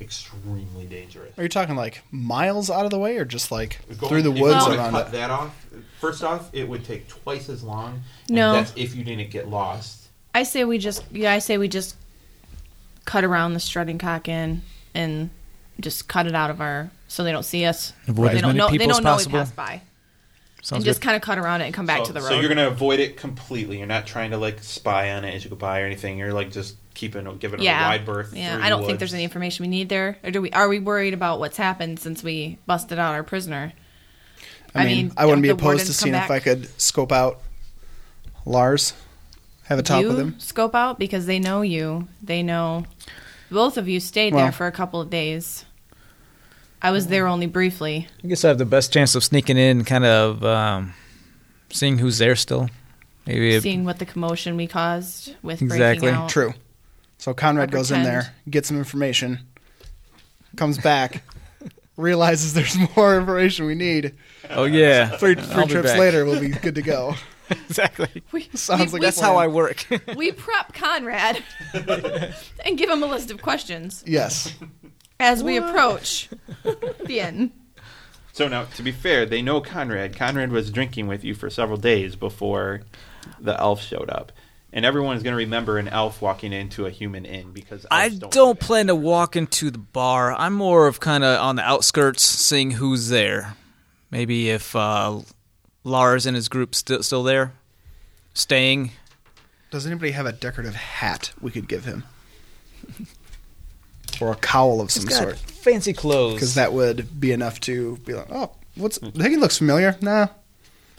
extremely 0.01 0.85
dangerous. 0.85 1.37
Are 1.37 1.43
you 1.43 1.49
talking 1.49 1.75
like 1.75 2.03
miles 2.13 2.71
out 2.71 2.85
of 2.85 2.91
the 2.93 2.99
way, 3.01 3.17
or 3.17 3.25
just 3.25 3.51
like 3.51 3.81
Going- 3.99 4.09
through 4.09 4.23
the 4.23 4.33
if 4.33 4.39
woods 4.41 4.55
you 4.65 4.71
wanna 4.71 4.77
around 4.79 4.91
cut 4.93 5.07
it? 5.09 5.13
that 5.13 5.31
off. 5.31 5.67
First 6.01 6.23
off, 6.23 6.49
it 6.53 6.69
would 6.69 6.85
take 6.85 7.09
twice 7.09 7.49
as 7.49 7.63
long. 7.65 8.03
and 8.29 8.37
No. 8.37 8.53
that's 8.53 8.73
if 8.77 8.95
you 8.95 9.03
didn't 9.05 9.31
get 9.31 9.49
lost. 9.49 9.98
I 10.35 10.43
say 10.43 10.65
we 10.65 10.79
just 10.79 11.05
yeah, 11.11 11.33
I 11.33 11.39
say 11.39 11.59
we 11.59 11.69
just 11.69 11.97
cut 13.05 13.25
around 13.25 13.55
the 13.55 13.61
strutting 13.61 13.99
cock 13.99 14.29
in 14.29 14.63
and 14.95 15.31
just 15.81 16.09
cut 16.09 16.27
it 16.27 16.35
out 16.35 16.51
of 16.51 16.61
our 16.61 16.91
so 17.09 17.25
they 17.25 17.33
don't 17.33 17.45
see 17.45 17.65
us. 17.65 17.93
Avoid 18.07 18.33
they 18.33 18.37
as 18.37 18.41
don't 18.43 18.49
many 18.51 18.59
know 18.59 18.69
people 18.69 18.87
they 18.87 18.91
as 18.91 18.97
don't 18.97 19.05
know 19.05 19.17
we 19.17 19.39
passed 19.39 19.57
by. 19.57 19.83
Sounds 20.61 20.81
and 20.81 20.85
just 20.85 21.01
kind 21.01 21.15
of 21.15 21.23
cut 21.23 21.39
around 21.39 21.61
it 21.61 21.67
and 21.67 21.75
come 21.75 21.87
back 21.87 22.01
so, 22.01 22.07
to 22.07 22.13
the 22.13 22.21
road. 22.21 22.29
So 22.29 22.41
you're 22.41 22.49
gonna 22.49 22.67
avoid 22.67 23.01
it 23.01 23.17
completely. 23.17 23.79
You're 23.79 23.87
not 23.87 24.07
trying 24.07 24.33
to 24.33 24.39
like 24.39 24.63
spy 24.63 25.13
on 25.13 25.25
it 25.25 25.35
as 25.35 25.45
you 25.45 25.51
go 25.51 25.57
by 25.57 25.81
or 25.81 25.87
anything. 25.87 26.19
You're 26.19 26.33
like 26.33 26.51
just 26.51 26.77
keeping 26.95 27.25
giving 27.39 27.61
it 27.61 27.65
yeah. 27.65 27.87
a 27.87 27.91
wide 27.91 28.05
berth. 28.05 28.35
Yeah, 28.35 28.59
I 28.61 28.69
don't 28.69 28.85
think 28.85 28.99
there's 28.99 29.15
any 29.15 29.25
information 29.25 29.65
we 29.65 29.69
need 29.69 29.89
there. 29.89 30.19
Or 30.25 30.31
do 30.31 30.43
we 30.43 30.51
are 30.51 30.69
we 30.69 30.81
worried 30.81 31.15
about 31.15 31.39
what's 31.39 31.57
happened 31.57 32.01
since 32.01 32.23
we 32.23 32.59
busted 32.67 32.99
out 32.99 33.15
our 33.15 33.23
prisoner? 33.23 33.73
I 34.75 34.83
I 34.83 34.85
mean, 34.85 34.97
mean, 34.97 35.13
I 35.17 35.27
wouldn't 35.27 35.43
be 35.43 35.49
opposed 35.49 35.87
to 35.87 35.95
seeing 35.95 36.15
come 36.15 36.25
if 36.25 36.31
I 36.31 36.41
could 36.41 36.69
scope 36.81 37.13
out 37.13 37.41
Lars, 38.45 38.93
have 39.69 39.79
a 39.79 39.83
talk 39.83 40.03
you 40.03 40.09
with 40.09 40.19
him. 40.19 40.35
scope 40.39 40.75
out 40.75 40.99
because 40.99 41.27
they 41.27 41.39
know 41.39 41.63
you. 41.63 42.09
They 42.23 42.43
know 42.43 42.85
both 43.51 43.77
of 43.79 43.89
you 43.89 44.01
stayed 44.01 44.35
Well- 44.35 44.45
there 44.45 44.53
for 44.53 44.67
a 44.67 44.73
couple 44.73 45.01
of 45.01 45.11
days. 45.11 45.65
I 46.81 46.91
was 46.93 47.09
there 47.09 47.27
only 47.27 47.47
briefly. 47.47 48.07
I 48.23 48.29
guess 48.29 48.45
I 48.45 48.49
have 48.49 48.59
the 48.59 48.65
best 48.65 48.93
chance 48.93 49.15
of 49.17 49.25
sneaking 49.25 49.57
in, 49.59 49.85
kind 49.85 50.05
of 50.05 50.45
um, 50.45 50.95
seeing 51.71 51.99
who's 51.99 52.19
there 52.19 52.37
still. 52.37 52.69
Maybe 53.27 53.55
a- 53.57 53.61
seeing 53.61 53.85
what 53.85 53.99
the 53.99 54.07
commotion 54.07 54.57
we 54.57 54.67
caused 54.69 55.35
with 55.43 55.61
Exactly. 55.61 56.03
breaking 56.07 56.09
out. 56.23 56.29
True. 56.31 56.55
So 57.19 57.35
Conrad 57.35 57.71
I 57.71 57.73
goes 57.73 57.91
in 57.91 58.05
there, 58.05 58.33
gets 58.49 58.69
some 58.69 58.79
information, 58.79 59.41
comes 60.57 60.79
back, 60.79 61.25
realizes 61.97 62.55
there's 62.55 62.77
more 62.97 63.17
information 63.19 63.67
we 63.67 63.75
need. 63.75 64.15
oh 64.51 64.65
yeah, 64.65 65.09
Three, 65.17 65.35
I'll 65.37 65.45
three 65.45 65.67
trips 65.67 65.89
back. 65.91 65.99
later, 65.99 66.25
we'll 66.25 66.41
be 66.41 66.51
good 66.51 66.77
to 66.77 66.83
go. 66.83 67.17
exactly. 67.69 68.23
We, 68.33 68.49
Sounds 68.55 68.81
we, 68.81 68.85
like 68.87 68.93
we, 68.93 69.01
That's 69.01 69.21
how 69.21 69.37
I 69.37 69.47
work. 69.47 69.87
we 70.17 70.33
prep 70.33 70.73
Conrad 70.75 71.43
and 72.65 72.77
give 72.79 72.91
him 72.91 73.03
a 73.03 73.07
list 73.07 73.31
of 73.31 73.41
questions 73.43 74.03
Yes. 74.07 74.55
as 75.21 75.43
we 75.43 75.57
approach 75.57 76.29
the 77.05 77.21
end. 77.21 77.53
So 78.33 78.47
now, 78.49 78.65
to 78.77 78.83
be 78.83 78.93
fair, 78.93 79.27
they 79.27 79.43
know 79.43 79.61
Conrad. 79.61 80.15
Conrad 80.17 80.53
was 80.53 80.71
drinking 80.71 81.09
with 81.09 81.25
you 81.25 81.35
for 81.35 81.51
several 81.51 81.77
days 81.79 82.15
before 82.15 82.83
the 83.41 83.59
elf 83.59 83.83
showed 83.83 84.09
up, 84.11 84.31
and 84.73 84.85
everyone's 84.85 85.25
going 85.25 85.33
to 85.33 85.39
remember 85.39 85.77
an 85.79 85.89
elf 85.89 86.23
walking 86.23 86.53
into 86.53 86.87
a 86.87 86.91
human 86.91 87.25
inn 87.25 87.51
because 87.53 87.85
I 87.91 88.05
elves 88.05 88.19
don't, 88.19 88.33
do 88.33 88.47
that. 88.47 88.61
plan 88.61 88.87
to 88.87 88.95
walk 88.95 89.35
into 89.35 89.73
the 89.73 89.79
bar. 89.79 90.33
I'm 90.35 90.55
more 90.55 90.87
of 90.87 91.01
kind 91.01 91.25
of 91.25 91.41
on 91.41 91.57
the 91.57 91.63
outskirts, 91.63 92.23
seeing 92.23 92.71
who's 92.73 93.09
there. 93.09 93.57
Maybe 94.13 94.51
if 94.51 94.77
uh, 94.77 95.19
Lars 95.85 96.27
and 96.27 96.35
his 96.37 96.49
group 96.49 96.75
still 96.75 97.03
still 97.03 97.23
there, 97.23 97.53
staying. 98.35 98.93
Does 99.71 99.87
anybody 99.87 100.13
have 100.13 100.27
a 100.27 100.33
decorative 100.33 100.75
hat 100.75 101.33
we 101.41 101.51
could 101.51 101.69
give 101.69 101.85
him? 101.85 102.05
Or 104.21 104.33
a 104.33 104.37
cowl 104.37 104.81
of 104.81 104.91
some 104.91 105.03
He's 105.05 105.11
got 105.19 105.23
sort? 105.23 105.39
fancy 105.39 105.93
clothes. 105.93 106.35
Because 106.35 106.55
that 106.55 106.73
would 106.73 107.21
be 107.21 107.31
enough 107.33 107.61
to 107.61 107.97
be 107.99 108.15
like, 108.15 108.27
oh, 108.31 108.51
what's. 108.77 108.99
I 109.03 109.11
think 109.11 109.31
he 109.31 109.37
looks 109.37 109.59
familiar. 109.59 109.97
Nah. 110.01 110.29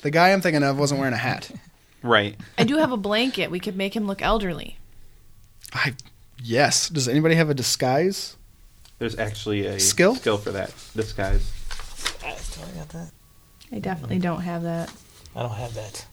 The 0.02 0.12
guy 0.12 0.32
I'm 0.32 0.40
thinking 0.42 0.64
of 0.64 0.78
wasn't 0.80 1.00
wearing 1.00 1.14
a 1.16 1.18
hat. 1.18 1.52
Right. 2.02 2.38
I 2.58 2.64
do 2.64 2.78
have 2.78 2.94
a 2.94 2.98
blanket. 2.98 3.52
We 3.52 3.60
could 3.60 3.76
make 3.76 3.94
him 3.94 4.08
look 4.08 4.22
elderly. 4.22 4.78
I. 5.74 5.96
Yes. 6.42 6.88
Does 6.88 7.10
anybody 7.10 7.36
have 7.36 7.50
a 7.50 7.54
disguise? 7.54 8.38
There's 9.00 9.20
actually 9.20 9.66
a 9.66 9.82
Skill? 9.82 10.16
skill 10.16 10.38
for 10.38 10.52
that 10.52 10.74
disguise. 10.96 11.52
I 12.24 12.30
got 12.78 12.88
that. 12.90 13.12
I 13.72 13.80
definitely 13.80 14.20
don't 14.20 14.42
have 14.42 14.64
that. 14.64 14.92
I 15.36 15.42
don't 15.44 15.52
have 15.52 15.74
that. 15.76 16.06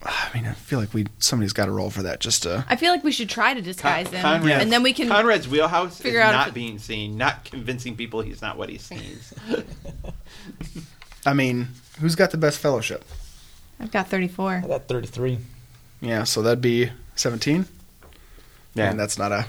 I 0.00 0.30
mean, 0.32 0.46
I 0.46 0.52
feel 0.52 0.78
like 0.78 0.94
we 0.94 1.06
somebody's 1.18 1.52
got 1.52 1.66
to 1.66 1.72
roll 1.72 1.90
for 1.90 2.02
that 2.04 2.20
just 2.20 2.44
to. 2.44 2.64
I 2.68 2.76
feel 2.76 2.92
like 2.92 3.02
we 3.02 3.10
should 3.10 3.28
try 3.28 3.52
to 3.52 3.60
disguise 3.60 4.06
Con- 4.06 4.14
him, 4.14 4.22
Conrad- 4.22 4.62
and 4.62 4.70
then 4.72 4.84
we 4.84 4.92
can. 4.92 5.08
Conrad's 5.08 5.48
wheelhouse 5.48 5.98
figure 6.00 6.20
is 6.20 6.24
out 6.26 6.30
if 6.30 6.36
not 6.36 6.48
it- 6.48 6.54
being 6.54 6.78
seen, 6.78 7.16
not 7.18 7.44
convincing 7.44 7.96
people 7.96 8.20
he's 8.20 8.40
not 8.40 8.56
what 8.56 8.68
he 8.68 8.78
seems. 8.78 9.34
I 11.26 11.32
mean, 11.34 11.68
who's 12.00 12.14
got 12.14 12.30
the 12.30 12.36
best 12.36 12.58
fellowship? 12.60 13.04
I've 13.80 13.90
got 13.90 14.08
34. 14.08 14.62
I 14.64 14.68
got 14.68 14.88
33. 14.88 15.38
Yeah, 16.00 16.24
so 16.24 16.42
that'd 16.42 16.60
be 16.60 16.90
17. 17.16 17.66
yeah, 18.74 18.90
And 18.90 18.98
that's 19.00 19.18
not 19.18 19.32
a. 19.32 19.46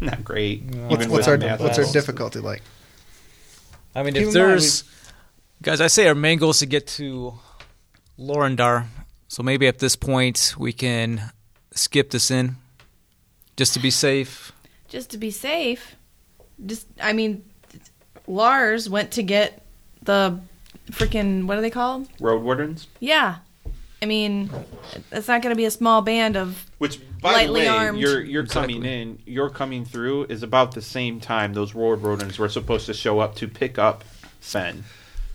not 0.00 0.22
great. 0.24 0.62
What's, 0.62 0.76
even 0.94 1.10
what's 1.10 1.10
with 1.10 1.28
our 1.28 1.38
math 1.38 1.60
what's 1.60 1.78
our 1.78 1.84
levels. 1.84 1.92
difficulty 1.92 2.40
like? 2.40 2.62
I 3.94 4.02
mean, 4.02 4.12
Keep 4.14 4.22
if 4.24 4.28
in 4.34 4.40
mind, 4.40 4.50
there's 4.50 4.84
guys, 5.64 5.80
I 5.80 5.86
say 5.88 6.06
our 6.08 6.14
main 6.14 6.38
goal 6.38 6.50
is 6.50 6.58
to 6.60 6.66
get 6.66 6.86
to 6.88 7.34
Lorendar. 8.18 8.86
So 9.28 9.42
maybe 9.42 9.66
at 9.66 9.78
this 9.78 9.96
point 9.96 10.54
we 10.58 10.72
can 10.72 11.32
skip 11.72 12.10
this 12.10 12.30
in, 12.30 12.56
just 13.56 13.74
to 13.74 13.80
be 13.80 13.90
safe. 13.90 14.52
Just 14.88 15.10
to 15.10 15.18
be 15.18 15.30
safe, 15.32 15.96
just 16.64 16.86
I 17.02 17.12
mean, 17.12 17.44
Lars 18.28 18.88
went 18.88 19.10
to 19.12 19.22
get 19.24 19.60
the 20.02 20.38
freaking 20.92 21.46
what 21.46 21.58
are 21.58 21.60
they 21.62 21.70
called? 21.70 22.06
Road 22.20 22.42
wardens, 22.42 22.86
Yeah, 23.00 23.36
I 24.02 24.06
mean, 24.06 24.50
it's 25.10 25.26
not 25.26 25.42
going 25.42 25.50
to 25.52 25.56
be 25.56 25.64
a 25.64 25.70
small 25.70 26.02
band 26.02 26.36
of. 26.36 26.64
which 26.78 27.00
by 27.20 27.32
Lightly 27.32 27.62
the 27.62 27.70
way, 27.70 27.76
armed. 27.76 27.98
you're 27.98 28.20
you're 28.20 28.42
Exactly. 28.44 28.74
coming 28.74 28.88
in, 28.88 29.18
you're 29.26 29.50
coming 29.50 29.84
through 29.84 30.24
is 30.24 30.42
about 30.44 30.72
the 30.72 30.82
same 30.82 31.18
time 31.18 31.54
those 31.54 31.74
road 31.74 32.02
wardens 32.02 32.38
were 32.38 32.50
supposed 32.50 32.86
to 32.86 32.94
show 32.94 33.18
up 33.18 33.34
to 33.36 33.48
pick 33.48 33.78
up 33.78 34.04
Sven. 34.40 34.84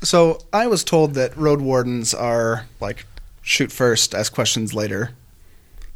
So 0.02 0.39
I 0.54 0.68
was 0.68 0.84
told 0.84 1.14
that 1.16 1.36
road 1.36 1.62
wardens 1.62 2.14
are 2.14 2.66
like 2.80 3.06
shoot 3.41 3.72
first, 3.72 4.16
ask 4.16 4.34
questions 4.34 4.74
later 4.74 5.12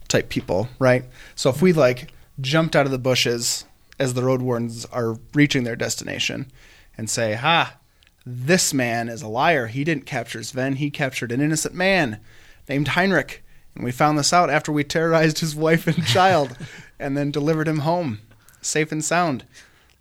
type 0.08 0.30
people, 0.30 0.68
right? 0.78 1.06
So 1.36 1.50
if 1.50 1.62
we 1.62 1.72
like 1.74 2.12
jumped 2.42 2.76
out 2.76 2.86
of 2.86 2.92
the 2.92 3.00
bushes 3.00 3.66
as 4.00 4.14
the 4.14 4.24
road 4.24 4.42
wardens 4.42 4.86
are 4.86 5.18
reaching 5.34 5.64
their 5.64 5.76
destination 5.76 6.52
and 6.98 7.10
say, 7.10 7.36
"Ha, 7.36 7.78
this 8.26 8.74
man 8.74 9.08
is 9.08 9.22
a 9.22 9.28
liar. 9.28 9.68
He 9.68 9.84
didn't 9.84 10.06
capture 10.06 10.44
Sven. 10.44 10.76
He 10.76 10.90
captured 10.90 11.32
an 11.32 11.42
innocent 11.42 11.74
man 11.74 12.20
named 12.68 12.90
Heinrich, 12.90 13.44
and 13.76 13.84
we 13.84 13.92
found 13.92 14.18
this 14.18 14.34
out 14.34 14.50
after 14.50 14.72
we 14.72 14.84
terrorized 14.84 15.40
his 15.40 15.56
wife 15.56 15.88
and 15.88 16.06
child, 16.06 16.58
and 17.00 17.16
then 17.16 17.32
delivered 17.32 17.68
him 17.68 17.80
home, 17.80 18.20
safe 18.62 18.92
and 18.92 19.04
sound." 19.04 19.46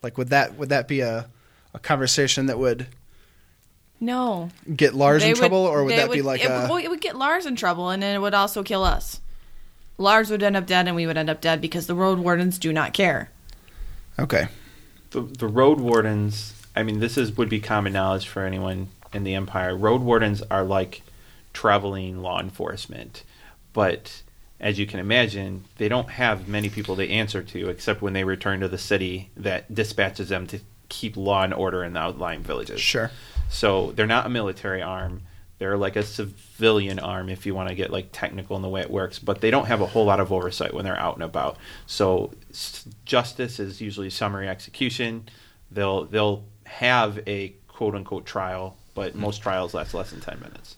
Like, 0.03 0.19
would 0.19 0.31
that 0.31 0.57
would 0.57 0.71
that 0.71 0.89
be 0.89 1.01
a 1.01 1.29
a 1.75 1.79
conversation 1.79 2.47
that 2.47 2.59
would 2.59 2.89
No, 4.03 4.51
get 4.75 4.95
Lars 4.95 5.23
They 5.23 5.29
in 5.29 5.35
would- 5.35 5.39
trouble, 5.39 5.59
or 5.59 5.85
would 5.85 5.93
they 5.93 5.97
that 5.97 6.11
be 6.11 6.23
like 6.23 6.43
it, 6.45 6.51
a? 6.51 6.61
would- 6.63 6.69
well, 6.69 6.77
it 6.79 6.89
would 6.89 7.01
get 7.01 7.17
Lars 7.17 7.47
in 7.47 7.55
trouble, 7.57 7.89
and 7.89 8.03
then 8.03 8.17
it 8.17 8.19
would 8.19 8.35
also 8.35 8.63
kill 8.65 8.83
us. 8.83 9.21
Lars 9.97 10.29
would 10.29 10.43
end 10.43 10.57
up 10.57 10.67
dead, 10.67 10.89
and 10.89 10.97
we 10.97 11.07
would 11.07 11.17
end 11.17 11.31
up 11.31 11.41
dead 11.41 11.61
because 11.61 11.87
the 11.87 11.95
road 11.95 12.19
wardens 12.19 12.59
do 12.59 12.73
not 12.73 12.93
care. 12.93 13.31
Okay, 14.19 14.49
the 15.11 15.21
the 15.21 15.47
road 15.47 15.79
wardens 15.81 16.55
i 16.75 16.83
mean 16.83 17.01
this 17.01 17.17
is 17.19 17.37
would 17.37 17.49
be 17.51 17.61
common 17.61 17.93
knowledge 17.93 18.27
for 18.27 18.45
anyone 18.45 18.89
in 19.13 19.25
the 19.25 19.35
empire 19.35 19.77
road 19.77 20.01
wardens 20.01 20.43
are 20.51 20.65
like 20.65 21.03
traveling 21.53 22.23
law 22.23 22.41
enforcement 22.41 23.23
but 23.75 24.23
as 24.59 24.79
you 24.79 24.87
can 24.87 24.99
imagine 24.99 25.65
they 25.77 25.87
don't 25.89 26.09
have 26.13 26.49
many 26.49 26.71
people 26.71 26.95
they 26.97 27.09
answer 27.11 27.43
to 27.43 27.69
except 27.69 28.01
when 28.01 28.15
they 28.15 28.25
return 28.25 28.61
to 28.61 28.69
the 28.69 28.79
city 28.79 29.29
that 29.37 29.75
dispatches 29.75 30.31
them 30.31 30.47
to 30.47 30.59
keep 30.89 31.15
law 31.15 31.43
and 31.43 31.53
order 31.53 31.85
in 31.85 31.93
the 31.93 32.01
outlying 32.01 32.43
villages 32.43 32.81
sure. 32.81 33.11
So 33.53 33.93
they're 33.93 34.07
not 34.07 34.27
a 34.27 34.31
military 34.31 34.83
arm. 34.83 35.23
They're 35.59 35.77
like 35.77 35.95
a 35.95 36.03
civilian 36.03 36.99
arm, 36.99 37.29
if 37.29 37.47
you 37.47 37.55
want 37.55 37.69
to 37.69 37.75
get 37.75 37.91
like 37.91 38.09
technical 38.11 38.57
in 38.57 38.63
the 38.63 38.69
way 38.69 38.81
it 38.81 38.91
works. 38.91 39.19
But 39.19 39.41
they 39.41 39.51
don't 39.51 39.67
have 39.67 39.81
a 39.81 39.87
whole 39.87 40.07
lot 40.07 40.19
of 40.19 40.33
oversight 40.33 40.75
when 40.75 40.85
they're 40.85 40.99
out 40.99 41.15
and 41.15 41.23
about. 41.23 41.57
So 41.87 42.33
s- 42.51 42.89
justice 43.05 43.61
is 43.61 43.81
usually 43.81 44.11
summary 44.11 44.49
execution. 44.49 45.29
They'll 45.71 46.07
they'll 46.07 46.45
have 46.65 47.21
a 47.29 47.55
quote 47.69 47.95
unquote 47.95 48.27
trial, 48.27 48.77
but 48.95 49.13
hmm. 49.13 49.21
most 49.21 49.43
trials 49.43 49.75
last 49.75 49.95
less 49.95 50.11
than 50.11 50.21
ten 50.21 50.41
minutes. 50.41 50.77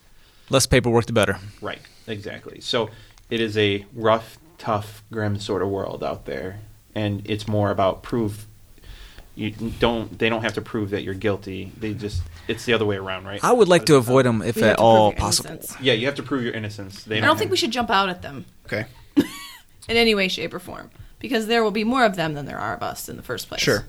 Less 0.51 0.67
paperwork, 0.67 1.07
the 1.07 1.15
better. 1.15 1.39
Right, 1.63 1.81
exactly. 2.07 2.61
So 2.61 2.91
it 3.31 3.41
is 3.41 3.57
a 3.57 3.87
rough, 3.95 4.39
tough, 4.59 5.03
grim 5.11 5.39
sort 5.39 5.63
of 5.63 5.69
world 5.69 6.05
out 6.05 6.27
there, 6.27 6.61
and 6.95 7.23
it's 7.25 7.49
more 7.49 7.71
about 7.71 8.03
proof. 8.03 8.47
You 9.37 9.51
don't. 9.51 10.17
They 10.19 10.29
don't 10.29 10.43
have 10.43 10.55
to 10.55 10.63
prove 10.63 10.91
that 10.91 11.03
you're 11.03 11.15
guilty. 11.15 11.73
They 11.79 11.93
just. 11.95 12.23
It's 12.47 12.65
the 12.67 12.73
other 12.73 12.85
way 12.85 12.97
around, 12.97 13.25
right? 13.25 13.43
I 13.43 13.53
would 13.53 13.69
like 13.69 13.87
to 13.87 13.97
avoid 13.97 14.27
them 14.27 14.43
if 14.43 14.57
We 14.57 14.63
at 14.63 14.79
all 14.79 15.13
possible. 15.13 15.51
innocence. 15.51 15.77
Yeah, 15.81 15.95
you 15.95 16.07
have 16.07 16.15
to 16.17 16.23
prove 16.23 16.45
your 16.45 16.53
innocence. 16.53 17.03
They 17.05 17.19
I 17.19 17.25
don't 17.27 17.37
think 17.39 17.51
we 17.51 17.57
should 17.57 17.71
jump 17.73 17.91
out 17.91 18.09
at 18.09 18.23
them 18.23 18.45
Okay. 18.67 18.85
in 19.17 19.25
any 19.97 20.15
way, 20.15 20.29
shape, 20.29 20.55
or 20.55 20.59
form 20.61 20.91
because 21.19 21.47
there 21.49 21.65
will 21.65 21.71
be 21.73 21.85
more 21.85 22.05
of 22.05 22.15
them 22.17 22.35
than 22.35 22.45
there 22.47 22.59
are 22.59 22.75
of 22.75 22.83
us 22.83 23.09
in 23.09 23.17
the 23.17 23.23
first 23.23 23.49
place. 23.49 23.61
Sure. 23.63 23.85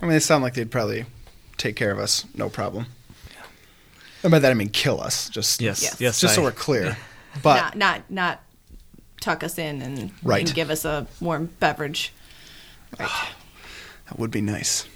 I 0.00 0.04
mean, 0.06 0.12
they 0.12 0.20
sound 0.20 0.42
like 0.42 0.54
they'd 0.54 0.70
probably 0.70 1.04
take 1.58 1.76
care 1.76 1.90
of 1.90 1.98
us, 1.98 2.24
no 2.34 2.48
problem. 2.48 2.86
And 4.22 4.30
by 4.30 4.38
that 4.38 4.50
I 4.50 4.54
mean 4.54 4.68
kill 4.70 5.00
us. 5.00 5.28
Just 5.28 5.60
Yes, 5.60 5.82
Yes. 5.82 6.00
yes. 6.00 6.20
just 6.20 6.34
so 6.34 6.40
I- 6.42 6.44
we're 6.44 6.52
clear. 6.52 6.96
But 7.42 7.56
not 7.56 7.76
not 7.76 8.10
not 8.10 8.40
tuck 9.20 9.44
us 9.44 9.58
in 9.58 9.82
and, 9.82 10.12
Right. 10.22 10.46
and 10.46 10.54
give 10.54 10.70
us 10.70 10.84
a 10.84 11.06
warm 11.20 11.50
beverage. 11.60 12.12
that 14.10 14.18
would 14.18 14.30
be 14.30 14.42
nice. 14.42 14.86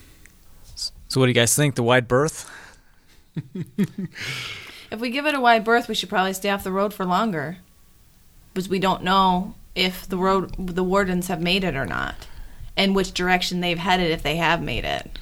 So, 1.08 1.20
what 1.20 1.26
do 1.26 1.30
you 1.30 1.34
guys 1.34 1.54
think? 1.54 1.76
The 1.76 1.82
wide 1.82 2.06
berth? 2.08 2.50
If 4.90 5.00
we 5.00 5.10
give 5.10 5.26
it 5.26 5.34
a 5.34 5.40
wide 5.40 5.64
berth, 5.64 5.88
we 5.88 5.94
should 5.96 6.08
probably 6.08 6.34
stay 6.34 6.50
off 6.50 6.62
the 6.62 6.70
road 6.70 6.94
for 6.94 7.04
longer, 7.04 7.56
because 8.52 8.68
we 8.68 8.78
don't 8.78 9.02
know 9.02 9.54
if 9.74 10.08
the 10.08 10.16
road 10.18 10.54
the 10.56 10.84
wardens 10.84 11.26
have 11.26 11.40
made 11.40 11.64
it 11.64 11.74
or 11.74 11.86
not, 11.86 12.28
and 12.76 12.94
which 12.94 13.12
direction 13.12 13.60
they've 13.60 13.78
headed 13.78 14.12
if 14.12 14.22
they 14.22 14.36
have 14.36 14.62
made 14.62 14.84
it. 14.84 15.18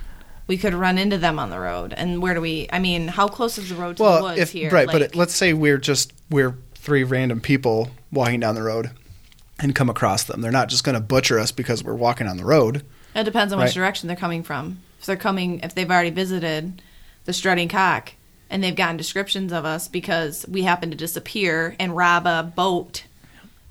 We 0.46 0.58
could 0.58 0.74
run 0.74 0.98
into 0.98 1.16
them 1.16 1.38
on 1.38 1.48
the 1.48 1.58
road, 1.58 1.94
and 1.96 2.20
where 2.20 2.34
do 2.34 2.42
we? 2.42 2.68
I 2.70 2.80
mean, 2.80 3.08
how 3.08 3.28
close 3.28 3.56
is 3.56 3.70
the 3.70 3.76
road 3.76 3.96
to 3.96 4.02
the 4.02 4.02
Well, 4.02 4.22
woods 4.24 4.40
if 4.40 4.50
here? 4.50 4.68
right, 4.70 4.88
but 4.88 5.00
it, 5.00 5.14
let's 5.14 5.34
say 5.34 5.54
we're 5.54 5.78
just 5.78 6.12
we're 6.28 6.58
three 6.74 7.04
random 7.04 7.40
people 7.40 7.92
walking 8.10 8.40
down 8.40 8.56
the 8.56 8.62
road 8.62 8.90
and 9.58 9.74
come 9.74 9.88
across 9.88 10.24
them. 10.24 10.42
They're 10.42 10.50
not 10.52 10.68
just 10.68 10.84
going 10.84 10.96
to 10.96 11.00
butcher 11.00 11.38
us 11.38 11.50
because 11.50 11.82
we're 11.82 11.94
walking 11.94 12.26
on 12.26 12.36
the 12.36 12.44
road. 12.44 12.84
It 13.14 13.24
depends 13.24 13.52
on 13.52 13.58
which 13.58 13.66
Right. 13.68 13.74
direction 13.74 14.06
they're 14.08 14.16
coming 14.16 14.42
from. 14.42 14.78
If 15.00 15.06
they're 15.06 15.16
coming, 15.16 15.60
if 15.60 15.74
they've 15.74 15.90
already 15.90 16.10
visited 16.10 16.80
the 17.24 17.32
strutting 17.32 17.68
cock 17.68 18.12
and 18.50 18.62
they've 18.62 18.74
gotten 18.76 18.96
descriptions 18.96 19.52
of 19.52 19.64
us 19.64 19.88
because 19.88 20.44
we 20.48 20.62
happen 20.62 20.90
to 20.90 20.96
disappear 20.96 21.74
and 21.78 21.96
rob 21.96 22.26
a 22.26 22.42
boat 22.42 23.04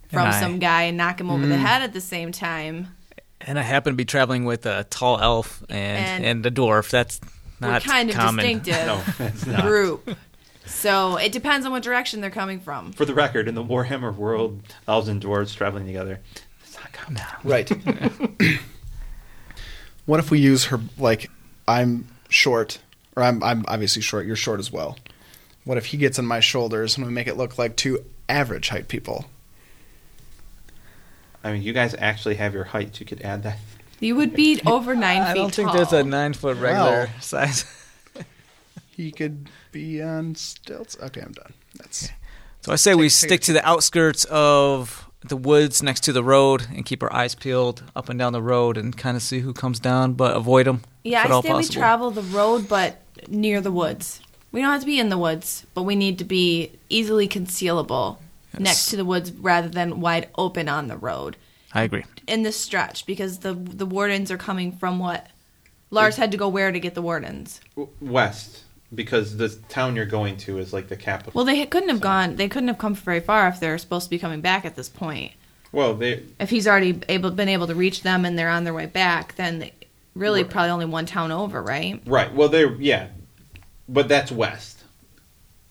from 0.10 0.28
I- 0.28 0.39
some 0.39 0.60
guy 0.60 0.84
and 0.84 0.98
knock 0.98 1.20
him 1.22 1.30
over 1.30 1.46
the 1.48 1.56
Mm. 1.56 1.60
head 1.66 1.82
at 1.82 1.94
the 1.94 2.02
same 2.02 2.32
time, 2.32 2.96
And 3.44 3.58
I 3.58 3.64
happen 3.64 3.94
to 3.94 3.98
be 3.98 4.06
traveling 4.06 4.46
with 4.46 4.68
a 4.68 4.84
tall 4.92 5.20
elf 5.20 5.64
and, 5.70 6.06
And- 6.06 6.26
and, 6.26 6.46
a 6.46 6.52
dwarf. 6.52 6.92
That's 6.92 7.20
not 7.60 7.84
we're 7.86 7.92
kind 7.92 8.10
of 8.12 8.16
common. 8.16 8.62
distinctive 8.62 9.48
No, 9.48 9.62
group. 9.62 10.16
So 10.68 11.18
it 11.18 11.32
depends 11.32 11.66
on 11.66 11.72
what 11.72 11.82
direction 11.82 12.22
they're 12.22 12.30
coming 12.30 12.60
from. 12.60 12.92
For 12.94 13.04
the 13.06 13.16
record, 13.16 13.48
in 13.48 13.56
the 13.56 13.64
Warhammer 13.64 14.14
world, 14.16 14.62
elves 14.88 15.08
and 15.08 15.20
dwarves 15.22 15.56
traveling 15.56 15.88
together. 15.88 16.20
It's 16.64 16.76
not 16.76 16.94
common. 16.94 17.24
Right. 17.44 17.72
what 20.06 20.20
if 20.20 20.32
we 20.32 20.39
use 20.39 20.66
her 20.66 20.80
like 20.97 21.30
I'm 21.68 22.08
short 22.30 22.80
or 23.16 23.24
I'm 23.24 23.41
I'm 23.43 23.66
obviously 23.68 24.02
short, 24.02 24.26
you're 24.26 24.36
short 24.36 24.60
as 24.60 24.72
well. 24.72 24.97
What 25.64 25.78
if 25.78 25.88
he 25.88 25.97
gets 25.97 26.18
on 26.20 26.26
my 26.26 26.39
shoulders 26.39 26.97
and 26.97 27.06
we 27.06 27.12
make 27.12 27.28
it 27.28 27.38
look 27.38 27.58
like 27.58 27.76
two 27.76 28.04
average 28.28 28.70
height 28.70 28.88
people? 28.88 29.26
I 31.43 31.52
mean, 31.54 31.62
you 31.64 31.74
guys 31.74 31.95
actually 31.97 32.36
have 32.36 32.54
your 32.54 32.66
height. 32.66 32.99
You 32.99 33.06
could 33.06 33.22
add 33.22 33.43
that. 33.43 33.58
You 33.99 34.16
would 34.16 34.34
be 34.36 34.60
over 34.66 34.95
nine 34.95 35.22
I 35.22 35.26
feet 35.26 35.32
I 35.32 35.34
don't 35.36 35.54
think 35.54 35.68
tall. 35.70 35.78
there's 35.78 35.93
a 35.93 36.04
nine 36.04 36.34
foot 36.34 36.58
regular 36.58 37.06
Wow. 37.08 37.20
size. 37.20 37.66
He 38.93 39.12
could 39.12 39.49
be 39.72 40.02
on 40.02 40.36
stilts. 40.36 40.95
Okay, 41.02 41.22
I'm 41.22 41.32
done. 41.32 41.54
That's 41.78 42.10
So 42.62 42.72
I 42.72 42.76
say 42.76 42.93
we 42.93 43.06
Take- 43.06 43.12
take 43.12 43.30
stick 43.30 43.41
a- 43.41 43.45
to 43.45 43.54
the 43.54 43.66
outskirts 43.68 44.26
of 44.26 45.10
the 45.24 45.38
woods 45.38 45.84
next 45.84 46.01
to 46.01 46.13
the 46.13 46.24
road 46.24 46.67
and 46.74 46.86
keep 46.86 47.03
our 47.03 47.13
eyes 47.13 47.36
peeled 47.36 47.84
up 47.95 48.09
and 48.09 48.17
down 48.17 48.34
the 48.34 48.41
road 48.41 48.78
and 48.78 48.97
kind 48.97 49.15
of 49.15 49.24
see 49.24 49.39
who 49.39 49.53
comes 49.53 49.80
down, 49.80 50.13
but 50.13 50.36
avoid 50.36 50.65
them. 50.65 50.82
Yeah, 51.03 51.19
if 51.19 51.26
at 51.26 51.32
I 51.32 51.34
all 51.36 51.43
say 51.43 51.53
we 51.53 51.63
travel 51.65 52.11
the 52.11 52.24
road, 52.24 52.67
but 52.67 53.01
near 53.28 53.61
the 53.61 53.72
woods. 53.72 54.22
We 54.51 54.61
don't 54.61 54.72
have 54.72 54.82
to 54.82 54.86
be 54.86 54.99
in 54.99 55.09
the 55.09 55.17
woods, 55.17 55.65
but 55.74 55.84
we 55.84 55.95
need 55.95 56.17
to 56.19 56.26
be 56.26 56.72
easily 56.89 57.28
concealable 57.28 58.17
next 58.57 58.88
to 58.88 58.97
the 58.97 59.05
woods 59.05 59.32
rather 59.32 59.69
than 59.69 60.01
wide 60.01 60.28
open 60.36 60.67
on 60.67 60.88
the 60.88 60.97
road 60.97 61.38
I 61.74 61.84
agree. 61.84 62.03
in 62.28 62.43
this 62.43 62.57
stretch 62.57 63.05
because 63.05 63.39
the 63.39 63.53
the 63.53 63.86
wardens 63.86 64.30
are 64.30 64.38
coming 64.38 64.74
from 64.74 64.99
what 64.99 65.28
Lars 65.89 66.17
had 66.17 66.32
to 66.32 66.38
go 66.38 66.49
where 66.49 66.72
to 66.72 66.80
get 66.80 66.93
the 66.93 67.01
wardens. 67.01 67.61
West, 68.01 68.63
because 68.94 69.38
the 69.38 69.50
town 69.70 69.96
you're 69.96 70.06
going 70.06 70.38
to 70.38 70.58
is 70.58 70.74
like 70.74 70.88
the 70.89 70.96
capital. 70.98 71.32
Well, 71.34 71.46
they 71.46 71.66
couldn't 71.66 71.89
have 71.89 72.02
gone. 72.02 72.36
They 72.36 72.50
couldn't 72.50 72.68
have 72.68 72.78
come 72.78 72.96
very 72.96 73.20
far 73.22 73.48
if 73.48 73.60
they're 73.60 73.78
supposed 73.78 74.06
to 74.06 74.10
be 74.10 74.20
coming 74.20 74.42
back 74.42 74.66
at 74.66 74.76
this 74.76 74.89
point. 74.89 75.32
Well, 75.72 75.94
they 75.94 76.24
If 76.39 76.50
he's 76.50 76.68
already 76.68 77.00
able 77.08 77.32
been 77.32 77.48
able 77.50 77.68
to 77.68 77.76
reach 77.76 78.04
them 78.04 78.26
and 78.26 78.38
they're 78.38 78.50
on 78.50 78.66
their 78.66 78.74
way 78.74 78.88
back, 78.88 79.36
then 79.36 79.60
they, 79.60 79.74
really 80.16 80.44
Right. 80.44 80.52
probably 80.52 80.70
only 80.72 80.86
one 80.86 81.06
town 81.06 81.32
over, 81.32 81.62
right? 81.64 82.02
right. 82.06 82.34
Well, 82.34 82.50
they're 82.50 82.74
yeah, 82.76 83.08
but 83.88 84.10
that's 84.10 84.32
west. 84.32 84.84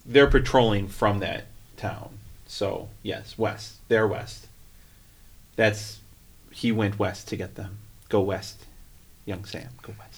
They're 0.07 0.27
patrolling 0.31 0.89
from 0.89 1.19
that 1.19 1.45
town. 1.77 2.09
So 2.47 2.89
yes, 3.03 3.37
west. 3.37 3.75
They're 3.89 4.09
west. 4.09 4.47
That's 5.57 5.99
he 6.51 6.73
went 6.73 6.99
west 6.99 7.29
to 7.29 7.37
get 7.37 7.55
them. 7.57 7.77
Go 8.09 8.23
west, 8.23 8.65
young 9.27 9.45
Sam. 9.45 9.69
Go 9.83 9.93
west. 9.99 10.10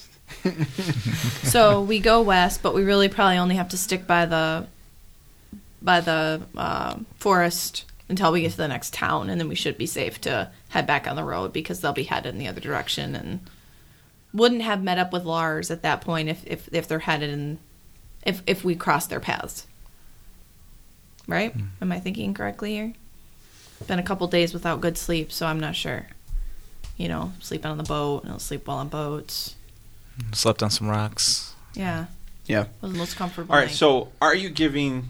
so 1.42 1.82
we 1.82 2.00
go 2.00 2.22
west, 2.22 2.62
but 2.62 2.74
we 2.74 2.82
really 2.82 3.08
probably 3.08 3.38
only 3.38 3.56
have 3.56 3.68
to 3.70 3.76
stick 3.76 4.06
by 4.06 4.26
the 4.26 4.66
by 5.80 6.00
the 6.00 6.40
uh, 6.56 6.96
forest 7.16 7.84
until 8.08 8.32
we 8.32 8.42
get 8.42 8.52
to 8.52 8.56
the 8.56 8.68
next 8.68 8.92
town, 8.92 9.30
and 9.30 9.40
then 9.40 9.48
we 9.48 9.54
should 9.54 9.78
be 9.78 9.86
safe 9.86 10.20
to 10.20 10.50
head 10.70 10.86
back 10.86 11.06
on 11.06 11.16
the 11.16 11.24
road 11.24 11.52
because 11.52 11.80
they'll 11.80 11.92
be 11.92 12.04
headed 12.04 12.34
in 12.34 12.38
the 12.38 12.48
other 12.48 12.60
direction, 12.60 13.14
and 13.14 13.40
wouldn't 14.32 14.62
have 14.62 14.82
met 14.82 14.98
up 14.98 15.12
with 15.12 15.24
Lars 15.24 15.70
at 15.70 15.82
that 15.82 16.00
point 16.00 16.28
if 16.28 16.46
if, 16.46 16.68
if 16.72 16.88
they're 16.88 17.00
headed 17.00 17.30
in 17.30 17.58
if 18.24 18.42
if 18.46 18.64
we 18.64 18.74
cross 18.74 19.06
their 19.06 19.20
paths. 19.20 19.66
Right? 21.28 21.54
Am 21.80 21.92
I 21.92 22.00
thinking 22.00 22.34
correctly 22.34 22.72
here? 22.72 22.94
Been 23.86 24.00
a 24.00 24.04
couple 24.04 24.26
days 24.26 24.52
without 24.52 24.80
good 24.80 24.98
sleep, 24.98 25.30
so 25.30 25.46
I'm 25.46 25.60
not 25.60 25.76
sure. 25.76 26.08
You 26.96 27.08
know, 27.08 27.32
sleeping 27.40 27.70
on 27.70 27.78
the 27.78 27.84
boat, 27.84 28.24
and 28.24 28.32
I'll 28.32 28.38
sleep 28.38 28.66
while 28.66 28.78
on 28.78 28.88
boats. 28.88 29.54
Slept 30.32 30.62
on 30.62 30.70
some 30.70 30.88
rocks. 30.88 31.54
Yeah. 31.74 32.06
yeah. 32.46 32.66
Was 32.80 32.92
the 32.92 32.98
most 32.98 33.16
comfortable. 33.16 33.52
All 33.52 33.58
right. 33.58 33.68
night. 33.68 33.74
So 33.74 34.12
are 34.20 34.34
you 34.34 34.50
giving 34.50 35.08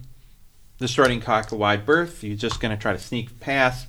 the 0.79 0.89
strutting 0.89 1.21
cock 1.21 1.53
a 1.53 1.57
wide 1.57 1.87
berth? 1.87 2.23
Are 2.23 2.27
you 2.27 2.37
just 2.37 2.61
going 2.61 2.75
to 2.75 2.81
try 2.81 2.93
to 2.93 2.99
sneak 2.99 3.41
past? 3.41 3.87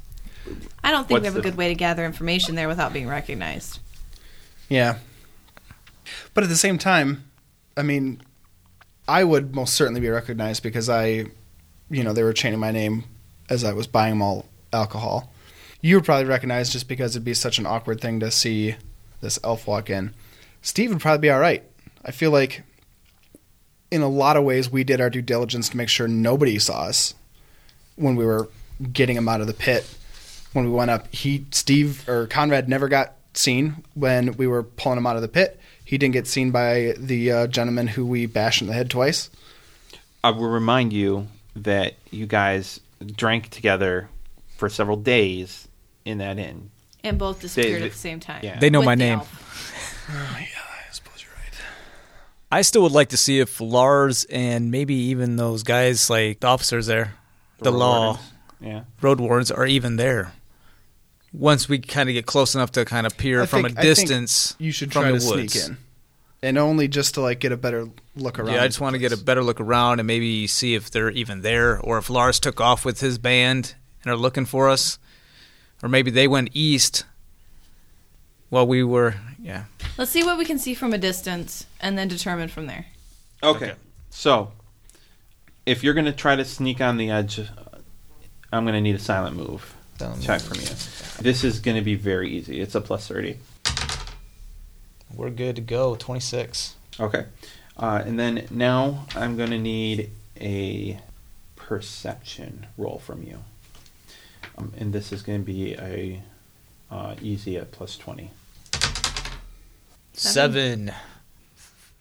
I 0.84 0.92
don't 0.92 1.08
think 1.08 1.22
what's 1.22 1.24
we 1.24 1.28
have 1.28 1.38
a 1.38 1.42
good 1.42 1.58
way 1.58 1.70
to 1.70 1.76
gather 1.76 2.06
information 2.06 2.56
there 2.56 2.68
without 2.68 2.94
being 2.94 3.08
recognized. 3.08 3.80
Yeah. 4.70 4.98
But 6.34 6.44
at 6.44 6.50
the 6.50 6.56
same 6.56 6.78
time, 6.78 7.24
I 7.78 7.84
mean, 7.84 8.22
I 9.08 9.24
would 9.24 9.56
most 9.56 9.74
certainly 9.74 10.02
be 10.02 10.10
recognized 10.10 10.64
because 10.64 10.90
I, 10.90 11.26
you 11.90 12.04
know, 12.04 12.14
they 12.14 12.24
were 12.24 12.34
chaining 12.34 12.60
my 12.60 12.72
name 12.72 13.06
as 13.50 13.64
I 13.64 13.74
was 13.74 13.88
buying 13.88 14.12
them 14.12 14.22
all 14.22 14.46
alcohol. 14.72 15.32
You 15.82 15.98
would 15.98 16.06
probably 16.06 16.26
recognize 16.26 16.72
just 16.72 16.88
because 16.88 17.16
it'd 17.16 17.26
be 17.26 17.34
such 17.34 17.60
an 17.60 17.66
awkward 17.66 18.00
thing 18.00 18.20
to 18.22 18.32
see 18.32 18.76
this 19.22 19.40
elf 19.44 19.68
walk 19.68 19.90
in. 19.90 20.14
Steve 20.64 20.90
would 20.92 21.00
probably 21.02 21.22
be 21.22 21.30
all 21.30 21.40
right. 21.40 21.62
I 22.04 22.10
feel 22.12 22.32
like 22.32 22.64
in 23.92 24.02
a 24.02 24.08
lot 24.08 24.36
of 24.38 24.44
ways 24.44 24.72
we 24.72 24.84
did 24.84 25.00
our 25.00 25.10
due 25.12 25.22
diligence 25.22 25.70
to 25.70 25.78
make 25.78 25.90
sure 25.90 26.08
nobody 26.08 26.58
saw 26.58 26.84
us 26.86 27.14
when 27.96 28.16
we 28.16 28.26
were 28.26 28.50
getting 28.92 29.16
him 29.16 29.30
out 29.30 29.40
of 29.42 29.46
the 29.48 29.54
pit. 29.54 29.86
When 30.54 30.66
we 30.66 30.72
went 30.72 30.90
up, 30.90 31.14
he 31.14 31.46
Steve 31.52 32.08
or 32.10 32.26
Conrad 32.28 32.68
never 32.68 32.88
got 32.88 33.14
seen 33.34 33.84
when 33.94 34.34
we 34.38 34.48
were 34.48 34.64
pulling 34.64 34.98
him 34.98 35.06
out 35.06 35.16
of 35.16 35.22
the 35.22 35.28
pit. 35.28 35.60
He 35.86 35.98
didn't 35.98 36.14
get 36.14 36.28
seen 36.28 36.50
by 36.52 36.94
the 36.98 37.32
uh, 37.32 37.48
gentleman 37.48 37.88
who 37.88 38.06
we 38.06 38.26
bashed 38.26 38.62
in 38.62 38.68
the 38.68 38.74
head 38.74 38.90
twice. 38.90 39.30
I 40.24 40.30
will 40.32 40.50
remind 40.50 40.94
you 40.94 41.28
that 41.56 41.96
you 42.10 42.26
guys 42.26 42.80
drank 43.06 43.50
together 43.50 44.10
for 44.58 44.70
several 44.70 44.98
days 44.98 45.68
in 46.06 46.20
that 46.20 46.40
inn. 46.40 46.70
And 47.04 47.20
both 47.20 47.42
disappeared 47.42 47.82
They- 47.82 47.86
at 47.88 47.92
the 47.92 47.98
same 47.98 48.20
time. 48.22 48.42
yeah. 48.44 48.60
They 48.60 48.70
know 48.70 48.80
With 48.80 48.86
my 48.86 48.96
the 48.96 49.00
name. 49.04 49.20
elf. 49.20 49.43
Oh, 50.10 50.36
I 50.36 50.48
suppose 50.92 51.24
you're 51.24 51.32
right. 51.34 51.54
I 52.52 52.62
still 52.62 52.82
would 52.84 52.92
like 52.92 53.10
to 53.10 53.18
see 53.18 53.40
if 53.40 53.60
Lars 53.62 54.26
and 54.26 54.70
maybe 54.72 54.94
even 54.96 55.36
those 55.38 55.64
guys 55.64 56.10
like 56.10 56.40
the 56.42 56.48
officers 56.48 56.88
there, 56.88 57.14
the, 57.60 57.72
road 57.72 57.78
law, 57.78 58.06
wardens. 58.06 58.32
Yeah. 58.62 58.82
road 59.02 59.20
wardens 59.20 59.52
are 59.52 59.66
even 59.66 59.96
there. 59.96 60.34
Once 61.32 61.68
we 61.68 61.80
kind 61.80 62.10
of 62.10 62.14
get 62.14 62.26
close 62.28 62.54
enough 62.54 62.72
to 62.74 62.86
kind 62.86 63.08
of 63.08 63.18
peer 63.18 63.42
I 63.42 63.46
from 63.48 63.64
think- 63.64 63.78
a 63.78 63.80
I 63.80 63.84
think 63.84 63.96
distance, 63.98 64.56
You 64.60 64.72
should 64.72 64.94
from 64.94 65.04
try 65.04 65.12
the 65.12 65.20
to 65.20 65.26
woods. 65.26 65.54
sneak 65.54 65.66
in, 65.70 65.78
and 66.44 66.58
only 66.60 66.88
just 66.88 67.16
to 67.16 67.22
like 67.22 67.40
get 67.40 67.52
a 67.52 67.58
better 67.58 67.88
look 68.16 68.38
around. 68.38 68.54
Yeah, 68.54 68.64
I 68.64 68.68
just 68.68 68.80
want 68.80 68.94
to 68.94 69.00
get 69.00 69.12
a 69.12 69.18
better 69.18 69.44
look 69.44 69.60
around 69.60 70.00
and 70.00 70.06
maybe 70.06 70.46
see 70.46 70.76
if 70.76 70.92
they're 70.92 71.10
even 71.10 71.42
there, 71.42 71.80
or 71.80 71.98
if 71.98 72.10
Lars 72.10 72.40
took 72.40 72.62
off 72.62 72.86
with 72.86 73.00
his 73.00 73.18
band 73.18 73.74
and 74.04 74.12
are 74.12 74.18
looking 74.18 74.46
for 74.46 74.70
us, 74.70 75.00
or 75.82 75.90
maybe 75.90 76.12
they 76.12 76.28
went 76.28 76.50
east 76.54 77.06
while 78.50 78.68
we 78.68 78.84
were. 78.84 79.16
Yeah, 79.44 79.66
Let's 79.98 80.10
see 80.10 80.24
what 80.24 80.38
we 80.38 80.46
can 80.46 80.58
see 80.58 80.74
from 80.74 80.94
a 80.94 80.98
distance 80.98 81.68
and 81.82 81.98
then 81.98 82.08
determine 82.08 82.48
from 82.48 82.66
there. 82.66 82.86
Okay. 83.44 83.66
Okay. 83.66 83.76
So 84.10 84.54
if 85.66 85.84
you're 85.84 85.94
going 85.94 86.06
to 86.06 86.14
try 86.14 86.38
to 86.38 86.46
sneak 86.46 86.80
on 86.80 86.96
the 86.96 87.10
edge, 87.10 87.40
uh, 87.40 87.44
I'm 88.54 88.64
going 88.64 88.74
to 88.76 88.82
need 88.82 88.96
a 88.96 89.00
silent 89.00 89.36
move 89.36 89.76
Silent 90.00 90.24
check 90.24 90.42
move. 90.44 90.48
from 90.50 90.60
you. 90.62 91.24
This 91.24 91.44
is 91.44 91.60
going 91.60 91.76
to 91.76 91.84
be 91.84 91.96
very 91.96 92.32
easy. 92.32 92.62
It's 92.62 92.74
a 92.74 92.80
plus 92.80 93.06
30. 93.08 93.38
We're 95.14 95.30
good 95.30 95.58
to 95.58 95.62
go. 95.62 95.96
26. 95.96 96.76
Okay. 97.00 97.26
Uh, 97.76 98.02
and 98.06 98.18
then 98.18 98.48
now 98.50 99.08
I'm 99.14 99.36
going 99.36 99.50
to 99.50 99.60
need 99.60 100.10
a 100.40 101.00
perception 101.58 102.68
roll 102.78 103.00
from 103.00 103.24
you. 103.24 103.40
Um, 104.58 104.72
and 104.78 104.94
this 104.94 105.12
is 105.12 105.22
going 105.22 105.40
to 105.42 105.46
be 105.46 105.74
a 105.74 106.22
uh, 106.90 107.16
easy 107.22 107.58
at 107.58 107.72
plus 107.72 107.98
20. 107.98 108.32
Seven. 110.14 110.92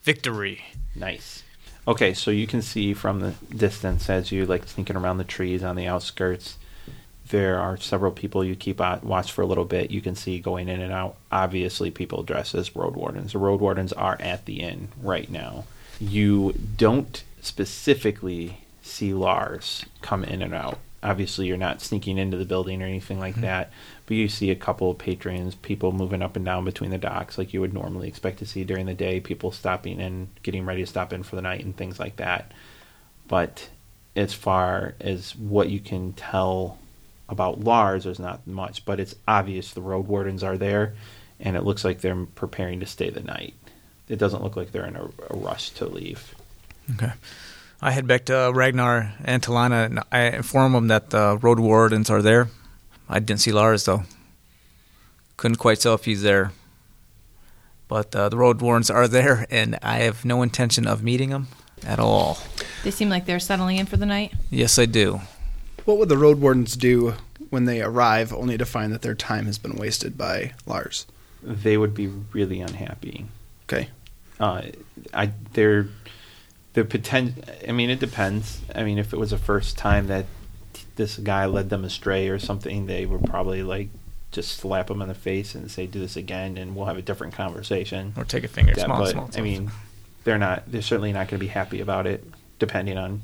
Victory. 0.03 0.63
Nice. 0.95 1.43
Okay, 1.87 2.13
so 2.13 2.31
you 2.31 2.47
can 2.47 2.61
see 2.61 2.93
from 2.93 3.19
the 3.19 3.33
distance 3.55 4.09
as 4.09 4.31
you 4.31 4.45
like 4.45 4.67
sneaking 4.67 4.95
around 4.95 5.17
the 5.17 5.23
trees 5.23 5.63
on 5.63 5.75
the 5.75 5.87
outskirts. 5.87 6.57
There 7.29 7.59
are 7.59 7.77
several 7.77 8.11
people 8.11 8.43
you 8.43 8.55
keep 8.55 8.79
on 8.79 9.01
watch 9.01 9.31
for 9.31 9.41
a 9.41 9.45
little 9.45 9.65
bit. 9.65 9.91
You 9.91 10.01
can 10.01 10.15
see 10.15 10.39
going 10.39 10.69
in 10.69 10.81
and 10.81 10.93
out. 10.93 11.15
Obviously, 11.31 11.89
people 11.89 12.23
dressed 12.23 12.53
as 12.53 12.75
road 12.75 12.95
wardens. 12.95 13.33
The 13.33 13.39
road 13.39 13.59
wardens 13.59 13.91
are 13.93 14.17
at 14.21 14.45
the 14.45 14.61
inn 14.61 14.89
right 15.01 15.29
now. 15.29 15.65
You 15.99 16.53
don't 16.77 17.23
specifically 17.41 18.59
see 18.81 19.13
Lars 19.13 19.85
come 20.01 20.23
in 20.23 20.41
and 20.41 20.53
out. 20.53 20.79
Obviously, 21.01 21.47
you're 21.47 21.57
not 21.57 21.81
sneaking 21.81 22.17
into 22.17 22.37
the 22.37 22.45
building 22.45 22.81
or 22.81 22.85
anything 22.85 23.19
like 23.19 23.33
mm-hmm. 23.33 23.41
that, 23.41 23.71
but 24.05 24.17
you 24.17 24.27
see 24.27 24.51
a 24.51 24.55
couple 24.55 24.91
of 24.91 24.97
patrons, 24.97 25.55
people 25.55 25.91
moving 25.91 26.21
up 26.21 26.35
and 26.35 26.45
down 26.45 26.65
between 26.65 26.91
the 26.91 26.97
docks 26.97 27.37
like 27.37 27.53
you 27.53 27.61
would 27.61 27.73
normally 27.73 28.07
expect 28.07 28.39
to 28.39 28.45
see 28.45 28.63
during 28.63 28.85
the 28.85 28.93
day, 28.93 29.19
people 29.19 29.51
stopping 29.51 30.01
and 30.01 30.27
getting 30.43 30.65
ready 30.65 30.81
to 30.81 30.87
stop 30.87 31.13
in 31.13 31.23
for 31.23 31.35
the 31.35 31.41
night, 31.41 31.63
and 31.63 31.75
things 31.75 31.99
like 31.99 32.17
that. 32.17 32.51
But 33.27 33.69
as 34.15 34.33
far 34.33 34.95
as 34.99 35.35
what 35.35 35.69
you 35.69 35.79
can 35.79 36.13
tell 36.13 36.77
about 37.29 37.61
Lars, 37.61 38.03
there's 38.03 38.19
not 38.19 38.45
much, 38.45 38.85
but 38.85 38.99
it's 38.99 39.15
obvious 39.27 39.73
the 39.73 39.81
road 39.81 40.07
wardens 40.07 40.43
are 40.43 40.57
there, 40.57 40.93
and 41.39 41.55
it 41.55 41.63
looks 41.63 41.85
like 41.85 42.01
they're 42.01 42.25
preparing 42.35 42.81
to 42.81 42.85
stay 42.85 43.09
the 43.09 43.21
night. 43.21 43.53
It 44.09 44.19
doesn't 44.19 44.43
look 44.43 44.55
like 44.55 44.71
they're 44.71 44.85
in 44.85 44.97
a, 44.97 45.05
a 45.29 45.37
rush 45.37 45.69
to 45.71 45.85
leave. 45.85 46.35
Okay. 46.95 47.13
I 47.81 47.91
head 47.91 48.07
back 48.07 48.25
to 48.25 48.47
uh, 48.47 48.51
Ragnar 48.51 49.13
and 49.23 49.41
Talana, 49.41 49.85
and 49.85 49.99
I 50.11 50.23
inform 50.23 50.73
them 50.73 50.87
that 50.87 51.09
the 51.09 51.37
road 51.41 51.59
wardens 51.59 52.09
are 52.09 52.21
there. 52.21 52.49
I 53.09 53.19
didn't 53.19 53.41
see 53.41 53.51
Lars, 53.51 53.85
though. 53.85 54.03
Couldn't 55.37 55.57
quite 55.57 55.79
tell 55.79 55.93
if 55.95 56.05
he's 56.05 56.21
there. 56.21 56.51
But 57.87 58.15
uh, 58.15 58.29
the 58.29 58.37
road 58.37 58.61
wardens 58.61 58.89
are 58.89 59.07
there, 59.07 59.45
and 59.49 59.77
I 59.83 59.97
have 59.99 60.25
no 60.25 60.41
intention 60.41 60.87
of 60.87 61.03
meeting 61.03 61.29
them 61.29 61.47
at 61.85 61.99
all. 61.99 62.37
They 62.83 62.91
seem 62.91 63.09
like 63.09 63.25
they're 63.25 63.39
settling 63.39 63.77
in 63.77 63.85
for 63.85 63.97
the 63.97 64.05
night. 64.05 64.33
Yes, 64.49 64.79
I 64.79 64.85
do. 64.85 65.21
What 65.85 65.97
would 65.97 66.09
the 66.09 66.17
road 66.17 66.39
wardens 66.39 66.75
do 66.75 67.15
when 67.49 67.65
they 67.65 67.81
arrive 67.81 68.33
only 68.33 68.57
to 68.57 68.65
find 68.65 68.93
that 68.93 69.01
their 69.01 69.15
time 69.15 69.45
has 69.45 69.57
been 69.57 69.75
wasted 69.75 70.17
by 70.17 70.53
Lars? 70.65 71.05
They 71.43 71.77
would 71.77 71.93
be 71.93 72.07
really 72.07 72.61
unhappy. 72.61 73.25
Okay. 73.65 73.89
uh, 74.39 74.61
I 75.13 75.31
they're 75.53 75.87
the 76.73 76.85
potential. 76.85 77.43
I 77.67 77.73
mean, 77.73 77.89
it 77.89 77.99
depends. 77.99 78.61
I 78.73 78.83
mean, 78.83 78.97
if 78.97 79.11
it 79.13 79.17
was 79.19 79.31
the 79.31 79.37
first 79.37 79.77
time 79.77 80.07
that 80.07 80.25
this 80.95 81.17
guy 81.17 81.45
led 81.45 81.69
them 81.69 81.83
astray 81.83 82.27
or 82.29 82.39
something, 82.39 82.85
they 82.85 83.05
would 83.05 83.23
probably 83.25 83.63
like 83.63 83.89
just 84.31 84.57
slap 84.57 84.89
him 84.89 85.01
in 85.01 85.07
the 85.07 85.13
face 85.13 85.53
and 85.55 85.69
say, 85.69 85.85
"Do 85.87 85.99
this 85.99 86.15
again," 86.15 86.57
and 86.57 86.75
we'll 86.75 86.85
have 86.87 86.97
a 86.97 87.01
different 87.01 87.33
conversation. 87.33 88.13
Or 88.17 88.23
take 88.25 88.43
a 88.43 88.47
finger. 88.47 88.73
Yeah, 88.75 88.85
small, 88.85 88.99
but 88.99 89.09
small. 89.11 89.29
I 89.35 89.41
mean, 89.41 89.71
they're 90.23 90.37
not. 90.37 90.63
They're 90.71 90.81
certainly 90.81 91.13
not 91.13 91.27
going 91.27 91.39
to 91.39 91.45
be 91.45 91.47
happy 91.47 91.81
about 91.81 92.07
it. 92.07 92.23
Depending 92.59 92.97
on, 92.97 93.21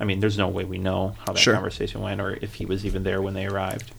I 0.00 0.04
mean, 0.04 0.20
there's 0.20 0.36
no 0.38 0.48
way 0.48 0.64
we 0.64 0.78
know 0.78 1.14
how 1.26 1.32
that 1.32 1.38
Sure. 1.38 1.54
conversation 1.54 2.00
went 2.00 2.20
or 2.20 2.32
if 2.40 2.54
he 2.54 2.66
was 2.66 2.84
even 2.84 3.02
there 3.04 3.22
when 3.22 3.34
they 3.34 3.46
arrived. 3.46 3.92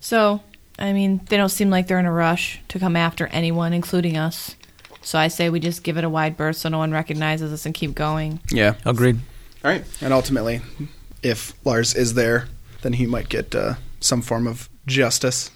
So, 0.00 0.40
I 0.78 0.92
mean, 0.92 1.20
they 1.28 1.36
don't 1.36 1.48
seem 1.50 1.70
like 1.70 1.86
they're 1.86 1.98
in 1.98 2.06
a 2.06 2.12
rush 2.12 2.60
to 2.68 2.78
come 2.78 2.96
after 2.96 3.26
anyone, 3.28 3.72
including 3.72 4.16
us. 4.16 4.56
So 5.02 5.18
I 5.18 5.28
say 5.28 5.48
we 5.50 5.60
just 5.60 5.84
give 5.84 5.96
it 5.96 6.04
a 6.04 6.08
wide 6.10 6.36
berth 6.36 6.56
so 6.56 6.68
no 6.68 6.78
one 6.78 6.90
recognizes 6.90 7.52
us 7.52 7.64
and 7.64 7.74
keep 7.74 7.94
going. 7.94 8.40
Yeah. 8.50 8.74
Agreed. 8.84 9.20
All 9.64 9.70
right. 9.70 9.84
And 10.00 10.12
ultimately, 10.12 10.60
if 11.26 11.52
Lars 11.64 11.92
is 11.94 12.14
there, 12.14 12.46
then 12.82 12.92
he 12.94 13.06
might 13.06 13.28
get 13.28 13.52
uh, 13.52 13.74
some 13.98 14.22
form 14.22 14.46
of 14.46 14.68
justice. 14.86 15.50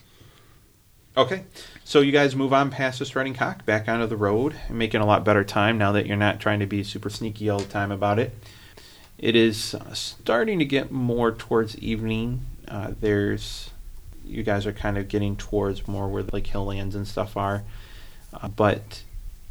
Okay. 1.16 1.44
So 1.84 2.00
you 2.00 2.10
guys 2.10 2.34
move 2.34 2.52
on 2.52 2.70
past 2.70 2.98
the 2.98 3.04
strutting 3.04 3.34
cock, 3.34 3.64
back 3.64 3.88
onto 3.88 4.06
the 4.06 4.16
road, 4.16 4.56
and 4.68 4.76
making 4.76 5.00
a 5.00 5.06
lot 5.06 5.24
better 5.24 5.44
time 5.44 5.78
now 5.78 5.92
that 5.92 6.06
you're 6.06 6.16
not 6.16 6.40
trying 6.40 6.58
to 6.58 6.66
be 6.66 6.82
super 6.82 7.08
sneaky 7.08 7.48
all 7.48 7.60
the 7.60 7.66
time 7.66 7.92
about 7.92 8.18
it. 8.18 8.32
It 9.16 9.36
is 9.36 9.74
uh, 9.74 9.94
starting 9.94 10.58
to 10.58 10.64
get 10.64 10.90
more 10.90 11.30
towards 11.30 11.78
evening. 11.78 12.46
Uh, 12.66 12.92
there's, 13.00 13.70
you 14.24 14.42
guys 14.42 14.66
are 14.66 14.72
kind 14.72 14.98
of 14.98 15.08
getting 15.08 15.36
towards 15.36 15.86
more 15.86 16.08
where 16.08 16.24
like 16.32 16.46
hilllands 16.46 16.94
and 16.94 17.06
stuff 17.06 17.36
are, 17.36 17.62
uh, 18.32 18.48
but 18.48 19.02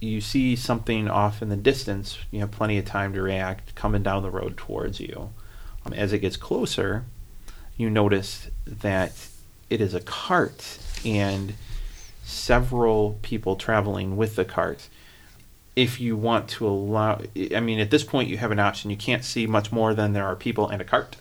you 0.01 0.19
see 0.21 0.55
something 0.55 1.09
off 1.09 1.41
in 1.41 1.49
the 1.49 1.57
distance. 1.57 2.17
You 2.31 2.39
have 2.39 2.51
plenty 2.51 2.77
of 2.77 2.85
time 2.85 3.13
to 3.13 3.21
react, 3.21 3.75
coming 3.75 4.03
down 4.03 4.23
the 4.23 4.31
road 4.31 4.57
towards 4.57 4.99
you. 4.99 5.31
As 5.93 6.13
it 6.13 6.19
gets 6.19 6.37
closer, 6.37 7.05
you 7.77 7.89
notice 7.89 8.49
that 8.65 9.13
it 9.69 9.81
is 9.81 9.93
a 9.93 10.01
cart 10.01 10.79
and 11.05 11.53
several 12.23 13.17
people 13.21 13.55
traveling 13.55 14.17
with 14.17 14.35
the 14.35 14.45
cart. 14.45 14.87
If 15.75 16.01
you 16.01 16.17
want 16.17 16.49
to 16.49 16.67
allow, 16.67 17.21
I 17.55 17.59
mean, 17.59 17.79
at 17.79 17.89
this 17.89 18.03
point, 18.03 18.27
you 18.27 18.37
have 18.37 18.51
an 18.51 18.59
option. 18.59 18.91
You 18.91 18.97
can't 18.97 19.23
see 19.23 19.47
much 19.47 19.71
more 19.71 19.93
than 19.93 20.13
there 20.13 20.25
are 20.25 20.35
people 20.35 20.67
and 20.67 20.81
a 20.81 20.85
cart. 20.85 21.15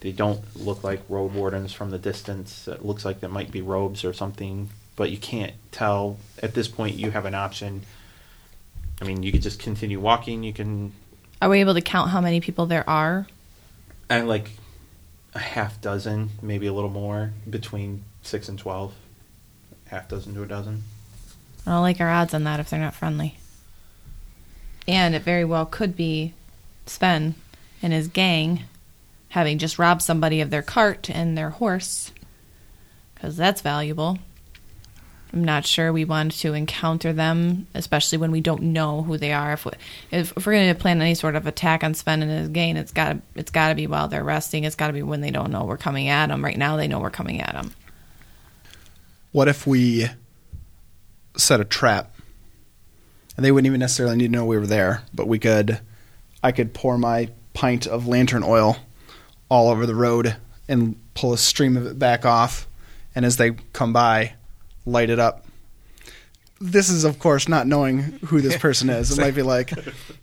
They 0.00 0.12
don't 0.12 0.40
look 0.56 0.84
like 0.84 1.02
road 1.08 1.34
wardens 1.34 1.72
from 1.72 1.90
the 1.90 1.98
distance. 1.98 2.68
It 2.68 2.84
looks 2.84 3.04
like 3.04 3.20
there 3.20 3.30
might 3.30 3.50
be 3.50 3.60
robes 3.60 4.04
or 4.04 4.12
something, 4.12 4.70
but 4.94 5.10
you 5.10 5.18
can't 5.18 5.52
tell. 5.72 6.18
At 6.42 6.54
this 6.54 6.68
point, 6.68 6.96
you 6.96 7.10
have 7.10 7.24
an 7.24 7.34
option. 7.34 7.82
I 9.00 9.04
mean, 9.04 9.22
you 9.22 9.32
could 9.32 9.42
just 9.42 9.60
continue 9.60 10.00
walking. 10.00 10.42
You 10.42 10.52
can, 10.52 10.92
Are 11.42 11.48
we 11.48 11.60
able 11.60 11.74
to 11.74 11.80
count 11.80 12.10
how 12.10 12.20
many 12.20 12.40
people 12.40 12.66
there 12.66 12.88
are? 12.88 13.26
And 14.08 14.28
like 14.28 14.50
a 15.34 15.38
half 15.38 15.80
dozen, 15.80 16.30
maybe 16.42 16.66
a 16.66 16.72
little 16.72 16.90
more, 16.90 17.32
between 17.48 18.04
six 18.22 18.48
and 18.48 18.58
twelve. 18.58 18.94
Half 19.86 20.08
dozen 20.08 20.34
to 20.34 20.42
a 20.42 20.46
dozen. 20.46 20.82
I 21.66 21.70
don't 21.70 21.82
like 21.82 22.00
our 22.00 22.10
odds 22.10 22.34
on 22.34 22.44
that 22.44 22.60
if 22.60 22.70
they're 22.70 22.80
not 22.80 22.94
friendly. 22.94 23.38
And 24.88 25.14
it 25.14 25.22
very 25.22 25.44
well 25.44 25.66
could 25.66 25.96
be 25.96 26.32
Sven 26.86 27.34
and 27.82 27.92
his 27.92 28.08
gang 28.08 28.64
having 29.30 29.58
just 29.58 29.78
robbed 29.78 30.02
somebody 30.02 30.40
of 30.40 30.50
their 30.50 30.62
cart 30.62 31.10
and 31.10 31.36
their 31.36 31.50
horse. 31.50 32.12
Because 33.14 33.36
that's 33.36 33.60
valuable. 33.60 34.18
I'm 35.32 35.44
not 35.44 35.66
sure 35.66 35.92
we 35.92 36.04
want 36.04 36.32
to 36.32 36.54
encounter 36.54 37.12
them, 37.12 37.66
especially 37.74 38.18
when 38.18 38.30
we 38.30 38.40
don't 38.40 38.62
know 38.62 39.02
who 39.02 39.18
they 39.18 39.32
are. 39.32 39.52
If, 39.54 39.64
we, 39.64 39.72
if, 40.10 40.34
we're 40.36 40.52
going 40.52 40.74
to 40.74 40.80
plan 40.80 41.00
any 41.00 41.14
sort 41.14 41.36
of 41.36 41.46
attack 41.46 41.82
on 41.82 41.94
Sven 41.94 42.22
and 42.22 42.30
his 42.30 42.48
gang, 42.48 42.76
it's 42.76 42.92
got 42.92 43.16
it's 43.34 43.50
got 43.50 43.70
to 43.70 43.74
be 43.74 43.86
while 43.86 44.08
they're 44.08 44.24
resting. 44.24 44.64
It's 44.64 44.76
got 44.76 44.86
to 44.86 44.92
be 44.92 45.02
when 45.02 45.20
they 45.20 45.30
don't 45.30 45.50
know 45.50 45.64
we're 45.64 45.76
coming 45.76 46.08
at 46.08 46.28
them. 46.28 46.44
Right 46.44 46.56
now, 46.56 46.76
they 46.76 46.88
know 46.88 47.00
we're 47.00 47.10
coming 47.10 47.40
at 47.40 47.52
them. 47.52 47.72
What 49.32 49.48
if 49.48 49.66
we 49.66 50.06
set 51.36 51.60
a 51.60 51.64
trap? 51.64 52.12
And 53.36 53.44
they 53.44 53.52
wouldn't 53.52 53.66
even 53.66 53.80
necessarily 53.80 54.16
need 54.16 54.28
to 54.28 54.32
know 54.32 54.46
we 54.46 54.56
were 54.56 54.66
there, 54.66 55.02
but 55.12 55.28
we 55.28 55.38
could 55.38 55.80
I 56.42 56.52
could 56.52 56.72
pour 56.72 56.96
my 56.96 57.30
pint 57.52 57.86
of 57.86 58.06
lantern 58.06 58.42
oil 58.42 58.78
all 59.50 59.68
over 59.68 59.86
the 59.86 59.94
road 59.94 60.36
and 60.68 60.96
pull 61.14 61.32
a 61.32 61.38
stream 61.38 61.76
of 61.76 61.86
it 61.86 61.98
back 61.98 62.24
off 62.24 62.66
and 63.16 63.24
as 63.24 63.38
they 63.38 63.52
come 63.72 63.94
by, 63.94 64.34
light 64.86 65.10
it 65.10 65.18
up. 65.18 65.44
This 66.58 66.88
is 66.88 67.04
of 67.04 67.18
course 67.18 67.48
not 67.48 67.66
knowing 67.66 67.98
who 68.26 68.40
this 68.40 68.56
person 68.56 68.88
is. 68.88 69.10
It 69.16 69.20
might 69.20 69.34
be 69.34 69.42
like, 69.42 69.72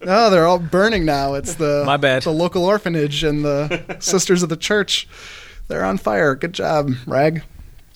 "Oh, 0.02 0.32
they're 0.32 0.48
all 0.48 0.58
burning 0.58 1.06
now. 1.06 1.36
It's 1.36 1.54
the 1.56 1.84
My 1.86 1.98
bad. 1.98 2.24
the 2.24 2.32
local 2.32 2.66
orphanage 2.66 3.24
and 3.24 3.46
the 3.46 3.98
sisters 4.00 4.42
of 4.42 4.50
the 4.50 4.58
church. 4.58 5.08
They're 5.68 5.86
on 5.86 5.98
fire. 6.00 6.34
Good 6.34 6.54
job, 6.54 6.92
Rag." 7.06 7.44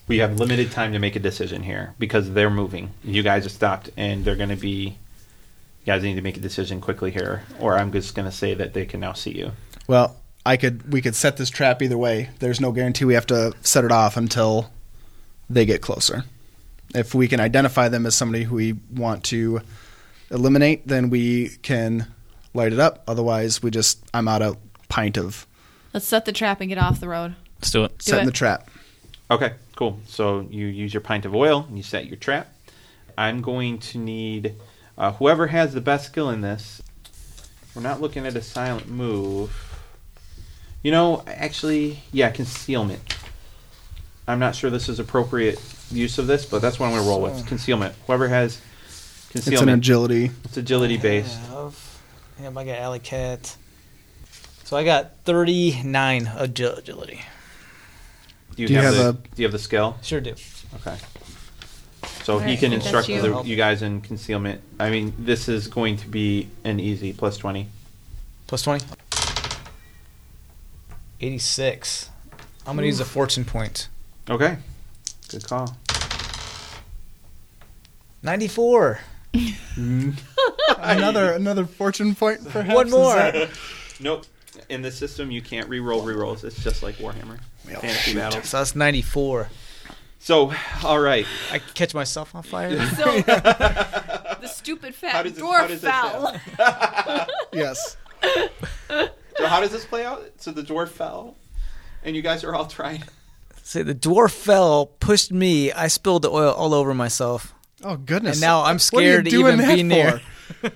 We 0.06 0.18
have 0.18 0.38
limited 0.38 0.70
time 0.70 0.92
to 0.92 0.98
make 0.98 1.16
a 1.16 1.20
decision 1.20 1.64
here 1.64 1.94
because 1.98 2.30
they're 2.32 2.48
moving. 2.48 2.90
You 3.04 3.22
guys 3.22 3.42
have 3.42 3.52
stopped, 3.52 3.90
and 3.96 4.24
they're 4.24 4.36
going 4.36 4.48
to 4.50 4.56
be. 4.56 4.96
You 5.80 5.86
guys 5.94 6.02
need 6.02 6.14
to 6.14 6.22
make 6.22 6.36
a 6.36 6.40
decision 6.40 6.80
quickly 6.80 7.10
here, 7.10 7.42
or 7.58 7.76
I'm 7.76 7.90
just 7.92 8.14
going 8.14 8.26
to 8.30 8.34
say 8.34 8.54
that 8.54 8.72
they 8.72 8.86
can 8.86 9.00
now 9.00 9.14
see 9.14 9.32
you. 9.32 9.52
Well, 9.88 10.16
I 10.46 10.56
could 10.56 10.92
we 10.92 11.02
could 11.02 11.16
set 11.16 11.38
this 11.38 11.50
trap 11.50 11.82
either 11.82 11.98
way. 11.98 12.30
There's 12.38 12.60
no 12.60 12.70
guarantee 12.72 13.04
we 13.04 13.14
have 13.14 13.26
to 13.26 13.52
set 13.62 13.84
it 13.84 13.90
off 13.92 14.16
until 14.16 14.70
they 15.50 15.66
get 15.66 15.82
closer. 15.82 16.24
If 16.94 17.14
we 17.14 17.28
can 17.28 17.40
identify 17.40 17.88
them 17.88 18.06
as 18.06 18.14
somebody 18.14 18.44
who 18.44 18.56
we 18.56 18.74
want 18.94 19.24
to 19.24 19.60
eliminate, 20.30 20.86
then 20.86 21.10
we 21.10 21.50
can 21.62 22.06
light 22.54 22.72
it 22.72 22.78
up. 22.78 23.04
Otherwise, 23.06 23.62
we 23.62 23.70
just 23.70 24.04
I'm 24.14 24.28
out 24.28 24.42
a 24.42 24.56
pint 24.88 25.18
of 25.18 25.46
Let's 25.92 26.06
set 26.06 26.24
the 26.24 26.32
trap 26.32 26.60
and 26.60 26.68
get 26.68 26.78
off 26.78 27.00
the 27.00 27.08
road. 27.08 27.34
Let's 27.58 27.70
do 27.70 27.84
it. 27.84 27.98
Do 27.98 28.10
setting 28.10 28.24
it. 28.24 28.26
the 28.26 28.32
trap. 28.32 28.70
Okay, 29.30 29.54
cool. 29.76 29.98
So 30.06 30.46
you 30.50 30.66
use 30.66 30.94
your 30.94 31.00
pint 31.00 31.24
of 31.24 31.34
oil 31.34 31.64
and 31.68 31.76
you 31.76 31.82
set 31.82 32.06
your 32.06 32.16
trap. 32.16 32.52
I'm 33.16 33.40
going 33.40 33.78
to 33.78 33.98
need 33.98 34.54
uh, 34.96 35.12
whoever 35.12 35.48
has 35.48 35.74
the 35.74 35.80
best 35.80 36.06
skill 36.06 36.30
in 36.30 36.40
this. 36.40 36.82
we're 37.74 37.82
not 37.82 38.00
looking 38.00 38.26
at 38.26 38.36
a 38.36 38.42
silent 38.42 38.88
move. 38.88 39.52
You 40.82 40.92
know, 40.92 41.24
actually, 41.26 42.00
yeah, 42.12 42.30
concealment. 42.30 43.16
I'm 44.26 44.38
not 44.38 44.54
sure 44.54 44.70
this 44.70 44.88
is 44.88 45.00
appropriate 45.00 45.58
use 45.90 46.18
of 46.18 46.26
this, 46.26 46.44
but 46.46 46.60
that's 46.62 46.78
what 46.78 46.86
I'm 46.86 46.92
going 46.92 47.02
to 47.04 47.08
roll 47.08 47.20
with. 47.22 47.46
Concealment. 47.46 47.94
Whoever 48.06 48.28
has 48.28 48.60
It's 48.86 49.34
an 49.34 49.42
concealment, 49.52 49.78
agility. 49.78 50.30
it's 50.44 50.56
agility 50.56 50.96
based. 50.96 51.36
Have, 51.48 51.98
yeah, 52.40 52.48
I 52.54 52.64
got 52.64 52.78
Alley 52.78 52.98
Cat. 52.98 53.56
So 54.64 54.76
I 54.76 54.84
got 54.84 55.12
39 55.24 56.30
agility. 56.36 57.22
Do 58.54 58.62
you, 58.62 58.68
Do 58.68 58.74
you 58.74 58.80
have, 58.80 58.94
have 58.94 59.02
the, 59.04 59.08
a- 59.10 59.12
Do 59.34 59.42
you 59.42 59.44
have 59.46 59.52
the 59.52 59.58
skill? 59.58 59.96
Sure 60.02 60.20
do. 60.20 60.34
Okay. 60.76 60.96
So 62.24 62.38
he 62.38 62.42
Alright, 62.44 62.58
can 62.58 62.70
that's 62.72 62.84
instruct 62.84 63.08
you. 63.08 63.22
the, 63.22 63.42
you 63.42 63.56
guys 63.56 63.80
in 63.82 64.02
concealment. 64.02 64.60
I 64.78 64.90
mean, 64.90 65.14
this 65.18 65.48
is 65.48 65.66
going 65.68 65.96
to 65.98 66.08
be 66.08 66.48
an 66.64 66.78
easy 66.78 67.12
plus 67.14 67.38
20. 67.38 67.66
Plus 68.46 68.62
20. 68.62 68.84
86. 71.20 72.10
I'm 72.66 72.76
going 72.76 72.82
to 72.82 72.86
use 72.86 73.00
a 73.00 73.04
fortune 73.04 73.44
point. 73.44 73.88
Okay. 74.28 74.58
Good 75.28 75.44
call. 75.46 75.76
94. 78.22 79.00
Mm-hmm. 79.34 80.10
another 80.80 81.32
another 81.32 81.64
fortune 81.66 82.14
point, 82.14 82.48
perhaps. 82.48 82.74
One 82.74 82.90
more. 82.90 83.14
that- 83.14 83.50
Nope. 84.00 84.26
In 84.68 84.82
the 84.82 84.90
system, 84.90 85.30
you 85.30 85.40
can't 85.42 85.68
re-roll 85.68 86.02
re-rolls. 86.02 86.44
It's 86.44 86.62
just 86.62 86.82
like 86.82 86.96
Warhammer 86.96 87.38
Well, 87.66 87.80
Fantasy 87.80 88.14
Battle. 88.14 88.42
So 88.42 88.58
that's 88.58 88.74
94. 88.76 89.48
So, 90.20 90.52
all 90.84 90.98
right. 91.00 91.26
I 91.52 91.58
catch 91.58 91.94
myself 91.94 92.34
on 92.34 92.42
fire. 92.42 92.70
So 92.96 93.20
the 93.22 94.48
stupid 94.48 94.94
fat 94.94 95.22
this- 95.24 95.34
dwarf 95.38 95.78
fell. 95.78 96.36
Yes. 97.52 97.96
So 99.36 99.46
how 99.46 99.60
does 99.60 99.70
this 99.70 99.84
play 99.84 100.04
out? 100.04 100.22
So 100.38 100.50
the 100.52 100.62
dwarf 100.62 100.88
fell, 100.88 101.36
and 102.02 102.16
you 102.16 102.22
guys 102.22 102.42
are 102.44 102.54
all 102.54 102.66
trying. 102.66 103.02
Say 103.68 103.82
the 103.82 103.94
dwarf 103.94 104.30
fell, 104.30 104.86
pushed 104.86 105.30
me. 105.30 105.70
I 105.72 105.88
spilled 105.88 106.22
the 106.22 106.30
oil 106.30 106.52
all 106.54 106.72
over 106.72 106.94
myself. 106.94 107.52
Oh 107.84 107.98
goodness. 107.98 108.36
And 108.36 108.40
now 108.40 108.60
I'm 108.62 108.78
What 108.78 109.02
are 109.04 109.06
you 109.06 109.10
scared 109.12 109.24
to 109.26 109.36
even 109.36 109.58
be 109.58 109.82
near. 109.82 110.22
we 110.62 110.70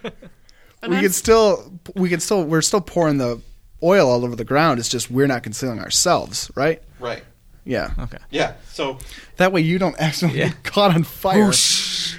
I'm 0.83 1.01
can 1.01 1.09
still 1.11 1.73
we 1.97 2.11
can 2.11 2.21
still 2.21 2.45
we're 2.45 2.61
still 2.61 2.83
pouring 2.83 3.17
the 3.17 3.41
oil 3.83 4.11
all 4.11 4.27
over 4.27 4.37
the 4.37 4.45
ground. 4.45 4.79
It's 4.79 4.91
just 4.91 5.11
we're 5.11 5.27
not 5.27 5.43
concealing 5.43 5.79
ourselves, 5.81 6.51
right? 6.55 6.83
Right. 7.01 7.25
Yeah. 7.65 7.93
Okay. 7.99 8.19
Yeah. 8.29 8.57
So 8.71 8.99
That 9.39 9.53
way 9.53 9.63
you 9.63 9.79
don't 9.79 9.97
accidentally 9.99 10.41
Yeah. 10.41 10.49
get 10.49 10.63
caught 10.63 10.95
on 10.95 11.05
fire. 11.05 11.51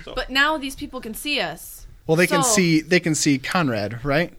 But 0.06 0.32
now 0.32 0.58
these 0.58 0.76
people 0.76 1.02
can 1.02 1.14
see 1.14 1.40
us. 1.40 1.86
Well, 2.08 2.18
they 2.18 2.26
can 2.26 2.44
see 2.44 2.82
they 2.82 3.00
can 3.00 3.14
see 3.14 3.38
Conrad, 3.38 4.04
right? 4.04 4.34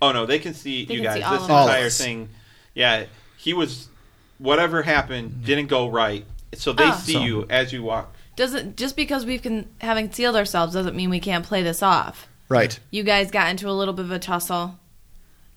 Oh 0.00 0.12
no, 0.12 0.24
they 0.24 0.38
can 0.38 0.54
see 0.54 0.86
They 0.86 0.94
you 0.94 1.00
can 1.02 1.10
guys. 1.12 1.16
see 1.18 1.22
all 1.24 1.32
this 1.34 1.42
of 1.42 1.50
entire 1.50 1.60
All 1.60 1.68
of 1.68 1.84
us. 1.84 1.98
thing. 1.98 2.30
Yeah, 2.72 3.04
he 3.36 3.52
was. 3.52 3.90
Whatever 4.42 4.82
happened 4.82 5.44
didn't 5.44 5.66
go 5.68 5.88
right, 5.88 6.24
so 6.54 6.72
they 6.72 6.84
Ah. 6.84 6.92
see 6.96 7.12
So- 7.14 7.20
you 7.22 7.46
as 7.48 7.72
you 7.72 7.82
walk. 7.82 8.14
Doesn't 8.34 8.76
just 8.76 8.96
because 8.96 9.24
we've 9.26 9.42
can 9.42 9.66
haven't 9.80 10.04
concealed 10.08 10.36
ourselves 10.36 10.72
doesn't 10.74 10.96
mean 10.96 11.10
we 11.10 11.20
can't 11.20 11.44
play 11.44 11.62
this 11.62 11.82
off. 11.82 12.26
Right. 12.48 12.78
You 12.90 13.02
guys 13.02 13.30
got 13.30 13.48
into 13.50 13.68
a 13.68 13.72
little 13.72 13.94
bit 13.94 14.04
of 14.06 14.10
a 14.10 14.18
tussle. 14.18 14.78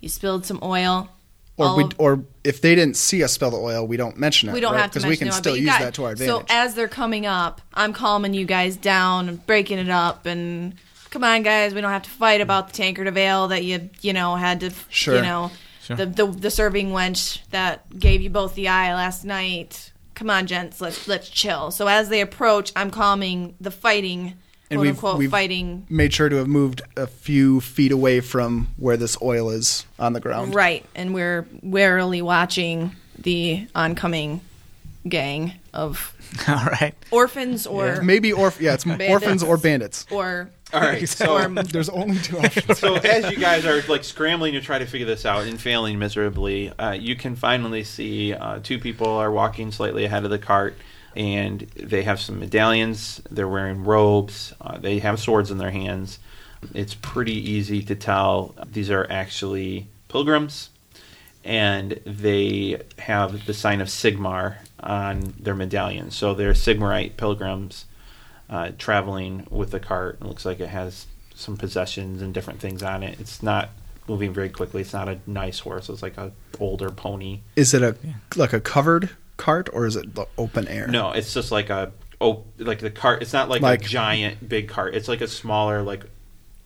You 0.01 0.09
spilled 0.09 0.45
some 0.45 0.59
oil. 0.61 1.09
Or 1.57 1.67
All 1.67 1.77
we 1.77 1.85
of- 1.85 1.93
or 1.97 2.23
if 2.43 2.59
they 2.59 2.75
didn't 2.75 2.97
see 2.97 3.23
us 3.23 3.31
spill 3.31 3.49
the 3.51 3.57
oil, 3.57 3.87
we 3.87 3.95
don't 3.95 4.17
mention 4.17 4.49
it. 4.49 4.53
we 4.53 4.59
don't 4.59 4.73
right? 4.73 4.81
have 4.81 4.91
to 4.91 4.99
because 4.99 5.03
mention 5.03 5.09
we 5.11 5.17
can 5.17 5.27
it, 5.27 5.31
but 5.31 5.37
still 5.37 5.55
you 5.55 5.61
use 5.63 5.71
got- 5.71 5.79
that 5.79 5.93
to 5.93 6.03
our 6.03 6.11
advantage. 6.11 6.35
So 6.35 6.45
as 6.49 6.75
they're 6.75 6.89
coming 6.89 7.25
up, 7.25 7.61
I'm 7.73 7.93
calming 7.93 8.33
you 8.33 8.45
guys 8.45 8.75
down 8.75 9.29
and 9.29 9.45
breaking 9.47 9.79
it 9.79 9.89
up 9.89 10.25
and 10.25 10.75
come 11.11 11.23
on 11.23 11.43
guys, 11.43 11.73
we 11.73 11.79
don't 11.79 11.91
have 11.91 12.03
to 12.03 12.09
fight 12.09 12.41
about 12.41 12.67
the 12.67 12.73
tankard 12.73 13.07
of 13.07 13.15
ale 13.17 13.47
that 13.47 13.63
you 13.63 13.89
you 14.01 14.11
know 14.11 14.35
had 14.35 14.59
to 14.59 14.71
Sure. 14.89 15.15
you 15.15 15.21
know 15.21 15.49
Sure. 15.85 15.95
the, 15.95 16.05
the 16.05 16.25
the 16.25 16.49
serving 16.51 16.89
wench 16.89 17.39
that 17.51 17.97
gave 17.99 18.21
you 18.21 18.29
both 18.29 18.55
the 18.55 18.67
eye 18.67 18.93
last 18.95 19.23
night. 19.25 19.91
Come 20.15 20.29
on, 20.29 20.47
gents, 20.47 20.81
let's 20.81 21.07
let's 21.07 21.29
chill. 21.29 21.71
So 21.71 21.87
as 21.87 22.09
they 22.09 22.21
approach, 22.21 22.71
I'm 22.75 22.89
calming 22.91 23.55
the 23.61 23.69
fighting, 23.71 24.33
And 24.69 24.77
quote 24.77 24.81
we've- 24.81 24.89
unquote 24.89 25.17
we've- 25.17 25.31
fighting. 25.31 25.85
Made 25.89 26.13
sure 26.13 26.29
to 26.29 26.37
have 26.37 26.47
moved 26.47 26.81
a 26.95 27.05
few 27.05 27.59
feet 27.61 27.91
away 27.91 28.19
from 28.21 28.69
where 28.77 28.97
this 28.97 29.17
oil 29.21 29.49
is 29.49 29.85
on 29.99 30.13
the 30.13 30.19
ground. 30.21 30.55
Right, 30.55 30.85
and 30.95 31.13
we're 31.13 31.45
warily 31.61 32.21
watching 32.21 32.95
the 33.19 33.67
oncoming 33.75 34.41
gang 35.07 35.53
of 35.73 36.13
All 36.47 36.55
right. 36.55 36.93
orphans 37.11 37.67
or 37.67 38.01
Maybe 38.01 38.31
orph 38.31 38.59
yeah, 38.59 38.73
it's 38.73 38.83
Bandits. 38.85 39.11
orphans 39.11 39.43
or 39.43 39.57
bandits. 39.57 40.05
or 40.09 40.49
All 40.73 40.81
right. 40.81 41.07
So 41.07 41.47
There's 41.47 41.89
only 41.89 42.17
two 42.17 42.39
options. 42.39 42.79
so 42.79 42.95
as 42.95 43.31
you 43.31 43.37
guys 43.37 43.65
are 43.65 43.81
like 43.87 44.03
scrambling 44.03 44.53
to 44.53 44.61
try 44.61 44.79
to 44.79 44.85
figure 44.85 45.07
this 45.07 45.25
out 45.25 45.45
and 45.45 45.59
failing 45.59 45.99
miserably, 45.99 46.69
uh, 46.71 46.91
you 46.91 47.15
can 47.15 47.35
finally 47.35 47.83
see 47.83 48.33
uh, 48.33 48.59
two 48.61 48.79
people 48.79 49.07
are 49.07 49.31
walking 49.31 49.71
slightly 49.71 50.05
ahead 50.05 50.25
of 50.25 50.31
the 50.31 50.39
cart, 50.39 50.75
and 51.15 51.61
they 51.75 52.03
have 52.03 52.19
some 52.19 52.39
medallions. 52.39 53.21
They're 53.29 53.47
wearing 53.47 53.83
robes. 53.83 54.53
Uh, 54.59 54.77
they 54.77 54.99
have 54.99 55.19
swords 55.19 55.51
in 55.51 55.57
their 55.59 55.71
hands. 55.71 56.19
It's 56.73 56.95
pretty 56.95 57.33
easy 57.51 57.83
to 57.83 57.95
tell 57.95 58.55
these 58.71 58.89
are 58.89 59.05
actually 59.09 59.87
pilgrims, 60.09 60.71
and 61.43 61.99
they 62.05 62.81
have 62.97 63.45
the 63.45 63.53
sign 63.53 63.81
of 63.81 63.87
Sigmar 63.87 64.57
on 64.79 65.35
their 65.39 65.55
medallions. 65.55 66.15
So 66.15 66.33
they're 66.33 66.53
Sigmarite 66.53 67.17
pilgrims 67.17 67.85
uh, 68.49 68.71
traveling 68.77 69.47
with 69.49 69.71
the 69.71 69.79
cart. 69.79 70.17
It 70.21 70.25
looks 70.27 70.45
like 70.45 70.59
it 70.59 70.69
has 70.69 71.07
some 71.33 71.57
possessions 71.57 72.21
and 72.21 72.33
different 72.33 72.59
things 72.59 72.83
on 72.83 73.03
it. 73.03 73.19
It's 73.19 73.43
not 73.43 73.69
moving 74.07 74.33
very 74.33 74.49
quickly. 74.49 74.81
It's 74.81 74.93
not 74.93 75.09
a 75.09 75.19
nice 75.25 75.59
horse. 75.59 75.89
It's 75.89 76.01
like 76.01 76.17
a 76.17 76.31
older 76.59 76.89
pony. 76.89 77.41
Is 77.55 77.73
it 77.73 77.81
a 77.83 77.95
like 78.35 78.53
a 78.53 78.59
covered 78.59 79.09
cart 79.37 79.69
or 79.73 79.85
is 79.85 79.95
it 79.95 80.15
the 80.15 80.27
open 80.37 80.67
air? 80.67 80.87
No, 80.87 81.11
it's 81.11 81.33
just 81.33 81.51
like 81.51 81.69
a 81.69 81.91
oh, 82.21 82.43
like 82.57 82.79
the 82.79 82.91
cart. 82.91 83.21
It's 83.21 83.33
not 83.33 83.49
like, 83.49 83.61
Like- 83.61 83.81
a 83.81 83.85
giant 83.85 84.47
big 84.47 84.69
cart. 84.69 84.95
It's 84.95 85.07
like 85.07 85.21
a 85.21 85.27
smaller 85.27 85.81
like 85.81 86.05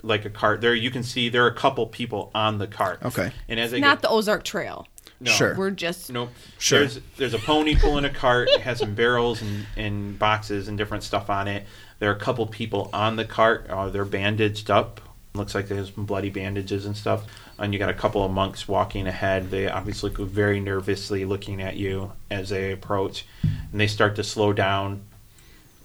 like 0.02 0.26
a 0.26 0.30
cart. 0.30 0.62
There 0.62 0.74
you 0.76 0.92
can 0.92 1.04
see 1.04 1.30
there 1.30 1.44
are 1.44 1.50
a 1.50 1.56
couple 1.56 1.86
people 1.88 2.32
on 2.36 2.58
the 2.58 2.68
cart. 2.68 3.00
Okay. 3.04 3.32
and 3.48 3.60
as 3.60 3.72
they 3.72 3.80
not 3.80 3.98
get, 3.98 4.02
the 4.04 4.10
Ozark 4.10 4.44
Trail. 4.44 4.88
No, 5.20 5.32
Sure. 5.32 5.56
We're 5.56 5.72
just 5.72 6.12
Nope. 6.12 6.30
Sure. 6.58 6.80
There's 6.80 7.00
there's 7.18 7.34
a 7.34 7.40
pony 7.40 7.76
pulling 7.76 8.06
a 8.06 8.10
cart. 8.10 8.50
It 8.50 8.62
has 8.62 8.80
some 8.80 8.96
barrels 8.96 9.42
and, 9.42 9.66
and 9.76 10.20
boxes 10.20 10.68
and 10.68 10.78
different 10.78 11.04
stuff 11.04 11.30
on 11.30 11.48
it. 11.48 11.66
There 12.00 12.10
are 12.10 12.16
a 12.16 12.20
couple 12.20 12.46
people 12.48 12.90
on 12.94 13.18
the 13.18 13.26
cart. 13.26 13.68
Uh, 13.70 13.90
they're 13.90 14.06
bandaged 14.06 14.72
up. 14.72 15.02
Looks 15.34 15.54
like 15.54 15.68
there's 15.68 15.94
some 15.94 16.06
bloody 16.06 16.30
bandages 16.30 16.86
and 16.86 16.96
stuff. 16.96 17.26
And 17.58 17.74
you 17.74 17.80
got 17.80 17.90
a 17.90 17.94
couple 17.94 18.24
of 18.24 18.32
monks 18.32 18.68
walking 18.68 19.06
ahead. 19.06 19.52
They 19.52 19.70
obviously 19.70 20.12
look 20.12 20.30
very 20.30 20.62
nervously 20.62 21.26
looking 21.26 21.62
at 21.62 21.76
you 21.76 22.14
as 22.32 22.50
they 22.50 22.72
approach, 22.72 23.26
and 23.44 23.80
they 23.80 23.88
start 23.88 24.16
to 24.16 24.24
slow 24.24 24.54
down, 24.54 25.02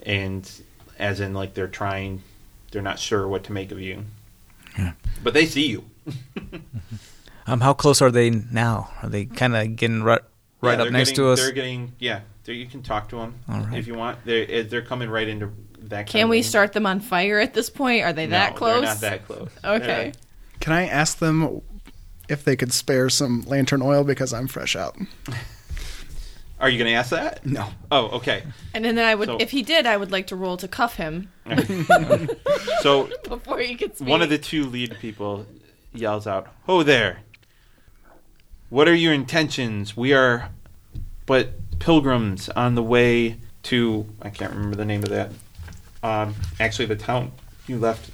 and 0.03 0.49
as 0.99 1.19
in 1.19 1.35
like 1.35 1.55
they're 1.55 1.67
trying, 1.67 2.23
they're 2.71 2.81
not 2.81 3.01
sure 3.01 3.27
what 3.27 3.45
to 3.45 3.53
make 3.53 3.73
of 3.73 3.81
you. 3.81 4.05
Yeah. 4.79 4.93
But 5.23 5.35
they 5.35 5.47
see 5.47 5.67
you. 5.67 5.85
Um, 7.47 7.61
how 7.61 7.75
close 7.75 8.01
are 8.01 8.11
they 8.11 8.31
now? 8.31 8.91
Are 9.03 9.09
they 9.09 9.27
kind 9.27 9.55
of 9.57 9.77
getting 9.77 10.03
right, 10.03 10.21
right 10.63 10.79
Yeah, 10.79 10.85
up 10.87 10.91
next 10.93 11.11
getting- 11.11 11.25
to 11.25 11.31
us? 11.31 11.41
They're 11.41 11.53
getting 11.53 11.93
yeah. 11.99 12.21
They're, 12.45 12.55
you 12.55 12.67
can 12.67 12.83
talk 12.83 13.09
to 13.11 13.17
them 13.17 13.35
All 13.49 13.61
right. 13.61 13.79
if 13.79 13.87
you 13.87 13.95
want. 13.95 14.19
They're 14.25 14.47
eh, 14.49 14.63
they're 14.63 14.83
coming 14.83 15.09
right 15.11 15.29
into 15.29 15.51
that. 15.81 16.07
Can 16.07 16.21
kind 16.23 16.31
we 16.31 16.41
of 16.41 16.45
start 16.47 16.73
them 16.73 16.87
on 16.87 17.01
fire 17.01 17.39
at 17.41 17.55
this 17.55 17.71
point? 17.71 18.03
Are 18.05 18.13
they 18.13 18.27
No, 18.27 18.31
that 18.33 18.57
close? 18.57 18.75
They're 18.81 18.91
not 18.93 19.01
that 19.01 19.27
close. 19.27 19.49
Okay. 19.65 20.13
Can 20.61 20.73
I 20.73 20.87
ask 20.87 21.19
them 21.19 21.61
if 22.29 22.45
they 22.45 22.57
could 22.57 22.73
spare 22.73 23.11
some 23.11 23.43
lantern 23.47 23.83
oil 23.83 24.05
because 24.05 24.33
I'm 24.33 24.47
fresh 24.47 24.77
out? 24.77 24.97
Are 26.61 26.71
you 26.71 26.79
going 26.79 26.91
to 26.91 26.97
ask 26.97 27.11
that? 27.11 27.45
No. 27.45 27.69
Oh, 27.91 28.07
okay. 28.17 28.45
And 28.73 28.85
then 28.85 28.99
I 28.99 29.15
would, 29.15 29.27
So- 29.29 29.37
if 29.39 29.51
he 29.51 29.63
did, 29.63 29.85
I 29.87 29.97
would 29.97 30.11
like 30.13 30.29
to 30.29 30.37
roll 30.37 30.57
to 30.59 30.69
cuff 30.69 30.95
him 30.97 31.31
So 32.81 33.11
before 33.29 33.59
he 33.59 33.75
gets 33.75 34.01
one 34.01 34.23
of 34.23 34.31
the 34.31 34.39
two 34.39 34.65
lead 34.65 34.97
people 35.01 35.45
yells 35.93 36.27
out, 36.27 36.49
"Ho 36.67 36.83
there! 36.83 37.19
What 38.71 38.89
are 38.89 38.95
your 38.95 39.13
intentions? 39.13 39.97
We 39.97 40.13
are 40.13 40.51
but 41.27 41.79
pilgrims 41.79 42.49
on 42.51 42.75
the 42.75 42.83
way 42.83 43.37
to 43.65 44.07
I 44.23 44.31
can't 44.31 44.53
remember 44.53 44.77
the 44.77 44.85
name 44.85 45.03
of 45.03 45.09
that. 45.11 45.31
Um, 46.03 46.35
actually, 46.61 46.87
the 46.87 46.97
town 46.97 47.33
you 47.67 47.79
left 47.79 48.11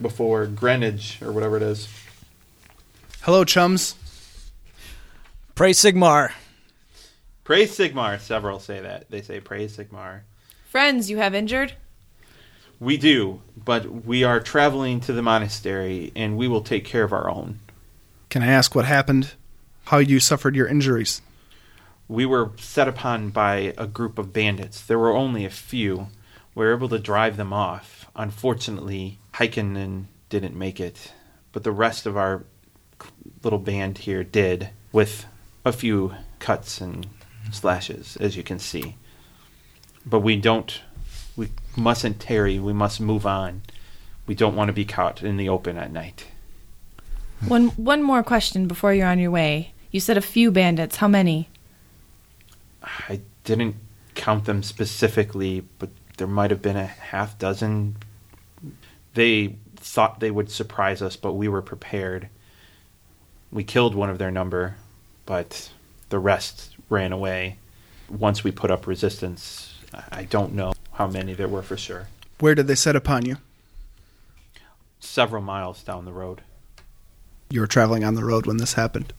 before 0.00 0.46
Greenwich 0.46 1.22
or 1.22 1.32
whatever 1.32 1.56
it 1.56 1.62
is. 1.62 1.88
Hello, 3.22 3.44
chums. 3.44 3.94
Praise 5.54 5.78
Sigmar. 5.78 6.32
Praise 7.44 7.76
Sigmar. 7.76 8.20
Several 8.20 8.58
say 8.58 8.80
that. 8.80 9.10
They 9.10 9.22
say 9.22 9.40
praise 9.40 9.76
Sigmar. 9.76 10.20
friends 10.68 11.10
you 11.10 11.18
have 11.18 11.34
injured. 11.34 11.74
We 12.80 12.96
do, 12.96 13.40
but 13.56 14.04
we 14.04 14.24
are 14.24 14.40
traveling 14.40 14.98
to 15.00 15.12
the 15.12 15.22
monastery, 15.22 16.10
and 16.16 16.36
we 16.36 16.48
will 16.48 16.62
take 16.62 16.84
care 16.84 17.04
of 17.04 17.12
our 17.12 17.30
own. 17.30 17.60
Can 18.28 18.42
I 18.42 18.48
ask 18.48 18.74
what 18.74 18.86
happened? 18.86 19.34
How 19.84 19.98
you 19.98 20.20
suffered 20.20 20.56
your 20.56 20.66
injuries? 20.66 21.22
We 22.08 22.26
were 22.26 22.52
set 22.58 22.88
upon 22.88 23.30
by 23.30 23.74
a 23.76 23.86
group 23.86 24.18
of 24.18 24.32
bandits. 24.32 24.80
There 24.80 24.98
were 24.98 25.14
only 25.16 25.44
a 25.44 25.50
few. 25.50 26.08
We 26.54 26.64
were 26.64 26.74
able 26.74 26.88
to 26.90 26.98
drive 26.98 27.36
them 27.36 27.52
off. 27.52 28.06
Unfortunately, 28.14 29.18
Heikkinen 29.34 30.04
didn't 30.28 30.56
make 30.56 30.80
it, 30.80 31.12
but 31.52 31.64
the 31.64 31.72
rest 31.72 32.06
of 32.06 32.16
our 32.16 32.44
little 33.42 33.58
band 33.58 33.98
here 33.98 34.22
did, 34.22 34.70
with 34.92 35.26
a 35.64 35.72
few 35.72 36.14
cuts 36.38 36.80
and 36.80 37.06
slashes, 37.50 38.16
as 38.18 38.36
you 38.36 38.42
can 38.42 38.58
see. 38.58 38.96
But 40.04 40.20
we 40.20 40.36
don't, 40.36 40.80
we 41.36 41.48
mustn't 41.76 42.20
tarry. 42.20 42.58
We 42.58 42.72
must 42.72 43.00
move 43.00 43.26
on. 43.26 43.62
We 44.26 44.34
don't 44.34 44.56
want 44.56 44.68
to 44.68 44.72
be 44.72 44.84
caught 44.84 45.22
in 45.22 45.36
the 45.36 45.48
open 45.48 45.76
at 45.76 45.92
night. 45.92 46.26
One 47.46 47.68
one 47.70 48.02
more 48.02 48.22
question 48.22 48.68
before 48.68 48.94
you're 48.94 49.08
on 49.08 49.18
your 49.18 49.32
way. 49.32 49.71
You 49.92 50.00
said 50.00 50.16
a 50.16 50.22
few 50.22 50.50
bandits. 50.50 50.96
How 50.96 51.06
many? 51.06 51.48
I 52.82 53.20
didn't 53.44 53.76
count 54.14 54.46
them 54.46 54.62
specifically, 54.62 55.64
but 55.78 55.90
there 56.16 56.26
might 56.26 56.50
have 56.50 56.62
been 56.62 56.76
a 56.78 56.86
half 56.86 57.38
dozen. 57.38 57.96
They 59.14 59.56
thought 59.76 60.20
they 60.20 60.30
would 60.30 60.50
surprise 60.50 61.02
us, 61.02 61.16
but 61.16 61.34
we 61.34 61.46
were 61.46 61.62
prepared. 61.62 62.28
We 63.52 63.64
killed 63.64 63.94
one 63.94 64.08
of 64.08 64.16
their 64.16 64.30
number, 64.30 64.76
but 65.26 65.70
the 66.08 66.18
rest 66.18 66.74
ran 66.88 67.12
away. 67.12 67.58
Once 68.08 68.42
we 68.42 68.50
put 68.50 68.70
up 68.70 68.86
resistance, 68.86 69.74
I 69.92 70.20
I 70.20 70.24
don't 70.24 70.54
know 70.54 70.72
how 70.92 71.06
many 71.06 71.34
there 71.34 71.48
were 71.48 71.62
for 71.62 71.76
sure. 71.76 72.08
Where 72.40 72.54
did 72.54 72.66
they 72.66 72.74
set 72.74 72.96
upon 72.96 73.26
you? 73.26 73.36
Several 75.00 75.42
miles 75.42 75.82
down 75.82 76.06
the 76.06 76.12
road. 76.12 76.40
You 77.50 77.60
were 77.60 77.66
traveling 77.66 78.04
on 78.04 78.14
the 78.14 78.24
road 78.24 78.46
when 78.46 78.56
this 78.56 78.74
happened. 78.74 79.12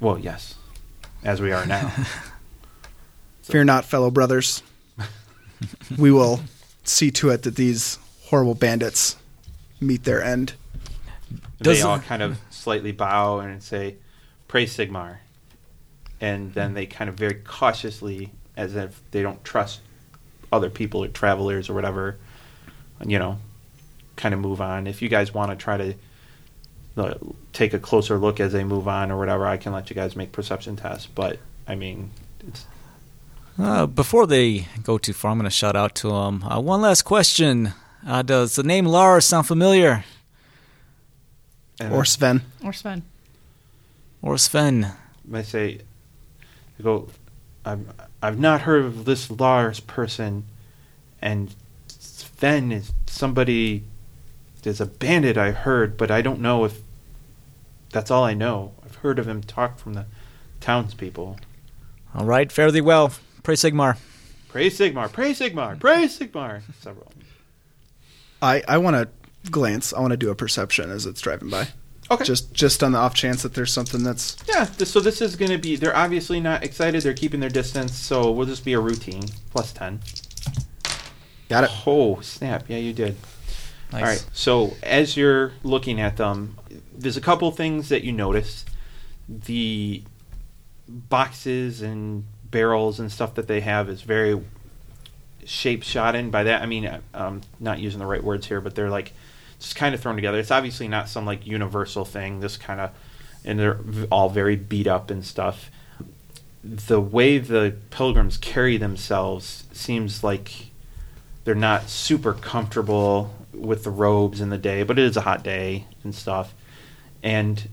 Well, 0.00 0.18
yes, 0.18 0.54
as 1.22 1.40
we 1.40 1.52
are 1.52 1.66
now. 1.66 1.92
Fear 3.42 3.64
not, 3.64 3.84
fellow 3.84 4.10
brothers. 4.10 4.62
we 5.98 6.10
will 6.10 6.40
see 6.84 7.10
to 7.10 7.30
it 7.30 7.42
that 7.42 7.56
these 7.56 7.98
horrible 8.24 8.54
bandits 8.54 9.16
meet 9.80 10.04
their 10.04 10.22
end. 10.22 10.54
they 11.58 11.74
Does- 11.74 11.82
all 11.82 11.98
kind 11.98 12.22
of 12.22 12.38
slightly 12.50 12.92
bow 12.92 13.40
and 13.40 13.62
say, 13.62 13.96
"Praise 14.48 14.74
Sigmar," 14.74 15.18
and 16.20 16.54
then 16.54 16.74
they 16.74 16.86
kind 16.86 17.10
of 17.10 17.16
very 17.16 17.34
cautiously, 17.34 18.30
as 18.56 18.74
if 18.76 19.00
they 19.10 19.20
don't 19.22 19.42
trust 19.44 19.80
other 20.52 20.70
people 20.70 21.04
or 21.04 21.08
travelers 21.08 21.68
or 21.68 21.74
whatever, 21.74 22.16
you 23.06 23.18
know, 23.18 23.38
kind 24.16 24.32
of 24.34 24.40
move 24.40 24.60
on. 24.60 24.86
If 24.86 25.02
you 25.02 25.08
guys 25.08 25.32
want 25.34 25.50
to 25.50 25.56
try 25.56 25.76
to 25.76 25.94
take 27.52 27.72
a 27.74 27.78
closer 27.78 28.18
look 28.18 28.40
as 28.40 28.52
they 28.52 28.64
move 28.64 28.86
on 28.88 29.10
or 29.10 29.18
whatever, 29.18 29.46
I 29.46 29.56
can 29.56 29.72
let 29.72 29.90
you 29.90 29.94
guys 29.96 30.16
make 30.16 30.32
perception 30.32 30.76
tests. 30.76 31.06
But 31.06 31.38
I 31.66 31.74
mean, 31.74 32.10
it's, 32.46 32.66
Uh, 33.58 33.86
before 33.86 34.26
they 34.26 34.66
go 34.82 34.98
too 34.98 35.12
far, 35.12 35.30
I'm 35.32 35.38
going 35.38 35.44
to 35.44 35.50
shout 35.50 35.76
out 35.76 35.94
to 35.96 36.08
them. 36.08 36.42
Uh, 36.44 36.60
one 36.60 36.80
last 36.80 37.02
question. 37.02 37.72
Uh, 38.06 38.22
does 38.22 38.54
the 38.54 38.62
name 38.62 38.86
Lars 38.86 39.24
sound 39.26 39.46
familiar? 39.46 40.04
and 41.78 41.92
Or 41.92 42.04
Sven. 42.04 42.42
Or 42.64 42.72
Sven? 42.72 43.02
Or 44.22 44.38
Sven? 44.38 44.92
I 45.32 45.42
say, 45.42 45.80
I 46.78 46.82
go, 46.82 47.08
I've, 47.64 47.86
I've 48.22 48.38
not 48.38 48.62
heard 48.62 48.84
of 48.84 49.04
this 49.04 49.30
Lars 49.30 49.80
person, 49.80 50.44
and 51.20 51.54
Sven 51.88 52.72
is 52.72 52.92
somebody, 53.06 53.84
there's 54.62 54.80
a 54.80 54.86
bandit 54.86 55.36
I 55.36 55.50
heard, 55.52 55.96
but 55.96 56.10
I 56.10 56.22
don't 56.22 56.40
know 56.40 56.64
if 56.64 56.80
that's 57.90 58.10
all 58.10 58.24
I 58.24 58.34
know. 58.34 58.72
I've 58.84 58.96
heard 58.96 59.18
of 59.18 59.26
him 59.28 59.42
talk 59.42 59.78
from 59.78 59.94
the 59.94 60.06
townspeople. 60.60 61.38
All 62.14 62.24
right, 62.24 62.50
fare 62.50 62.70
thee 62.70 62.80
well. 62.80 63.12
Pray 63.42 63.54
Sigmar. 63.54 63.98
Pray 64.48 64.68
Sigmar, 64.68 65.12
Pray 65.12 65.30
Sigmar, 65.30 65.78
Pray 65.78 66.04
Sigmar. 66.06 66.62
Several. 66.80 67.12
I, 68.42 68.62
I 68.66 68.78
want 68.78 68.96
to 68.96 69.50
glance. 69.50 69.92
I 69.92 70.00
want 70.00 70.10
to 70.12 70.16
do 70.16 70.30
a 70.30 70.34
perception 70.34 70.90
as 70.90 71.06
it's 71.06 71.20
driving 71.20 71.50
by. 71.50 71.68
Okay. 72.10 72.24
Just 72.24 72.52
just 72.52 72.82
on 72.82 72.90
the 72.90 72.98
off 72.98 73.14
chance 73.14 73.42
that 73.44 73.54
there's 73.54 73.72
something 73.72 74.02
that's 74.02 74.36
Yeah, 74.48 74.64
this, 74.64 74.90
so 74.90 74.98
this 74.98 75.20
is 75.20 75.36
going 75.36 75.52
to 75.52 75.58
be, 75.58 75.76
they're 75.76 75.96
obviously 75.96 76.40
not 76.40 76.64
excited, 76.64 77.02
they're 77.02 77.14
keeping 77.14 77.38
their 77.38 77.48
distance, 77.50 77.94
so 77.94 78.32
we'll 78.32 78.46
just 78.46 78.64
be 78.64 78.72
a 78.72 78.80
routine, 78.80 79.22
plus 79.50 79.72
10. 79.72 80.00
got 81.48 81.62
it. 81.64 81.70
Oh, 81.86 82.20
snap. 82.20 82.64
Yeah, 82.68 82.78
you 82.78 82.92
did. 82.92 83.16
Nice. 83.92 84.02
All 84.02 84.08
right. 84.08 84.26
So 84.32 84.76
as 84.82 85.16
you're 85.16 85.52
looking 85.62 86.00
at 86.00 86.16
them, 86.16 86.58
there's 87.00 87.16
a 87.16 87.20
couple 87.20 87.50
things 87.50 87.88
that 87.88 88.04
you 88.04 88.12
notice. 88.12 88.64
The 89.28 90.02
boxes 90.88 91.82
and 91.82 92.24
barrels 92.50 92.98
and 92.98 93.10
stuff 93.10 93.34
that 93.34 93.46
they 93.46 93.60
have 93.60 93.88
is 93.88 94.02
very 94.02 94.40
shape 95.44 95.82
shot 95.82 96.14
in. 96.14 96.30
By 96.30 96.44
that 96.44 96.62
I 96.62 96.66
mean 96.66 97.00
I'm 97.14 97.42
not 97.58 97.78
using 97.78 97.98
the 97.98 98.06
right 98.06 98.22
words 98.22 98.46
here, 98.46 98.60
but 98.60 98.74
they're 98.74 98.90
like 98.90 99.12
just 99.58 99.76
kind 99.76 99.94
of 99.94 100.00
thrown 100.00 100.16
together. 100.16 100.38
It's 100.38 100.50
obviously 100.50 100.88
not 100.88 101.08
some 101.08 101.26
like 101.26 101.46
universal 101.46 102.04
thing. 102.04 102.40
This 102.40 102.56
kind 102.56 102.80
of 102.80 102.90
and 103.44 103.58
they're 103.58 103.78
all 104.10 104.28
very 104.28 104.56
beat 104.56 104.86
up 104.86 105.10
and 105.10 105.24
stuff. 105.24 105.70
The 106.62 107.00
way 107.00 107.38
the 107.38 107.76
pilgrims 107.90 108.36
carry 108.36 108.76
themselves 108.76 109.64
seems 109.72 110.22
like 110.22 110.66
they're 111.44 111.54
not 111.54 111.88
super 111.88 112.34
comfortable 112.34 113.34
with 113.54 113.84
the 113.84 113.90
robes 113.90 114.40
in 114.40 114.50
the 114.50 114.58
day, 114.58 114.82
but 114.82 114.98
it 114.98 115.04
is 115.04 115.16
a 115.16 115.22
hot 115.22 115.42
day 115.42 115.86
and 116.04 116.14
stuff. 116.14 116.54
And 117.22 117.68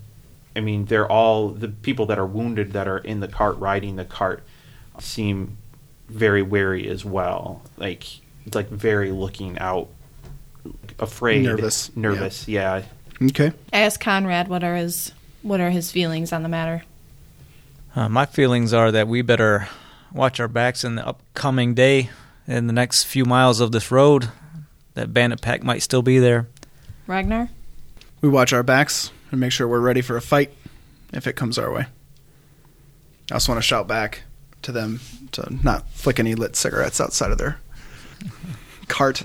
I 0.56 0.60
mean, 0.60 0.86
they're 0.86 1.10
all 1.10 1.48
the 1.50 1.68
people 1.68 2.06
that 2.06 2.18
are 2.18 2.26
wounded 2.26 2.72
that 2.72 2.88
are 2.88 2.98
in 2.98 3.20
the 3.20 3.28
cart 3.28 3.58
riding 3.58 3.96
the 3.96 4.04
cart 4.04 4.42
seem 4.98 5.56
very 6.08 6.42
wary 6.42 6.88
as 6.88 7.04
well. 7.04 7.62
Like 7.76 8.04
it's 8.46 8.54
like 8.56 8.68
very 8.68 9.12
looking 9.12 9.58
out, 9.58 9.88
afraid, 10.98 11.44
Nervous, 11.44 11.90
yeah. 11.94 12.00
nervous. 12.00 12.48
Yeah. 12.48 12.82
Okay. 13.22 13.52
I 13.72 13.78
asked 13.78 14.00
Conrad 14.00 14.48
what 14.48 14.64
are 14.64 14.76
his 14.76 15.12
what 15.42 15.60
are 15.60 15.70
his 15.70 15.90
feelings 15.90 16.32
on 16.32 16.42
the 16.42 16.48
matter. 16.48 16.82
Uh, 17.94 18.08
my 18.08 18.26
feelings 18.26 18.72
are 18.72 18.92
that 18.92 19.08
we 19.08 19.22
better 19.22 19.68
watch 20.12 20.40
our 20.40 20.48
backs 20.48 20.84
in 20.84 20.94
the 20.96 21.06
upcoming 21.06 21.74
day. 21.74 22.10
In 22.46 22.66
the 22.66 22.72
next 22.72 23.04
few 23.04 23.26
miles 23.26 23.60
of 23.60 23.72
this 23.72 23.90
road, 23.90 24.30
that 24.94 25.12
bandit 25.12 25.42
pack 25.42 25.62
might 25.62 25.82
still 25.82 26.00
be 26.00 26.18
there. 26.18 26.48
Ragnar? 27.06 27.50
We 28.22 28.30
watch 28.30 28.54
our 28.54 28.62
backs 28.62 29.10
and 29.30 29.40
make 29.40 29.52
sure 29.52 29.66
we're 29.68 29.80
ready 29.80 30.00
for 30.00 30.16
a 30.16 30.22
fight 30.22 30.52
if 31.12 31.26
it 31.26 31.34
comes 31.34 31.58
our 31.58 31.72
way. 31.72 31.86
I 33.30 33.34
also 33.34 33.52
want 33.52 33.62
to 33.62 33.66
shout 33.66 33.86
back 33.88 34.22
to 34.62 34.72
them 34.72 35.00
to 35.32 35.58
not 35.62 35.88
flick 35.90 36.18
any 36.18 36.34
lit 36.34 36.56
cigarettes 36.56 37.00
outside 37.00 37.30
of 37.30 37.38
their 37.38 37.60
cart. 38.88 39.22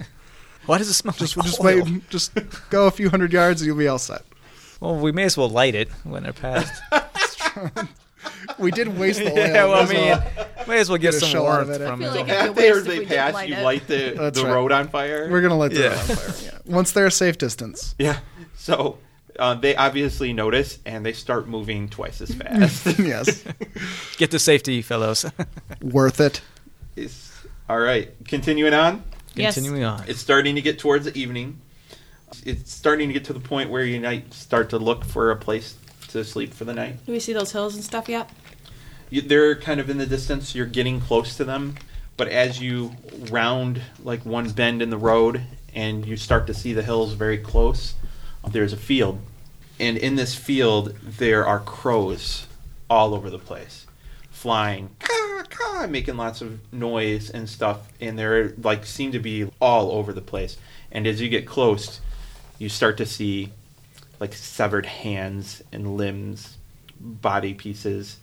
Why 0.65 0.77
does 0.77 0.89
it 0.89 0.93
smell 0.93 1.13
Just 1.13 1.35
like 1.37 1.45
just 1.45 1.59
oil? 1.61 1.65
wait, 1.83 2.09
just 2.09 2.31
go 2.69 2.87
a 2.87 2.91
few 2.91 3.09
hundred 3.09 3.33
yards 3.33 3.61
and 3.61 3.67
you'll 3.67 3.77
be 3.77 3.87
all 3.87 3.97
set. 3.99 4.23
Well, 4.79 4.95
we 4.97 5.11
may 5.11 5.23
as 5.23 5.37
well 5.37 5.49
light 5.49 5.75
it 5.75 5.89
when 6.03 6.23
they're 6.23 6.33
past. 6.33 6.81
We 8.57 8.71
did 8.71 8.97
waste 8.97 9.19
the 9.19 9.31
oil. 9.31 9.37
yeah, 9.37 9.65
well, 9.65 9.83
I 9.83 9.85
mean, 9.91 10.01
well. 10.01 10.47
may 10.67 10.79
as 10.79 10.87
well 10.89 10.97
get, 10.97 11.11
Get 11.11 11.19
some 11.19 11.29
show 11.29 11.43
warmth 11.43 11.69
it, 11.69 11.79
from 11.85 12.01
it. 12.01 12.05
like 12.07 12.13
So 12.27 12.33
it'd 12.43 12.55
be 12.55 12.63
a 12.63 12.69
after 12.69 12.73
waste 12.73 12.85
they 12.85 13.05
pass, 13.05 13.47
you 13.47 13.55
light 13.57 13.87
the 13.87 14.13
That's 14.17 14.39
the 14.39 14.45
right. 14.45 14.53
road 14.53 14.71
on 14.71 14.87
fire. 14.87 15.29
we're 15.29 15.41
gonna 15.41 15.57
let 15.57 15.71
the 15.73 15.79
Yeah. 15.81 15.89
road 15.89 15.97
on 15.99 16.15
fire. 16.15 16.35
Yeah. 16.43 16.73
Once 16.73 16.91
they're 16.93 17.07
a 17.07 17.11
safe 17.11 17.37
distance. 17.37 17.95
yeah. 17.99 18.19
So 18.55 18.97
uh, 19.39 19.55
they 19.55 19.75
obviously 19.75 20.34
notice 20.34 20.79
and 20.86 21.05
they 21.05 21.13
start 21.13 21.47
moving 21.47 21.89
twice 21.89 22.21
as 22.21 22.34
fast. 22.36 22.99
yes, 22.99 23.43
Get 24.17 24.31
to 24.31 24.39
safety, 24.39 24.81
fellows. 24.81 25.25
worth 25.81 26.19
it. 26.19 26.41
It's- 26.95 27.29
all 27.69 27.79
right, 27.79 28.11
continuing 28.27 28.73
on. 28.73 29.03
Yes. 29.36 29.55
Continuing 29.55 29.84
on. 29.86 30.03
It's 30.07 30.19
starting 30.19 30.55
to 30.55 30.61
get 30.61 30.77
towards 30.79 31.05
the 31.05 31.17
evening. 31.17 31.59
It's 32.45 32.71
starting 32.71 33.07
to 33.07 33.13
get 33.13 33.25
to 33.25 33.34
the 33.34 33.39
point 33.39 33.69
where 33.69 33.84
you 33.84 33.99
might 34.01 34.34
start 34.34 34.69
to 34.71 34.77
look 34.77 35.05
for 35.05 35.31
a 35.31 35.36
place 35.36 35.75
to 36.09 36.23
sleep 36.25 36.53
for 36.53 36.65
the 36.65 36.73
night. 36.73 37.03
Do 37.05 37.11
we 37.13 37.19
see 37.19 37.31
those 37.34 37.51
hills 37.53 37.73
and 37.75 37.84
stuff 37.84 38.09
yet? 38.09 38.29
You, 39.09 39.21
they're 39.21 39.55
kind 39.55 39.79
of 39.79 39.89
in 39.89 39.97
the 39.97 40.05
distance. 40.05 40.53
You're 40.53 40.65
getting 40.65 40.99
close 40.99 41.38
to 41.38 41.43
them, 41.45 41.75
but 42.17 42.27
as 42.27 42.61
you 42.61 42.91
round 43.31 43.81
like 44.03 44.25
one 44.25 44.49
bend 44.51 44.81
in 44.81 44.89
the 44.89 44.97
road 44.97 45.41
and 45.73 46.05
you 46.05 46.17
start 46.17 46.45
to 46.47 46.53
see 46.53 46.73
the 46.73 46.84
hills 46.84 47.13
very 47.13 47.38
close, 47.38 47.93
there's 48.49 48.73
a 48.73 48.77
field, 48.77 49.19
and 49.79 49.97
in 49.97 50.15
this 50.15 50.35
field 50.35 50.95
there 51.01 51.45
are 51.45 51.59
crows 51.59 52.47
all 52.89 53.13
over 53.13 53.29
the 53.29 53.39
place, 53.39 53.87
flying, 54.31 54.89
caw, 54.99 55.43
caw, 55.49 55.87
making 55.87 56.17
lots 56.17 56.41
of 56.41 56.59
noise 56.73 57.29
and 57.29 57.49
stuff, 57.49 57.87
and 57.99 58.17
they're 58.17 58.53
like 58.61 58.85
seem 58.85 59.11
to 59.11 59.19
be 59.19 59.49
all 59.59 59.91
over 59.91 60.13
the 60.13 60.21
place. 60.21 60.57
And 60.91 61.07
as 61.07 61.19
you 61.21 61.29
get 61.29 61.47
close, 61.47 62.01
you 62.59 62.69
start 62.69 62.97
to 62.97 63.05
see 63.05 63.51
like 64.19 64.33
severed 64.33 64.85
hands 64.85 65.63
and 65.71 65.97
limbs, 65.97 66.57
body 66.99 67.53
pieces. 67.53 68.19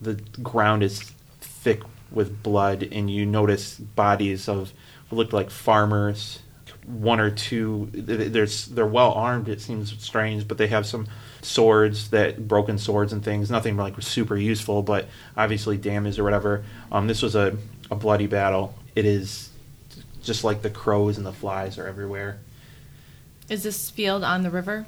The 0.00 0.14
ground 0.42 0.82
is 0.82 1.12
thick 1.40 1.82
with 2.10 2.42
blood, 2.42 2.88
and 2.90 3.10
you 3.10 3.26
notice 3.26 3.76
bodies 3.76 4.48
of 4.48 4.72
what 5.08 5.18
look 5.18 5.32
like 5.32 5.50
farmers. 5.50 6.40
One 6.86 7.20
or 7.20 7.30
two, 7.30 7.88
there's 7.92 8.66
they're 8.66 8.86
well 8.86 9.12
armed. 9.12 9.48
It 9.48 9.60
seems 9.60 9.94
strange, 10.02 10.48
but 10.48 10.58
they 10.58 10.66
have 10.68 10.86
some 10.86 11.06
swords 11.42 12.10
that 12.10 12.48
broken 12.48 12.78
swords 12.78 13.12
and 13.12 13.24
things. 13.24 13.50
Nothing 13.50 13.76
like 13.76 14.00
super 14.02 14.36
useful, 14.36 14.82
but 14.82 15.08
obviously 15.36 15.76
damaged 15.76 16.18
or 16.18 16.24
whatever. 16.24 16.64
Um, 16.90 17.06
this 17.06 17.22
was 17.22 17.34
a, 17.34 17.56
a 17.90 17.96
bloody 17.96 18.26
battle. 18.26 18.74
It 18.96 19.04
is 19.04 19.50
just 20.22 20.44
like 20.44 20.62
the 20.62 20.70
crows 20.70 21.16
and 21.16 21.26
the 21.26 21.32
flies 21.32 21.78
are 21.78 21.86
everywhere. 21.86 22.40
Is 23.48 23.62
this 23.62 23.90
field 23.90 24.22
on 24.24 24.42
the 24.42 24.50
river? 24.50 24.86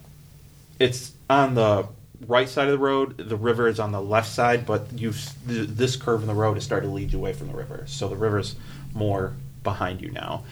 It's 0.78 1.12
on 1.28 1.54
the 1.54 1.88
right 2.26 2.48
side 2.48 2.68
of 2.68 2.72
the 2.72 2.78
road. 2.78 3.18
The 3.18 3.36
river 3.36 3.68
is 3.68 3.80
on 3.80 3.92
the 3.92 4.00
left 4.00 4.28
side, 4.28 4.66
but 4.66 4.92
you 4.92 5.12
th- 5.12 5.68
this 5.68 5.96
curve 5.96 6.22
in 6.22 6.28
the 6.28 6.34
road 6.34 6.54
has 6.54 6.64
started 6.64 6.86
to 6.86 6.92
lead 6.92 7.12
you 7.12 7.18
away 7.18 7.32
from 7.32 7.48
the 7.48 7.54
river. 7.54 7.84
So 7.86 8.08
the 8.08 8.16
river's 8.16 8.56
more 8.94 9.34
behind 9.62 10.00
you 10.00 10.10
now. 10.10 10.44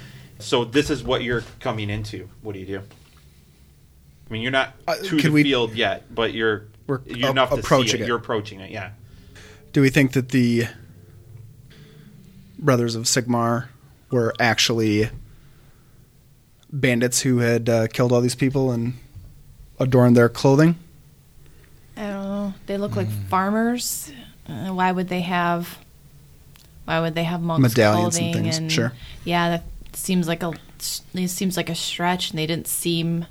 So 0.43 0.65
this 0.65 0.91
is 0.91 1.03
what 1.03 1.23
you're 1.23 1.43
coming 1.61 1.91
into. 1.91 2.29
What 2.43 2.53
do 2.55 2.59
you 2.61 2.67
do? 2.67 2.79
I 2.79 4.33
mean, 4.33 4.43
you're 4.43 4.51
not 4.53 4.75
Uh, 4.87 4.97
to 4.97 5.09
can 5.17 5.19
the 5.19 5.31
we- 5.31 5.43
field 5.43 5.75
yet, 5.75 6.15
but 6.15 6.33
you're 6.33 6.67
We're 6.87 7.01
you're 7.07 7.29
a- 7.29 7.33
enough 7.33 7.51
to 7.51 7.57
see 7.57 7.61
approaching 7.61 8.01
it. 8.01 8.05
it. 8.05 8.07
You're 8.07 8.17
approaching 8.19 8.61
it. 8.61 8.71
Yeah. 8.71 8.91
Do 9.73 9.81
we 9.81 9.91
think 9.91 10.13
that 10.13 10.31
the 10.31 10.67
brothers 12.59 12.95
of 12.95 13.05
Sigmar 13.05 13.69
were 14.11 14.35
actually 14.41 15.09
bandits 16.73 17.21
who 17.23 17.39
had 17.39 17.69
uh, 17.69 17.87
killed 17.89 18.13
all 18.13 18.21
these 18.21 18.35
people 18.35 18.71
and 18.71 18.95
adorned 19.79 20.17
their 20.17 20.29
clothing? 20.29 20.77
I 21.97 22.03
don't 22.03 22.25
know. 22.25 22.55
They 22.67 22.77
look 22.79 22.97
like 22.97 23.09
farmers. 23.29 24.13
Uh, 24.49 24.69
why 24.73 24.91
would 24.93 25.09
they 25.09 25.21
have? 25.23 25.79
Why 26.85 27.01
would 27.01 27.15
they 27.15 27.25
have 27.25 27.41
monks 27.41 27.63
Medallions 27.63 28.17
and 28.17 28.33
clothing 28.35 28.51
things, 28.53 28.73
sure. 28.73 28.93
Yeah, 29.25 29.51
that 29.51 29.65
seems 29.97 30.27
like 30.29 30.43
a. 30.43 30.53
It 31.15 31.29
seems 31.29 31.57
like 31.57 31.69
a 31.69 31.75
stretch, 31.75 32.31
and 32.31 32.39
they 32.39 32.47
didn't 32.47 32.67
seem. 32.67 33.27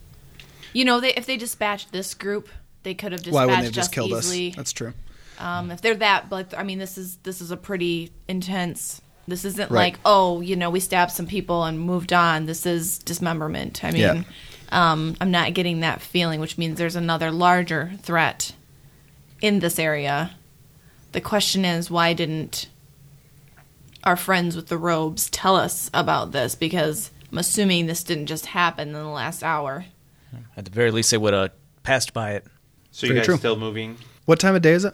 You 0.74 0.86
know, 0.86 1.00
they, 1.00 1.14
if 1.16 1.26
they 1.26 1.38
dispatched 1.38 1.92
this 1.92 2.14
group, 2.14 2.48
they 2.84 2.94
could 2.94 3.12
have 3.12 3.22
dispatched 3.22 3.34
Why 3.36 3.46
wouldn't 3.46 3.64
they 3.64 3.68
us 3.70 3.74
just 3.76 3.92
killed 3.92 4.12
easily. 4.12 4.50
us? 4.52 4.56
That's 4.56 4.72
true. 4.74 4.94
Um, 5.40 5.72
if 5.72 5.82
they're 5.82 5.96
that, 5.96 6.30
but 6.30 6.54
I 6.58 6.64
mean, 6.64 6.80
this 6.80 6.98
is 6.98 7.16
this 7.24 7.42
is 7.42 7.50
a 7.52 7.58
pretty 7.58 8.12
intense. 8.28 9.02
This 9.28 9.46
isn't 9.46 9.72
Right. 9.72 9.94
like 9.94 10.00
oh, 10.06 10.42
you 10.42 10.56
know, 10.56 10.70
we 10.70 10.80
stabbed 10.80 11.12
some 11.12 11.28
people 11.28 11.64
and 11.64 11.80
moved 11.80 12.14
on. 12.14 12.46
This 12.46 12.66
is 12.66 12.98
dismemberment. 13.00 13.84
I 13.84 13.92
mean, 13.92 14.02
Yeah. 14.02 14.24
um, 14.72 15.16
I'm 15.22 15.32
not 15.32 15.54
getting 15.54 15.80
that 15.82 16.02
feeling, 16.02 16.40
which 16.40 16.58
means 16.58 16.78
there's 16.78 16.96
another 16.96 17.32
larger 17.32 17.92
threat 18.02 18.54
in 19.42 19.60
this 19.60 19.80
area. 19.80 20.32
The 21.14 21.22
question 21.22 21.64
is, 21.64 21.90
why 21.90 22.14
didn't 22.14 22.68
our 24.04 24.16
friends 24.16 24.56
with 24.56 24.68
the 24.68 24.78
robes 24.78 25.30
tell 25.30 25.56
us 25.56 25.90
about 25.94 26.32
this? 26.32 26.56
Because 26.56 27.12
I'm 27.32 27.38
assuming 27.38 27.86
this 27.86 28.04
didn't 28.04 28.28
just 28.28 28.48
happen 28.48 28.90
in 28.90 28.94
the 28.94 29.04
last 29.06 29.44
hour. 29.44 29.86
At 30.56 30.66
the 30.66 30.72
very 30.72 30.92
least, 30.92 31.12
they 31.12 31.18
would 31.18 31.34
have 31.34 31.52
passed 31.84 32.14
by 32.14 32.32
it. 32.32 32.46
So 32.92 33.08
you 33.08 33.14
Very 33.14 33.20
guys 33.22 33.26
true. 33.26 33.38
still 33.38 33.56
moving? 33.56 33.98
What 34.26 34.40
time 34.40 34.56
of 34.56 34.62
day 34.62 34.74
is 34.74 34.86
it? 34.86 34.94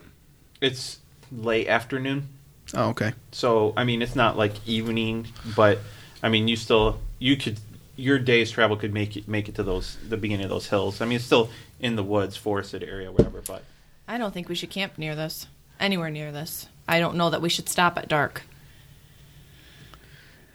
It's 0.62 1.00
late 1.32 1.68
afternoon. 1.68 2.28
Oh, 2.74 2.90
okay. 2.90 3.14
So 3.32 3.74
I 3.78 3.84
mean, 3.84 4.02
it's 4.02 4.16
not 4.16 4.38
like 4.38 4.54
evening, 4.68 5.28
but 5.56 5.80
I 6.24 6.30
mean, 6.30 6.48
you 6.48 6.56
still 6.56 7.00
you 7.20 7.38
could 7.38 7.60
your 7.96 8.20
day's 8.20 8.52
travel 8.52 8.76
could 8.76 8.94
make 8.94 9.16
it 9.16 9.28
make 9.28 9.48
it 9.48 9.56
to 9.56 9.64
those 9.64 9.98
the 10.08 10.18
beginning 10.18 10.46
of 10.46 10.50
those 10.50 10.68
hills. 10.68 11.02
I 11.02 11.06
mean, 11.06 11.18
it's 11.18 11.26
still 11.26 11.50
in 11.80 11.96
the 11.96 12.04
woods, 12.04 12.36
forested 12.36 12.84
area, 12.84 13.12
whatever. 13.12 13.42
But 13.42 13.64
I 14.08 14.18
don't 14.18 14.34
think 14.34 14.50
we 14.50 14.56
should 14.56 14.70
camp 14.70 14.98
near 14.98 15.16
this, 15.16 15.48
anywhere 15.80 16.10
near 16.10 16.32
this. 16.32 16.68
I 16.88 17.00
don't 17.00 17.16
know 17.16 17.30
that 17.30 17.42
we 17.42 17.50
should 17.50 17.70
stop 17.70 17.98
at 17.98 18.08
dark. 18.08 18.44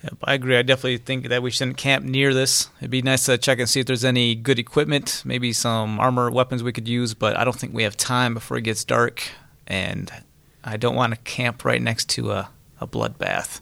Yep, 0.03 0.16
I 0.24 0.34
agree. 0.34 0.57
I 0.57 0.62
definitely 0.62 0.96
think 0.96 1.28
that 1.28 1.42
we 1.42 1.51
shouldn't 1.51 1.76
camp 1.76 2.05
near 2.05 2.32
this. 2.32 2.70
It'd 2.78 2.90
be 2.90 3.03
nice 3.03 3.26
to 3.26 3.36
check 3.36 3.59
and 3.59 3.68
see 3.68 3.80
if 3.80 3.86
there's 3.86 4.05
any 4.05 4.34
good 4.34 4.59
equipment, 4.59 5.22
maybe 5.26 5.53
some 5.53 6.01
armor, 6.01 6.30
weapons 6.30 6.62
we 6.62 6.72
could 6.72 6.88
use, 6.88 7.12
but 7.12 7.36
I 7.36 7.44
don't 7.44 7.57
think 7.57 7.74
we 7.74 7.82
have 7.82 7.96
time 7.96 8.32
before 8.32 8.57
it 8.57 8.62
gets 8.62 8.82
dark, 8.82 9.22
and 9.66 10.11
I 10.64 10.78
don't 10.78 10.94
want 10.94 11.12
to 11.14 11.20
camp 11.20 11.64
right 11.64 11.82
next 11.82 12.09
to 12.11 12.30
a, 12.32 12.51
a 12.80 12.86
bloodbath. 12.86 13.61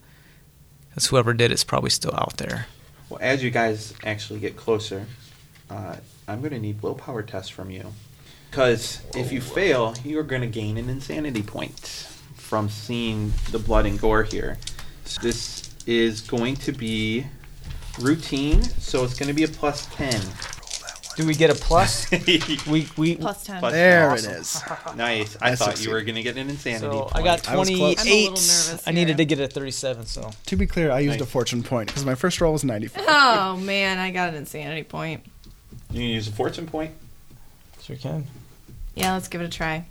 Because 0.91 1.07
whoever 1.07 1.35
did 1.35 1.51
it's 1.51 1.65
probably 1.65 1.91
still 1.91 2.15
out 2.15 2.37
there. 2.37 2.67
well, 3.09 3.19
as 3.21 3.43
you 3.43 3.51
guys 3.51 3.95
actually 4.05 4.39
get 4.39 4.57
closer, 4.57 5.07
uh, 5.71 5.97
I'm 6.29 6.41
going 6.41 6.53
to 6.53 6.61
need 6.61 6.81
willpower 6.83 7.23
tests 7.23 7.51
from 7.51 7.71
you, 7.71 7.93
because 8.51 9.03
if 9.17 9.33
you 9.33 9.41
fail, 9.41 9.95
you 10.05 10.21
are 10.21 10.25
going 10.25 10.43
to 10.43 10.49
gain 10.49 10.77
an 10.77 10.89
insanity 10.89 11.43
point 11.43 12.07
from 12.37 12.69
seeing 12.69 13.33
the 13.51 13.59
blood 13.59 13.87
and 13.87 14.01
gore 14.01 14.23
here. 14.23 14.57
So 15.05 15.21
this 15.21 15.68
is 15.89 16.21
going 16.21 16.55
to 16.55 16.71
be 16.73 17.25
routine, 17.99 18.63
so 18.63 19.05
it's 19.05 19.19
going 19.19 19.29
to 19.29 19.35
be 19.35 19.45
a 19.45 19.49
plus 19.49 19.87
ten. 19.95 20.21
Do 21.17 21.27
we 21.27 21.35
get 21.35 21.51
a 21.51 21.55
plus? 21.55 22.09
we 22.69 22.87
we 22.97 23.17
Plus 23.17 23.43
10. 23.45 23.59
Plus- 23.59 23.73
There 23.73 24.11
awesome. 24.13 24.31
it 24.33 24.37
is. 24.37 24.63
Nice. 24.97 25.37
I, 25.43 25.51
I 25.51 25.57
thought 25.57 25.71
succeed. 25.71 25.87
you 25.87 25.93
were 25.93 26.03
going 26.03 26.15
to 26.15 26.23
get 26.23 26.37
an 26.37 26.49
insanity. 26.49 26.79
so 26.97 27.01
point. 27.07 27.17
I 27.17 27.23
got 27.25 27.49
I 27.49 27.57
was 27.57 27.69
close. 27.71 27.95
28. 27.97 27.99
I'm 27.99 28.07
a 28.07 28.11
little 28.21 28.31
nervous 28.35 28.83
I 28.87 28.91
needed 28.93 29.17
to 29.17 29.25
get 29.25 29.41
a 29.41 29.49
37, 29.49 30.07
so 30.07 30.31
To 30.47 30.57
be 30.57 30.69
clear, 30.69 30.93
I 30.93 31.01
used 31.01 31.19
Nice. 31.19 31.27
a 31.29 31.31
fortune 31.31 31.65
point 31.65 31.89
because 31.89 32.05
my 32.05 32.15
first 32.15 32.41
roll 32.41 32.53
was 32.53 32.63
94. 32.63 33.03
Oh, 33.09 33.57
man, 33.57 33.99
I 33.99 34.13
got 34.13 34.29
an 34.29 34.37
insanity 34.37 34.85
point. 34.85 35.25
You 35.91 35.95
can 36.01 36.09
use 36.09 36.29
a 36.29 36.33
fortune 36.33 36.67
point. 36.69 36.93
sure 37.83 37.97
can. 37.97 38.25
Yeah, 38.95 39.15
let's 39.15 39.27
give 39.27 39.41
it 39.41 39.47
a 39.47 39.49
try. 39.49 39.87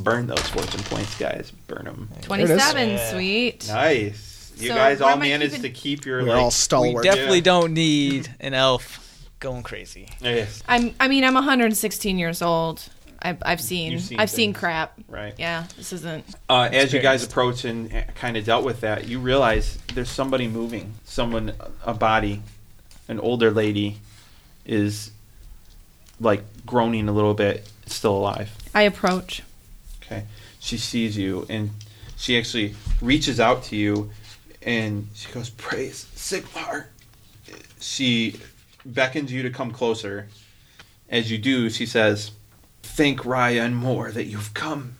Burn 0.00 0.26
those 0.26 0.40
fortune 0.48 0.82
points, 0.84 1.18
guys. 1.18 1.50
Burn 1.66 1.84
them. 1.84 2.08
27, 2.22 2.88
Yeah. 2.88 3.10
sweet. 3.12 3.68
Nice. 3.68 4.32
You 4.56 4.68
So, 4.68 4.74
guys 4.74 5.00
all 5.00 5.16
managed 5.16 5.54
keeping- 5.56 5.62
to 5.62 5.78
keep 5.78 6.06
your 6.06 6.22
We're 6.22 6.28
like. 6.30 6.38
all 6.38 6.46
We 6.46 6.50
stalwart. 6.52 7.04
definitely 7.04 7.38
Yeah. 7.38 7.44
don't 7.44 7.74
need 7.74 8.28
an 8.40 8.54
elf 8.54 9.28
going 9.40 9.62
crazy. 9.62 10.08
Yes. 10.20 10.62
I'm. 10.66 10.94
I 10.98 11.08
mean, 11.08 11.24
I'm 11.24 11.34
116 11.34 12.18
years 12.18 12.40
old. 12.42 12.82
I've, 13.20 13.38
I've 13.44 13.60
seen. 13.60 13.98
Seen 13.98 14.20
I've 14.20 14.30
seen 14.30 14.52
crap. 14.52 14.94
Right. 15.08 15.34
Yeah, 15.38 15.64
this 15.76 15.92
isn't. 15.92 16.24
Uh, 16.48 16.68
as 16.72 16.92
you 16.92 17.00
guys 17.00 17.24
approach 17.24 17.64
and 17.64 17.90
kind 18.14 18.36
of 18.36 18.44
dealt 18.44 18.64
with 18.64 18.80
that, 18.82 19.08
you 19.08 19.18
realize 19.18 19.78
there's 19.94 20.10
somebody 20.10 20.48
moving. 20.48 20.94
Someone, 21.04 21.52
a 21.84 21.94
body, 21.94 22.42
an 23.08 23.18
older 23.20 23.50
lady, 23.50 23.98
is 24.64 25.10
like 26.20 26.42
groaning 26.64 27.08
a 27.08 27.12
little 27.12 27.34
bit, 27.34 27.68
still 27.86 28.16
alive. 28.16 28.50
I 28.74 28.82
approach. 28.82 29.42
Okay. 30.02 30.24
She 30.60 30.78
sees 30.78 31.16
you 31.16 31.46
and 31.48 31.70
she 32.16 32.38
actually 32.38 32.74
reaches 33.00 33.38
out 33.40 33.64
to 33.64 33.76
you 33.76 34.10
and 34.66 35.08
she 35.14 35.32
goes, 35.32 35.48
Praise 35.48 36.06
Sigmar. 36.16 36.86
She 37.80 38.40
beckons 38.84 39.32
you 39.32 39.42
to 39.44 39.50
come 39.50 39.70
closer. 39.70 40.28
As 41.08 41.30
you 41.30 41.38
do, 41.38 41.70
she 41.70 41.86
says, 41.86 42.32
Thank 42.82 43.20
Rhya 43.20 43.64
and 43.64 43.76
more 43.76 44.10
that 44.10 44.24
you've 44.24 44.52
come. 44.52 44.96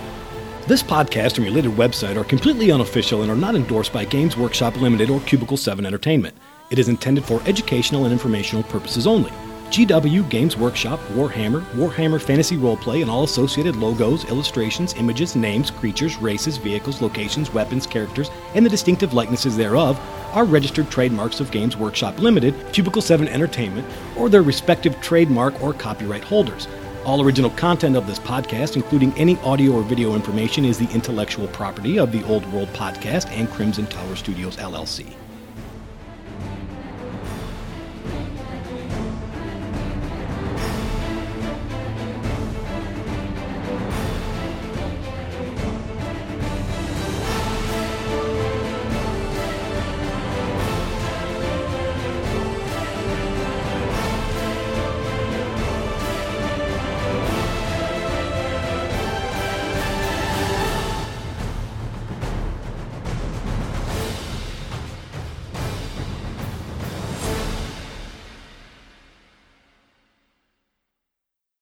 This 0.66 0.82
podcast 0.82 1.36
and 1.36 1.44
related 1.44 1.72
website 1.72 2.16
are 2.16 2.22
completely 2.22 2.70
unofficial 2.70 3.22
and 3.22 3.30
are 3.30 3.36
not 3.36 3.56
endorsed 3.56 3.92
by 3.92 4.04
Games 4.04 4.36
Workshop 4.36 4.76
Limited 4.76 5.10
or 5.10 5.18
Cubicle 5.20 5.56
7 5.56 5.84
Entertainment. 5.84 6.36
It 6.70 6.78
is 6.78 6.88
intended 6.88 7.24
for 7.24 7.42
educational 7.46 8.04
and 8.04 8.12
informational 8.12 8.62
purposes 8.64 9.06
only. 9.06 9.32
GW, 9.70 10.28
Games 10.28 10.56
Workshop, 10.56 11.00
Warhammer, 11.14 11.62
Warhammer 11.72 12.20
Fantasy 12.20 12.56
Roleplay, 12.56 13.02
and 13.02 13.10
all 13.10 13.24
associated 13.24 13.76
logos, 13.76 14.24
illustrations, 14.26 14.94
images, 14.94 15.34
names, 15.34 15.70
creatures, 15.70 16.18
races, 16.18 16.56
vehicles, 16.56 17.00
locations, 17.00 17.52
weapons, 17.52 17.86
characters, 17.86 18.30
and 18.54 18.64
the 18.64 18.70
distinctive 18.70 19.14
likenesses 19.14 19.56
thereof 19.56 19.98
are 20.32 20.44
registered 20.44 20.90
trademarks 20.90 21.40
of 21.40 21.50
Games 21.50 21.76
Workshop 21.76 22.18
Limited, 22.18 22.54
Cubicle 22.72 23.02
7 23.02 23.26
Entertainment, 23.28 23.88
or 24.16 24.28
their 24.28 24.42
respective 24.42 25.00
trademark 25.00 25.60
or 25.62 25.72
copyright 25.72 26.22
holders. 26.22 26.68
All 27.06 27.22
original 27.22 27.50
content 27.50 27.96
of 27.96 28.06
this 28.06 28.18
podcast, 28.18 28.76
including 28.76 29.14
any 29.16 29.38
audio 29.38 29.72
or 29.72 29.82
video 29.82 30.14
information, 30.14 30.66
is 30.66 30.78
the 30.78 30.88
intellectual 30.92 31.48
property 31.48 31.98
of 31.98 32.12
the 32.12 32.22
Old 32.24 32.44
World 32.52 32.68
Podcast 32.68 33.30
and 33.30 33.48
Crimson 33.50 33.86
Tower 33.86 34.16
Studios 34.16 34.56
LLC. 34.56 35.06